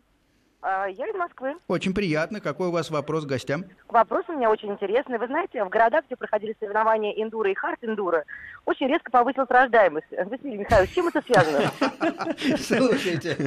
А, 0.67 0.87
я 0.87 1.05
из 1.05 1.13
Москвы. 1.13 1.53
Очень 1.67 1.93
приятно. 1.93 2.41
Какой 2.41 2.69
у 2.69 2.71
вас 2.71 2.89
вопрос 2.89 3.23
гостям? 3.25 3.65
Вопрос 3.87 4.25
у 4.29 4.33
меня 4.33 4.49
очень 4.49 4.71
интересный. 4.71 5.19
Вы 5.19 5.27
знаете, 5.27 5.63
в 5.63 5.69
городах, 5.69 6.05
где 6.07 6.15
проходили 6.15 6.55
соревнования 6.59 7.11
эндуро 7.21 7.51
и 7.51 7.53
хард-эндуро, 7.53 8.23
очень 8.65 8.87
резко 8.87 9.11
повысилась 9.11 9.47
рождаемость. 9.47 10.07
Василий 10.09 10.57
Михайлович, 10.57 10.89
с 10.89 10.93
чем 10.95 11.07
это 11.07 11.21
связано? 11.21 11.71
Слушайте, 12.57 13.37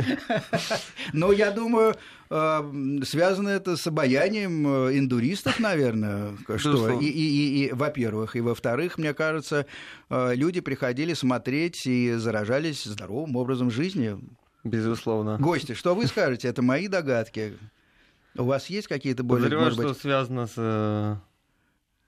ну, 1.12 1.32
я 1.32 1.50
думаю, 1.50 1.96
э, 2.30 2.60
связано 3.02 3.48
это 3.48 3.76
с 3.76 3.84
обаянием 3.88 4.86
э, 4.86 4.96
эндуристов, 4.96 5.58
наверное. 5.58 6.34
Что? 6.56 7.00
И, 7.00 7.06
и, 7.06 7.64
и, 7.64 7.72
во-первых. 7.72 8.36
И, 8.36 8.40
во-вторых, 8.40 8.96
мне 8.96 9.12
кажется, 9.12 9.66
э, 10.08 10.34
люди 10.36 10.60
приходили 10.60 11.14
смотреть 11.14 11.84
и 11.84 12.12
заражались 12.12 12.84
здоровым 12.84 13.34
образом 13.34 13.72
жизни. 13.72 14.16
Безусловно. 14.64 15.38
Гости, 15.38 15.74
что 15.74 15.94
вы 15.94 16.06
скажете? 16.06 16.48
Это 16.48 16.62
мои 16.62 16.88
догадки. 16.88 17.56
У 18.36 18.44
вас 18.44 18.66
есть 18.66 18.88
какие-то 18.88 19.22
более... 19.22 19.44
Подозреваю, 19.44 19.72
что 19.72 19.88
быть... 19.88 19.98
связано 19.98 20.46
с... 20.46 20.54
Э, 20.56 21.16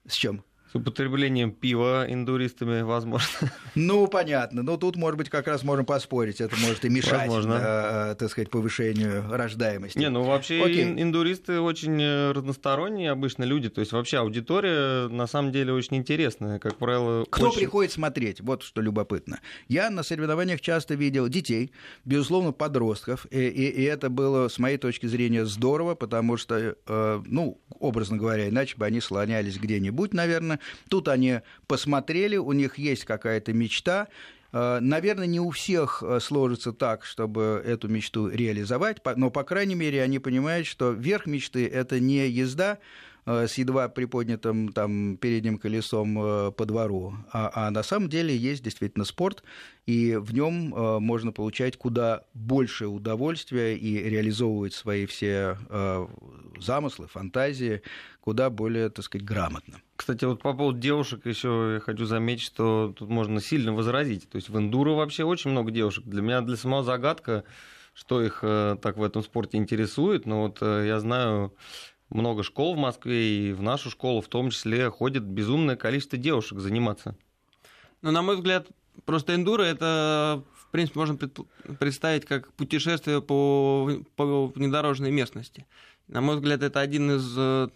с 0.06 0.14
чем? 0.14 0.44
С 0.70 0.74
употреблением 0.76 1.50
пива 1.50 2.06
индуристами, 2.08 2.82
возможно. 2.82 3.50
Ну, 3.74 4.06
понятно. 4.06 4.62
Но 4.62 4.76
тут, 4.76 4.94
может 4.96 5.18
быть, 5.18 5.28
как 5.28 5.48
раз 5.48 5.64
можем 5.64 5.84
поспорить. 5.84 6.40
Это 6.40 6.54
может 6.56 6.84
и 6.84 6.88
мешать, 6.88 7.28
возможно. 7.28 7.58
Э, 7.60 8.14
так 8.16 8.30
сказать, 8.30 8.50
повышению 8.50 9.24
рождаемости. 9.28 9.98
Не, 9.98 10.10
ну 10.10 10.22
вообще 10.22 10.62
Окей. 10.62 10.84
индуристы 10.84 11.60
очень 11.60 12.00
э, 12.00 12.30
разносторонние 12.30 13.10
обычно 13.10 13.42
люди. 13.42 13.68
То 13.68 13.80
есть 13.80 13.90
вообще 13.90 14.18
аудитория 14.18 15.08
на 15.08 15.26
самом 15.26 15.50
деле 15.50 15.72
очень 15.72 15.96
интересная. 15.96 16.60
Как 16.60 16.76
правило, 16.76 17.24
Кто 17.28 17.48
очень... 17.48 17.58
приходит 17.58 17.92
смотреть? 17.92 18.40
Вот 18.40 18.62
что 18.62 18.80
любопытно. 18.80 19.40
Я 19.66 19.90
на 19.90 20.04
соревнованиях 20.04 20.60
часто 20.60 20.94
видел 20.94 21.28
детей, 21.28 21.72
безусловно, 22.04 22.52
подростков. 22.52 23.26
И, 23.30 23.40
и, 23.40 23.70
и 23.70 23.82
это 23.82 24.08
было, 24.08 24.46
с 24.46 24.58
моей 24.58 24.78
точки 24.78 25.06
зрения, 25.06 25.46
здорово, 25.46 25.96
потому 25.96 26.36
что, 26.36 26.76
э, 26.86 27.22
ну, 27.26 27.60
образно 27.80 28.16
говоря, 28.16 28.48
иначе 28.48 28.76
бы 28.76 28.86
они 28.86 29.00
слонялись 29.00 29.58
где-нибудь, 29.58 30.14
наверное, 30.14 30.59
Тут 30.88 31.08
они 31.08 31.40
посмотрели, 31.66 32.36
у 32.36 32.52
них 32.52 32.78
есть 32.78 33.04
какая-то 33.04 33.52
мечта, 33.52 34.08
э, 34.52 34.78
Наверное, 34.80 35.26
не 35.26 35.40
у 35.40 35.50
всех 35.50 36.02
э, 36.02 36.20
сложится 36.20 36.72
так, 36.72 37.04
чтобы 37.04 37.62
эту 37.64 37.88
мечту 37.88 38.28
реализовать, 38.28 38.98
но, 39.16 39.30
по 39.30 39.44
крайней 39.44 39.74
мере, 39.74 40.02
они 40.02 40.18
понимают, 40.18 40.66
что 40.66 40.90
верх 40.92 41.26
мечты– 41.26 41.66
это 41.72 42.00
не 42.00 42.28
езда 42.28 42.78
с 43.26 43.54
едва 43.54 43.88
приподнятым 43.88 44.72
там 44.72 45.16
передним 45.16 45.58
колесом 45.58 46.18
э, 46.18 46.52
по 46.52 46.64
двору. 46.64 47.14
А, 47.32 47.50
а 47.54 47.70
на 47.70 47.82
самом 47.82 48.08
деле 48.08 48.36
есть 48.36 48.62
действительно 48.62 49.04
спорт, 49.04 49.42
и 49.86 50.16
в 50.16 50.32
нем 50.32 50.74
э, 50.74 50.98
можно 50.98 51.32
получать 51.32 51.76
куда 51.76 52.24
больше 52.34 52.86
удовольствия 52.86 53.76
и 53.76 54.08
реализовывать 54.08 54.74
свои 54.74 55.06
все 55.06 55.58
замыслы, 56.58 57.06
фантазии 57.06 57.82
куда 58.20 58.50
более, 58.50 58.90
так 58.90 59.04
сказать, 59.04 59.26
грамотно. 59.26 59.80
Кстати, 59.96 60.24
вот 60.24 60.42
по 60.42 60.52
поводу 60.52 60.78
девушек 60.78 61.26
еще 61.26 61.72
я 61.74 61.80
хочу 61.80 62.04
заметить, 62.04 62.44
что 62.44 62.94
тут 62.96 63.08
можно 63.08 63.40
сильно 63.40 63.72
возразить. 63.72 64.28
То 64.28 64.36
есть 64.36 64.50
в 64.50 64.58
эндуро 64.58 64.92
вообще 64.92 65.24
очень 65.24 65.50
много 65.50 65.70
девушек. 65.70 66.04
Для 66.04 66.20
меня 66.20 66.40
для 66.42 66.56
самого 66.56 66.84
загадка, 66.84 67.44
что 67.94 68.22
их 68.22 68.40
так 68.42 68.96
в 68.96 69.02
этом 69.02 69.22
спорте 69.22 69.56
интересует. 69.56 70.26
Но 70.26 70.42
вот 70.42 70.60
я 70.60 71.00
знаю 71.00 71.54
много 72.10 72.42
школ 72.42 72.74
в 72.74 72.78
Москве, 72.78 73.48
и 73.48 73.52
в 73.52 73.62
нашу 73.62 73.90
школу 73.90 74.20
в 74.20 74.28
том 74.28 74.50
числе 74.50 74.90
ходит 74.90 75.22
безумное 75.22 75.76
количество 75.76 76.18
девушек 76.18 76.58
заниматься. 76.58 77.16
Ну, 78.02 78.10
на 78.10 78.22
мой 78.22 78.36
взгляд, 78.36 78.68
просто 79.04 79.34
эндуро 79.34 79.62
это, 79.62 80.42
в 80.54 80.70
принципе, 80.70 80.98
можно 80.98 81.18
представить 81.78 82.24
как 82.24 82.52
путешествие 82.54 83.22
по, 83.22 83.90
по 84.16 84.46
внедорожной 84.46 85.10
местности. 85.10 85.66
На 86.08 86.20
мой 86.20 86.36
взгляд, 86.36 86.62
это 86.62 86.80
один 86.80 87.12
из 87.12 87.34
э, 87.36 87.68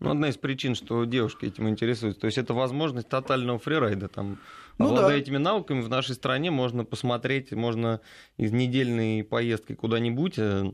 ну, 0.00 0.10
одна 0.10 0.28
из 0.28 0.36
причин, 0.36 0.76
что 0.76 1.04
девушки 1.04 1.46
этим 1.46 1.68
интересуются. 1.68 2.20
То 2.20 2.26
есть 2.26 2.38
это 2.38 2.54
возможность 2.54 3.08
тотального 3.08 3.58
фрирайда. 3.58 4.08
Там, 4.08 4.38
ну, 4.78 4.86
Обладая 4.86 5.10
да. 5.10 5.16
этими 5.16 5.38
навыками, 5.38 5.80
в 5.80 5.88
нашей 5.88 6.14
стране 6.14 6.52
можно 6.52 6.84
посмотреть, 6.84 7.50
можно 7.52 8.00
из 8.36 8.52
недельной 8.52 9.24
поездки 9.24 9.74
куда-нибудь 9.74 10.34
э, 10.38 10.70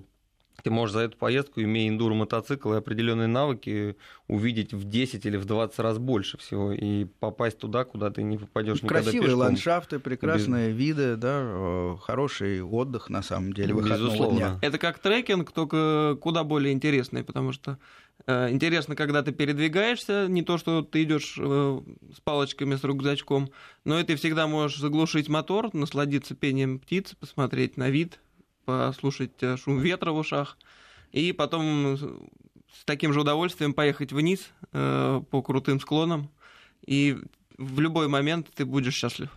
ты 0.65 0.71
можешь 0.71 0.95
за 0.95 1.01
эту 1.01 1.19
поездку, 1.19 1.61
имея 1.61 1.91
эндуро 1.91 2.15
мотоцикл 2.15 2.73
и 2.73 2.79
определенные 2.79 3.29
навыки, 3.29 3.97
увидеть 4.29 4.73
в 4.73 4.89
10 4.89 5.27
или 5.27 5.37
в 5.37 5.45
20 5.45 5.79
раз 5.79 5.99
больше 5.99 6.39
всего 6.39 6.73
и 6.73 7.05
попасть 7.05 7.59
туда, 7.59 7.85
куда 7.85 8.11
ты 8.11 8.23
не 8.23 8.39
попадешь 8.39 8.83
никогда 8.83 9.03
Красивые 9.03 9.29
пешком. 9.29 9.41
ландшафты, 9.41 9.99
прекрасные 9.99 10.71
Без... 10.71 10.77
виды, 10.79 11.17
да, 11.17 11.43
э, 11.43 11.97
хороший 12.01 12.63
отдых 12.63 13.11
на 13.11 13.23
самом 13.23 13.53
деле 13.53 13.75
Безусловно. 13.75 14.39
дня. 14.39 14.59
Это 14.63 14.79
как 14.79 14.99
трекинг, 15.01 15.53
только 15.53 16.17
куда 16.23 16.45
более 16.45 16.73
интересный, 16.73 17.25
потому 17.25 17.53
что 17.53 17.79
э, 18.27 18.51
интересно, 18.51 18.97
когда 18.97 19.23
ты 19.23 19.33
передвигаешься, 19.33 20.29
не 20.29 20.41
то, 20.41 20.57
что 20.57 20.81
ты 20.81 21.03
идешь 21.03 21.37
э, 21.39 21.81
с 22.17 22.21
палочками, 22.21 22.77
с 22.77 22.85
рюкзачком, 22.85 23.51
но 23.85 24.01
и 24.01 24.03
ты 24.05 24.17
всегда 24.17 24.47
можешь 24.47 24.79
заглушить 24.79 25.29
мотор, 25.29 25.75
насладиться 25.75 26.35
пением 26.35 26.79
птиц, 26.79 27.15
посмотреть 27.21 27.77
на 27.77 27.91
вид, 27.91 28.19
послушать 28.65 29.43
э, 29.43 29.57
шум 29.57 29.79
ветра 29.81 30.13
в 30.13 30.17
ушах, 30.17 30.57
и 31.13 31.33
потом 31.33 31.97
с 31.97 32.85
таким 32.85 33.13
же 33.13 33.21
удовольствием 33.21 33.73
поехать 33.73 34.13
вниз 34.13 34.51
э, 34.73 35.23
по 35.31 35.43
крутым 35.43 35.81
склонам, 35.81 36.31
и 36.87 37.19
в 37.57 37.81
любой 37.81 38.09
момент 38.09 38.49
ты 38.55 38.65
будешь 38.65 38.95
счастлив. 38.95 39.31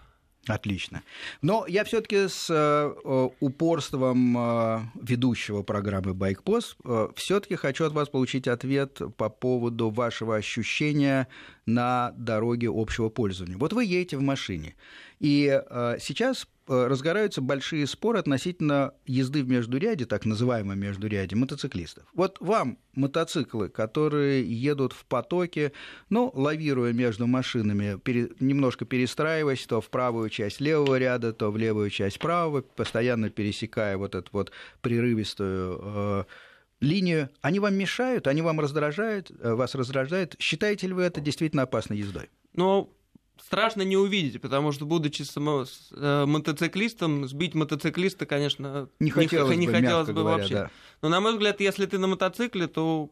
Отлично. 0.48 1.04
Но 1.42 1.66
я 1.68 1.84
все-таки 1.84 2.28
с 2.30 2.48
э, 2.50 3.30
упорством 3.42 4.38
э, 4.38 4.80
ведущего 5.02 5.62
программы 5.62 6.14
Байкпост 6.14 6.78
э, 6.86 7.10
все-таки 7.16 7.56
хочу 7.56 7.86
от 7.86 7.92
вас 7.92 8.08
получить 8.08 8.48
ответ 8.48 9.02
по 9.18 9.30
поводу 9.30 9.90
вашего 9.90 10.38
ощущения 10.38 11.28
на 11.66 12.14
дороге 12.18 12.70
общего 12.74 13.10
пользования. 13.10 13.58
Вот 13.58 13.74
вы 13.74 13.84
едете 13.84 14.16
в 14.18 14.22
машине, 14.22 14.76
и 15.20 15.62
э, 15.70 15.98
сейчас 16.00 16.48
Э, 16.48 16.57
разгораются 16.68 17.42
большие 17.42 17.88
споры 17.88 18.20
относительно 18.20 18.94
езды 19.06 19.44
в 19.44 19.50
междуряде, 19.50 20.06
так 20.06 20.26
называемом 20.26 20.80
междуряде, 20.80 21.36
мотоциклистов. 21.36 22.06
Вот 22.14 22.38
вам 22.40 22.78
мотоциклы, 22.94 23.70
которые 23.70 24.44
едут 24.44 24.94
в 24.94 25.06
потоке, 25.06 25.72
ну, 26.10 26.32
лавируя 26.34 26.94
между 26.94 27.28
машинами, 27.28 27.98
пере, 28.00 28.30
немножко 28.40 28.86
перестраиваясь 28.86 29.66
то 29.66 29.82
в 29.82 29.90
правую 29.90 30.30
часть 30.30 30.60
левого 30.60 30.98
ряда, 30.98 31.34
то 31.34 31.52
в 31.52 31.58
левую 31.58 31.90
часть 31.90 32.20
правого, 32.20 32.62
постоянно 32.62 33.30
пересекая 33.30 33.98
вот 33.98 34.16
эту 34.16 34.30
вот 34.32 34.52
прерывистую 34.82 35.82
э, 35.82 36.24
линию, 36.80 37.30
они 37.42 37.60
вам 37.60 37.76
мешают, 37.76 38.28
они 38.28 38.42
вам 38.42 38.60
раздражают, 38.60 39.32
э, 39.32 39.54
вас 39.54 39.76
раздражают. 39.76 40.36
Считаете 40.40 40.88
ли 40.88 40.94
вы 40.94 41.04
это 41.04 41.22
действительно 41.22 41.64
опасной 41.64 41.98
ездой? 41.98 42.30
Ну, 42.54 42.92
страшно 43.42 43.82
не 43.82 43.98
увидеть, 43.98 44.42
потому 44.42 44.72
что, 44.72 44.86
будучи 44.86 45.24
само, 45.24 45.66
э, 45.92 46.26
мотоциклистом, 46.26 47.28
сбить 47.28 47.56
мотоциклиста, 47.56 48.26
конечно, 48.26 48.90
не 49.00 49.10
хотелось 49.10 49.56
не, 49.56 49.66
бы, 49.66 49.72
не 49.74 49.80
хотелось 49.80 50.08
бы 50.08 50.14
говоря, 50.14 50.38
вообще. 50.38 50.54
Да. 50.54 50.72
Но, 51.02 51.10
на 51.10 51.20
мой 51.20 51.34
взгляд, 51.34 51.60
если 51.60 51.86
ты 51.86 51.98
на 51.98 52.08
мотоцикле, 52.08 52.68
то 52.68 53.10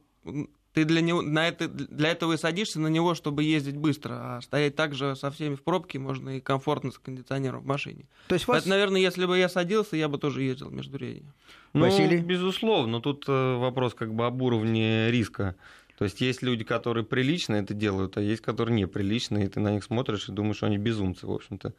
ты 0.76 0.84
для, 0.84 1.00
него, 1.00 1.22
на 1.22 1.48
это, 1.48 1.70
для 1.70 2.10
этого 2.10 2.34
и 2.34 2.38
садишься 2.38 2.82
на 2.82 2.88
него, 2.88 3.16
чтобы 3.16 3.44
ездить 3.44 3.78
быстро, 3.78 4.38
а 4.38 4.42
стоять 4.42 4.76
также 4.76 5.16
со 5.16 5.32
всеми 5.32 5.56
в 5.56 5.64
пробке 5.64 6.00
можно 6.00 6.38
и 6.38 6.42
комфортно 6.42 6.92
с 6.92 6.98
кондиционером 6.98 7.62
в 7.62 7.66
машине. 7.66 8.06
То 8.28 8.36
есть 8.36 8.46
вас... 8.46 8.60
Это, 8.60 8.70
наверное, 8.70 9.00
если 9.00 9.26
бы 9.26 9.38
я 9.38 9.48
садился, 9.48 9.96
я 9.96 10.10
бы 10.10 10.18
тоже 10.18 10.44
ездил 10.44 10.70
между 10.70 10.98
рейдами. 10.98 11.32
Ну, 11.72 11.82
Василий? 11.82 12.18
безусловно, 12.18 13.00
тут 13.00 13.24
э, 13.28 13.56
вопрос 13.56 13.94
как 13.94 14.14
бы 14.14 14.26
об 14.26 14.42
уровне 14.42 15.10
риска. 15.12 15.56
То 15.98 16.04
есть 16.04 16.20
есть 16.20 16.42
люди, 16.42 16.64
которые 16.64 17.06
прилично 17.06 17.56
это 17.56 17.74
делают, 17.74 18.18
а 18.18 18.22
есть, 18.22 18.42
которые 18.42 18.76
неприлично, 18.76 19.38
и 19.38 19.48
ты 19.48 19.60
на 19.60 19.72
них 19.72 19.84
смотришь 19.84 20.28
и 20.28 20.32
думаешь, 20.32 20.58
что 20.58 20.66
они 20.66 20.78
безумцы, 20.78 21.26
в 21.26 21.32
общем-то. 21.32 21.74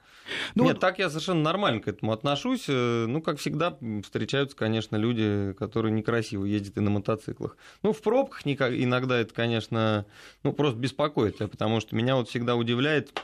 Ну, 0.54 0.64
Нет, 0.64 0.74
вот... 0.74 0.80
так 0.80 0.98
я 0.98 1.10
совершенно 1.10 1.42
нормально 1.42 1.80
к 1.80 1.88
этому 1.88 2.12
отношусь. 2.12 2.64
Э, 2.68 3.06
ну, 3.06 3.20
как 3.20 3.38
всегда, 3.38 3.76
встречаются, 4.02 4.56
конечно, 4.56 4.96
люди, 4.96 5.54
которые 5.58 5.92
некрасиво 5.92 6.44
ездят 6.44 6.78
и 6.78 6.80
на 6.80 6.90
мотоциклах. 6.90 7.56
Ну, 7.82 7.92
в 7.92 8.00
пробках 8.00 8.46
иногда 8.46 9.18
это, 9.18 9.34
конечно, 9.34 10.06
ну, 10.42 10.52
просто 10.52 10.78
беспокоит, 10.78 11.38
потому 11.38 11.80
что 11.80 11.94
меня 11.94 12.16
вот 12.16 12.28
всегда 12.28 12.56
удивляет, 12.56 13.22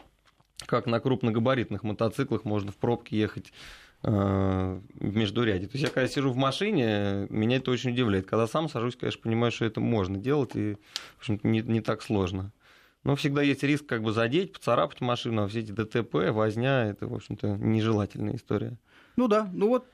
как 0.66 0.86
на 0.86 1.01
крупногабаритных 1.01 1.82
мотоциклах 1.82 2.45
можно 2.45 2.70
в 2.70 2.76
пробке 2.76 3.16
ехать 3.16 3.53
в 4.03 4.80
междуряде. 4.98 5.66
То 5.66 5.74
есть 5.74 5.84
я 5.84 5.90
когда 5.90 6.09
сижу 6.09 6.32
в 6.32 6.36
машине, 6.36 7.26
меня 7.30 7.59
это 7.59 7.70
очень 7.70 7.90
удивляет. 7.90 8.26
Когда 8.26 8.48
сам 8.48 8.68
сажусь, 8.68 8.96
конечно, 8.96 9.20
понимаю, 9.22 9.53
что 9.53 9.64
это 9.64 9.80
можно 9.80 10.18
делать, 10.18 10.57
и, 10.57 10.74
в 11.16 11.20
общем 11.20 11.38
не, 11.44 11.61
не 11.61 11.80
так 11.80 12.03
сложно. 12.03 12.53
Но 13.05 13.16
всегда 13.16 13.42
есть 13.42 13.62
риск 13.62 13.86
как 13.86 14.03
бы 14.03 14.12
задеть, 14.12 14.53
поцарапать 14.53 15.00
машину, 15.00 15.42
а 15.42 15.48
все 15.48 15.61
эти 15.61 15.72
ДТП, 15.72 16.30
возня, 16.30 16.84
это, 16.84 17.09
в 17.09 17.14
общем-то, 17.14 17.57
нежелательная 17.57 18.36
история. 18.36 18.76
Ну 19.16 19.28
да, 19.28 19.50
ну 19.53 19.68
вот 19.68 19.86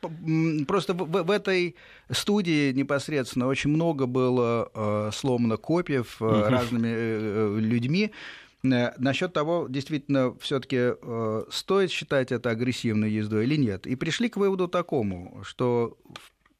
просто 0.66 0.94
в, 0.94 1.04
в 1.06 1.30
этой 1.30 1.74
студии 2.10 2.72
непосредственно 2.72 3.46
очень 3.46 3.70
много 3.70 4.06
было 4.06 4.70
э, 4.72 5.10
сломано 5.12 5.56
копьев 5.56 6.18
э, 6.20 6.48
разными 6.48 6.88
э, 6.88 7.56
э 7.56 7.60
людьми. 7.60 8.12
Э, 8.64 8.92
Насчет 8.98 9.32
того, 9.32 9.66
действительно, 9.68 10.36
все-таки 10.38 10.94
э, 11.00 11.44
стоит 11.50 11.90
считать 11.90 12.32
это 12.32 12.50
агрессивной 12.50 13.10
ездой 13.10 13.44
или 13.44 13.56
нет. 13.56 13.86
И 13.86 13.96
пришли 13.96 14.28
к 14.28 14.36
выводу 14.36 14.68
такому, 14.68 15.40
что 15.44 15.96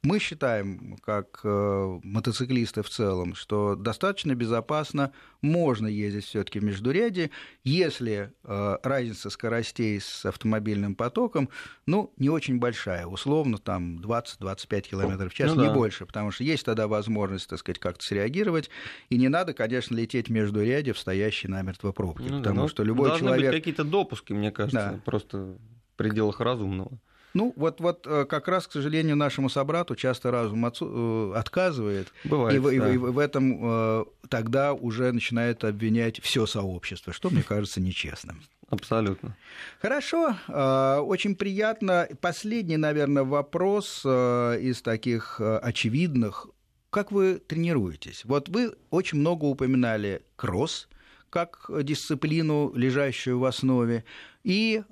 мы 0.02 0.20
считаем, 0.20 0.96
как 1.02 1.40
э, 1.42 2.00
мотоциклисты 2.04 2.82
в 2.82 2.88
целом, 2.88 3.34
что 3.34 3.74
достаточно 3.74 4.34
безопасно 4.34 5.12
можно 5.42 5.88
ездить 5.88 6.24
все-таки 6.24 6.60
в 6.60 6.64
междуряде, 6.64 7.30
если 7.64 8.32
э, 8.44 8.76
разница 8.82 9.28
скоростей 9.28 10.00
с 10.00 10.24
автомобильным 10.24 10.94
потоком, 10.94 11.48
ну, 11.86 12.12
не 12.16 12.30
очень 12.30 12.58
большая, 12.58 13.06
условно, 13.06 13.58
там 13.58 13.98
20-25 13.98 14.80
км 14.82 15.28
в 15.28 15.34
час, 15.34 15.54
ну, 15.54 15.62
не 15.62 15.68
да. 15.68 15.74
больше, 15.74 16.06
потому 16.06 16.30
что 16.30 16.44
есть 16.44 16.64
тогда 16.64 16.86
возможность, 16.86 17.48
так 17.48 17.58
сказать, 17.58 17.80
как-то 17.80 18.04
среагировать, 18.04 18.70
и 19.10 19.16
не 19.16 19.28
надо, 19.28 19.52
конечно, 19.52 19.96
лететь 19.96 20.28
в 20.28 20.32
междуряде 20.32 20.92
в 20.92 20.98
стоящей 20.98 21.48
намертво 21.48 21.90
пробке, 21.90 22.24
ну, 22.30 22.38
потому 22.38 22.62
да, 22.62 22.68
что 22.68 22.84
любой 22.84 23.08
должны 23.08 23.26
человек... 23.26 23.50
быть 23.50 23.60
какие-то 23.60 23.82
допуски, 23.82 24.32
мне 24.32 24.52
кажется, 24.52 24.92
да. 24.92 25.00
просто 25.04 25.38
в 25.38 25.96
пределах 25.96 26.38
разумного. 26.40 27.00
Ну, 27.38 27.52
вот, 27.54 27.80
вот 27.80 28.04
э, 28.04 28.24
как 28.24 28.48
раз, 28.48 28.66
к 28.66 28.72
сожалению, 28.72 29.14
нашему 29.14 29.48
собрату 29.48 29.94
часто 29.94 30.32
разум 30.32 30.64
отцу, 30.64 31.32
э, 31.32 31.38
отказывает. 31.38 32.12
Бывает, 32.24 32.56
и, 32.56 32.78
да. 32.80 32.90
и, 32.90 32.94
и 32.94 32.96
в 32.96 33.16
этом 33.16 33.58
э, 33.62 34.04
тогда 34.28 34.74
уже 34.74 35.12
начинает 35.12 35.62
обвинять 35.62 36.20
все 36.20 36.46
сообщество, 36.46 37.12
что, 37.12 37.30
мне 37.30 37.44
кажется, 37.44 37.80
нечестным. 37.80 38.42
Абсолютно. 38.70 39.36
Хорошо, 39.80 40.34
очень 40.48 41.36
приятно. 41.36 42.08
Последний, 42.20 42.76
наверное, 42.76 43.22
вопрос 43.22 44.04
из 44.04 44.82
таких 44.82 45.40
очевидных. 45.40 46.48
Как 46.90 47.12
вы 47.12 47.38
тренируетесь? 47.38 48.24
Вот 48.24 48.48
вы 48.48 48.74
очень 48.90 49.18
много 49.18 49.44
упоминали 49.44 50.22
кросс 50.34 50.88
как 51.30 51.70
дисциплину, 51.82 52.72
лежащую 52.74 53.38
в 53.38 53.44
основе, 53.44 54.04
и 54.42 54.82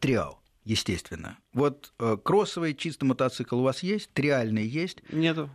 триал, 0.00 0.39
естественно. 0.64 1.38
Вот 1.52 1.92
э, 1.98 2.16
кроссовый 2.22 2.74
чисто 2.74 3.04
мотоцикл 3.04 3.58
у 3.58 3.62
вас 3.62 3.82
есть? 3.82 4.12
Триальный 4.12 4.66
есть? 4.66 4.98
Нету. 5.10 5.50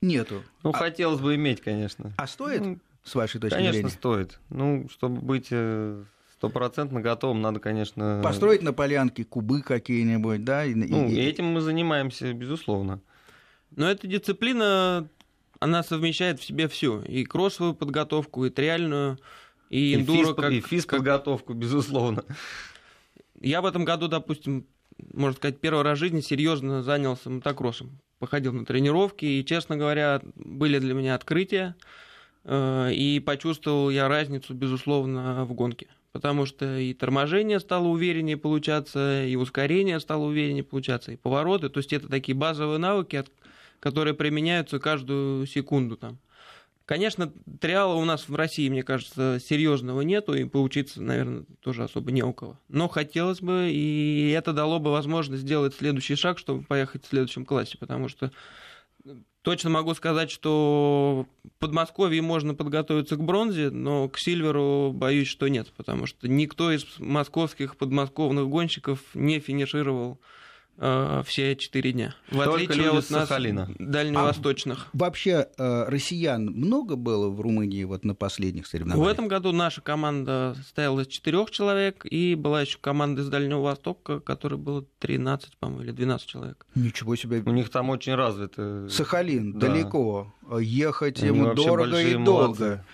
Нету. 0.00 0.42
Ну, 0.62 0.70
а... 0.70 0.72
хотелось 0.72 1.20
бы 1.20 1.34
иметь, 1.34 1.60
конечно. 1.60 2.12
А 2.16 2.26
стоит, 2.26 2.60
ну, 2.60 2.78
с 3.04 3.14
вашей 3.14 3.40
точки 3.40 3.54
конечно, 3.54 3.72
зрения? 3.72 3.82
Конечно, 3.82 3.98
стоит. 3.98 4.40
Ну, 4.50 4.88
чтобы 4.90 5.20
быть 5.20 5.48
э, 5.50 6.04
стопроцентно 6.34 7.00
готовым, 7.00 7.40
надо, 7.42 7.60
конечно... 7.60 8.20
Построить 8.22 8.62
на 8.62 8.72
полянке 8.72 9.24
кубы 9.24 9.62
какие-нибудь, 9.62 10.44
да? 10.44 10.64
И, 10.64 10.74
ну, 10.74 11.08
и... 11.08 11.18
этим 11.18 11.46
мы 11.46 11.60
занимаемся, 11.60 12.32
безусловно. 12.32 13.00
Но 13.72 13.90
эта 13.90 14.06
дисциплина 14.06 15.08
она 15.60 15.82
совмещает 15.82 16.40
в 16.40 16.44
себе 16.44 16.68
все. 16.68 17.02
И 17.02 17.24
кроссовую 17.24 17.74
подготовку, 17.74 18.44
и 18.44 18.50
триальную, 18.50 19.18
и, 19.70 19.92
и 19.92 19.94
эндуро. 19.96 20.26
Физ, 20.26 20.34
как, 20.34 20.52
и 20.52 20.60
физподготовку, 20.60 21.48
как... 21.48 21.56
безусловно. 21.56 22.24
Я 23.40 23.60
в 23.62 23.66
этом 23.66 23.84
году, 23.84 24.08
допустим, 24.08 24.66
можно 25.12 25.36
сказать, 25.36 25.60
первый 25.60 25.82
раз 25.82 25.98
в 25.98 26.00
жизни 26.00 26.20
серьезно 26.20 26.82
занялся 26.82 27.30
мотокроссом. 27.30 28.00
Походил 28.18 28.52
на 28.52 28.64
тренировки, 28.64 29.24
и, 29.24 29.44
честно 29.44 29.76
говоря, 29.76 30.20
были 30.34 30.78
для 30.78 30.94
меня 30.94 31.14
открытия. 31.14 31.76
Э, 32.44 32.90
и 32.92 33.20
почувствовал 33.20 33.90
я 33.90 34.08
разницу, 34.08 34.54
безусловно, 34.54 35.44
в 35.44 35.52
гонке. 35.52 35.86
Потому 36.12 36.46
что 36.46 36.78
и 36.78 36.94
торможение 36.94 37.60
стало 37.60 37.88
увереннее 37.88 38.36
получаться, 38.36 39.24
и 39.24 39.36
ускорение 39.36 40.00
стало 40.00 40.24
увереннее 40.24 40.64
получаться, 40.64 41.12
и 41.12 41.16
повороты. 41.16 41.68
То 41.68 41.78
есть 41.78 41.92
это 41.92 42.08
такие 42.08 42.34
базовые 42.34 42.78
навыки, 42.78 43.24
которые 43.78 44.14
применяются 44.14 44.80
каждую 44.80 45.46
секунду 45.46 45.96
там. 45.96 46.18
Конечно, 46.88 47.30
триала 47.60 47.92
у 47.96 48.04
нас 48.06 48.30
в 48.30 48.34
России, 48.34 48.66
мне 48.70 48.82
кажется, 48.82 49.38
серьезного 49.46 50.00
нету, 50.00 50.32
и 50.32 50.44
поучиться, 50.44 51.02
наверное, 51.02 51.44
тоже 51.60 51.84
особо 51.84 52.10
не 52.12 52.22
у 52.22 52.32
кого. 52.32 52.58
Но 52.68 52.88
хотелось 52.88 53.42
бы, 53.42 53.68
и 53.70 54.30
это 54.30 54.54
дало 54.54 54.78
бы 54.78 54.90
возможность 54.90 55.42
сделать 55.42 55.74
следующий 55.74 56.14
шаг, 56.14 56.38
чтобы 56.38 56.64
поехать 56.64 57.04
в 57.04 57.08
следующем 57.08 57.44
классе, 57.44 57.76
потому 57.76 58.08
что 58.08 58.32
точно 59.42 59.68
могу 59.68 59.92
сказать, 59.92 60.30
что 60.30 61.26
в 61.44 61.58
Подмосковье 61.58 62.22
можно 62.22 62.54
подготовиться 62.54 63.16
к 63.16 63.22
бронзе, 63.22 63.68
но 63.68 64.08
к 64.08 64.18
сильверу 64.18 64.90
боюсь, 64.94 65.28
что 65.28 65.48
нет, 65.48 65.70
потому 65.76 66.06
что 66.06 66.26
никто 66.26 66.72
из 66.72 66.86
московских 66.98 67.76
подмосковных 67.76 68.48
гонщиков 68.48 69.00
не 69.12 69.40
финишировал 69.40 70.18
э, 70.22 70.47
все 71.24 71.56
четыре 71.56 71.92
дня. 71.92 72.14
В 72.30 72.44
Только 72.44 72.54
отличие 72.54 72.88
от 72.90 73.10
нас, 73.10 73.28
Сахалина. 73.28 73.68
дальневосточных. 73.78 74.86
А 74.92 74.96
вообще 74.96 75.48
э, 75.56 75.84
россиян 75.88 76.46
много 76.46 76.96
было 76.96 77.28
в 77.28 77.40
Румынии 77.40 77.82
вот 77.84 78.04
на 78.04 78.14
последних 78.14 78.66
соревнованиях? 78.66 79.06
В 79.06 79.10
этом 79.10 79.28
году 79.28 79.52
наша 79.52 79.80
команда 79.80 80.54
состояла 80.56 81.00
из 81.00 81.08
четырех 81.08 81.50
человек, 81.50 82.06
и 82.08 82.34
была 82.34 82.62
еще 82.62 82.78
команда 82.80 83.22
из 83.22 83.28
Дальнего 83.28 83.60
Востока, 83.60 84.20
которой 84.20 84.56
было 84.56 84.84
13, 85.00 85.56
по-моему, 85.56 85.82
или 85.82 85.90
12 85.90 86.26
человек. 86.26 86.66
Ничего 86.74 87.16
себе. 87.16 87.42
У 87.44 87.50
них 87.50 87.70
там 87.70 87.90
очень 87.90 88.14
развито. 88.14 88.88
Сахалин, 88.90 89.58
да. 89.58 89.68
далеко. 89.68 90.32
Ехать 90.60 91.22
Они 91.22 91.36
ему 91.36 91.54
дорого 91.54 92.00
и 92.00 92.14
долго. 92.14 92.64
Молодцы. 92.64 92.84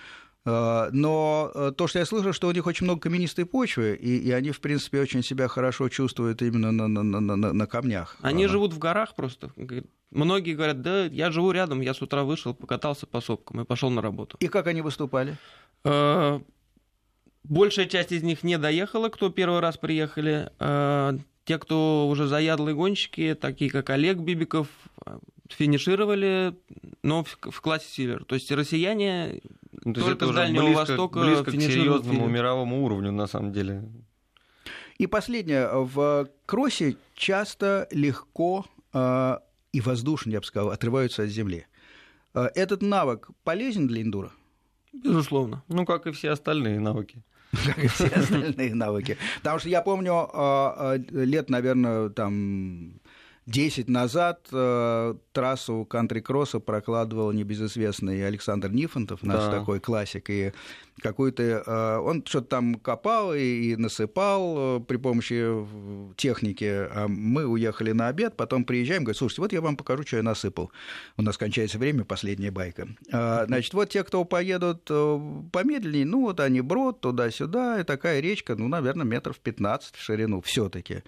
А, 0.45 0.89
но 0.91 1.51
э, 1.55 1.71
то, 1.75 1.87
что 1.87 1.99
я 1.99 2.05
слышал, 2.05 2.31
что 2.31 2.47
у 2.47 2.51
них 2.51 2.67
очень 2.67 2.85
много 2.85 3.01
каменистой 3.01 3.45
почвы, 3.45 3.95
и, 3.95 4.17
и 4.17 4.31
они, 4.31 4.51
в 4.51 4.61
принципе, 4.61 5.01
очень 5.01 5.23
себя 5.23 5.47
хорошо 5.47 5.89
чувствуют 5.89 6.43
именно 6.43 6.71
на, 6.71 6.87
на, 6.87 7.01
на, 7.01 7.19
на, 7.19 7.53
на 7.53 7.67
камнях. 7.67 8.15
Они 8.21 8.45
а. 8.45 8.47
живут 8.47 8.71
в 8.71 8.77
горах 8.77 9.15
просто. 9.15 9.51
Многие 10.11 10.53
говорят, 10.53 10.81
да, 10.81 11.05
я 11.05 11.31
живу 11.31 11.51
рядом, 11.51 11.81
я 11.81 11.95
с 11.95 12.01
утра 12.01 12.23
вышел, 12.23 12.53
покатался 12.53 13.07
по 13.07 13.21
сопкам 13.21 13.61
и 13.61 13.65
пошел 13.65 13.89
на 13.89 14.03
работу. 14.03 14.37
И 14.39 14.47
как 14.47 14.67
они 14.67 14.81
выступали? 14.81 15.35
А, 15.83 16.39
большая 17.43 17.87
часть 17.87 18.11
из 18.11 18.21
них 18.21 18.43
не 18.43 18.59
доехала, 18.59 19.09
кто 19.09 19.29
первый 19.31 19.61
раз 19.61 19.77
приехали. 19.77 20.51
Те, 21.45 21.59
кто 21.59 22.07
уже 22.07 22.27
заядлые 22.27 22.75
гонщики, 22.75 23.35
такие 23.39 23.69
как 23.69 23.91
Олег 23.91 24.17
Бибиков, 24.17 24.67
финишировали, 25.49 26.55
но 27.03 27.23
в, 27.23 27.37
в 27.39 27.61
классе 27.61 27.87
Сильвер. 27.87 28.25
То 28.25 28.33
есть 28.35 28.51
россияне 28.51 29.41
ну, 29.85 29.93
то 29.93 30.01
только 30.01 30.25
с 30.27 30.31
Дальнего 30.31 30.63
близко, 30.63 30.79
Востока 30.79 31.19
близко 31.19 31.51
к 31.51 31.53
серьезному 31.53 32.27
мировому 32.27 32.83
уровню, 32.83 33.11
на 33.11 33.27
самом 33.27 33.53
деле. 33.53 33.83
И 34.97 35.07
последнее. 35.07 35.69
В 35.71 36.27
кроссе 36.45 36.97
часто 37.13 37.87
легко 37.91 38.65
э, 38.93 39.37
и 39.71 39.81
воздушно, 39.81 40.31
я 40.31 40.39
бы 40.39 40.45
сказал, 40.45 40.71
отрываются 40.71 41.23
от 41.23 41.29
земли. 41.29 41.67
Э, 42.33 42.47
этот 42.55 42.81
навык 42.81 43.29
полезен 43.43 43.87
для 43.87 44.01
индура? 44.01 44.31
Безусловно. 44.91 45.63
Ну, 45.67 45.85
как 45.85 46.07
и 46.07 46.11
все 46.11 46.31
остальные 46.31 46.79
навыки 46.79 47.23
как 47.65 47.83
и 47.83 47.87
все 47.87 48.07
остальные 48.07 48.75
навыки. 48.75 49.17
Потому 49.37 49.59
что 49.59 49.69
я 49.69 49.81
помню 49.81 50.29
э, 50.33 50.97
лет, 51.11 51.49
наверное, 51.49 52.09
там 52.09 52.99
10 53.47 53.89
назад 53.89 54.47
э, 54.51 55.15
трассу 55.31 55.85
кантри-кросса 55.85 56.59
прокладывал 56.59 57.31
небезызвестный 57.31 58.25
Александр 58.25 58.71
Нифонтов, 58.71 59.21
наш 59.21 59.43
да. 59.43 59.59
такой 59.59 59.79
классик, 59.79 60.31
и 60.31 60.51
какой-то... 60.99 61.63
Э, 61.65 61.97
он 61.99 62.25
что-то 62.25 62.47
там 62.47 62.75
копал 62.75 63.35
и, 63.35 63.41
и 63.41 63.75
насыпал 63.75 64.79
э, 64.79 64.79
при 64.79 64.97
помощи 64.97 65.53
техники. 66.17 66.65
А 66.65 67.07
мы 67.07 67.45
уехали 67.45 67.91
на 67.91 68.07
обед, 68.07 68.35
потом 68.35 68.65
приезжаем, 68.65 69.03
говорит, 69.03 69.19
слушайте, 69.19 69.43
вот 69.43 69.53
я 69.53 69.61
вам 69.61 69.77
покажу, 69.77 70.01
что 70.07 70.17
я 70.17 70.23
насыпал. 70.23 70.71
У 71.15 71.21
нас 71.21 71.37
кончается 71.37 71.77
время, 71.77 72.03
последняя 72.03 72.49
байка. 72.49 72.87
А, 73.11 73.45
значит, 73.45 73.75
вот 73.75 73.89
те, 73.89 74.03
кто 74.03 74.25
поедут 74.25 74.87
э, 74.89 75.19
помедленнее, 75.51 76.05
ну 76.05 76.21
вот 76.21 76.39
они 76.39 76.61
брод 76.61 76.99
туда-сюда, 77.01 77.79
и 77.79 77.83
такая 77.83 78.21
речка, 78.21 78.55
ну, 78.55 78.67
наверное, 78.67 79.05
метров 79.05 79.37
15 79.37 79.95
в 79.95 80.01
ширину 80.01 80.41
все 80.41 80.67
таки 80.67 81.03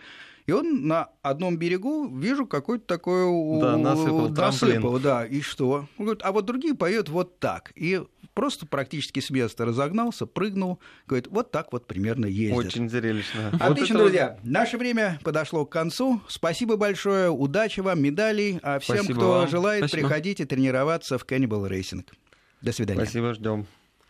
и 0.48 0.54
он 0.54 0.88
на 0.88 1.10
одном 1.22 1.58
берегу, 1.58 2.08
вижу, 2.08 2.48
какой-то 2.48 2.86
такой... 2.86 3.60
Да, 3.60 3.78
насыпал, 3.78 4.30
насыпал 4.30 5.00
да, 5.00 5.26
и 5.26 5.42
что? 5.42 5.88
Он 5.98 6.06
говорит, 6.06 6.22
а 6.24 6.32
вот 6.32 6.46
другие 6.46 6.74
поют 6.74 7.10
вот 7.10 7.38
так. 7.40 7.74
И 7.76 8.02
просто 8.34 8.66
практически 8.66 9.20
с 9.20 9.30
места 9.30 9.66
разогнался, 9.66 10.26
прыгнул, 10.26 10.80
говорит, 11.06 11.28
вот 11.28 11.52
так 11.52 11.74
вот 11.74 11.86
примерно 11.86 12.28
ездит. 12.28 12.58
Очень 12.58 12.90
зрелищно. 12.90 13.50
Отлично, 13.60 13.98
вот 13.98 14.04
друзья. 14.06 14.38
Вот... 14.42 14.50
Наше 14.50 14.78
время 14.78 15.20
подошло 15.22 15.66
к 15.66 15.72
концу. 15.72 16.22
Спасибо 16.30 16.78
большое, 16.78 17.30
удачи 17.30 17.82
вам, 17.82 18.02
медалей. 18.02 18.60
А 18.64 18.80
всем, 18.80 18.98
Спасибо 18.98 19.20
кто 19.20 19.32
вам. 19.32 19.50
желает, 19.50 19.80
Спасибо. 19.82 20.08
приходите 20.08 20.46
тренироваться 20.46 21.18
в 21.18 21.26
Cannibal 21.26 21.70
Racing. 21.70 22.06
До 22.62 22.72
свидания. 22.72 23.04
Спасибо, 23.04 23.34
ждем. 23.34 23.68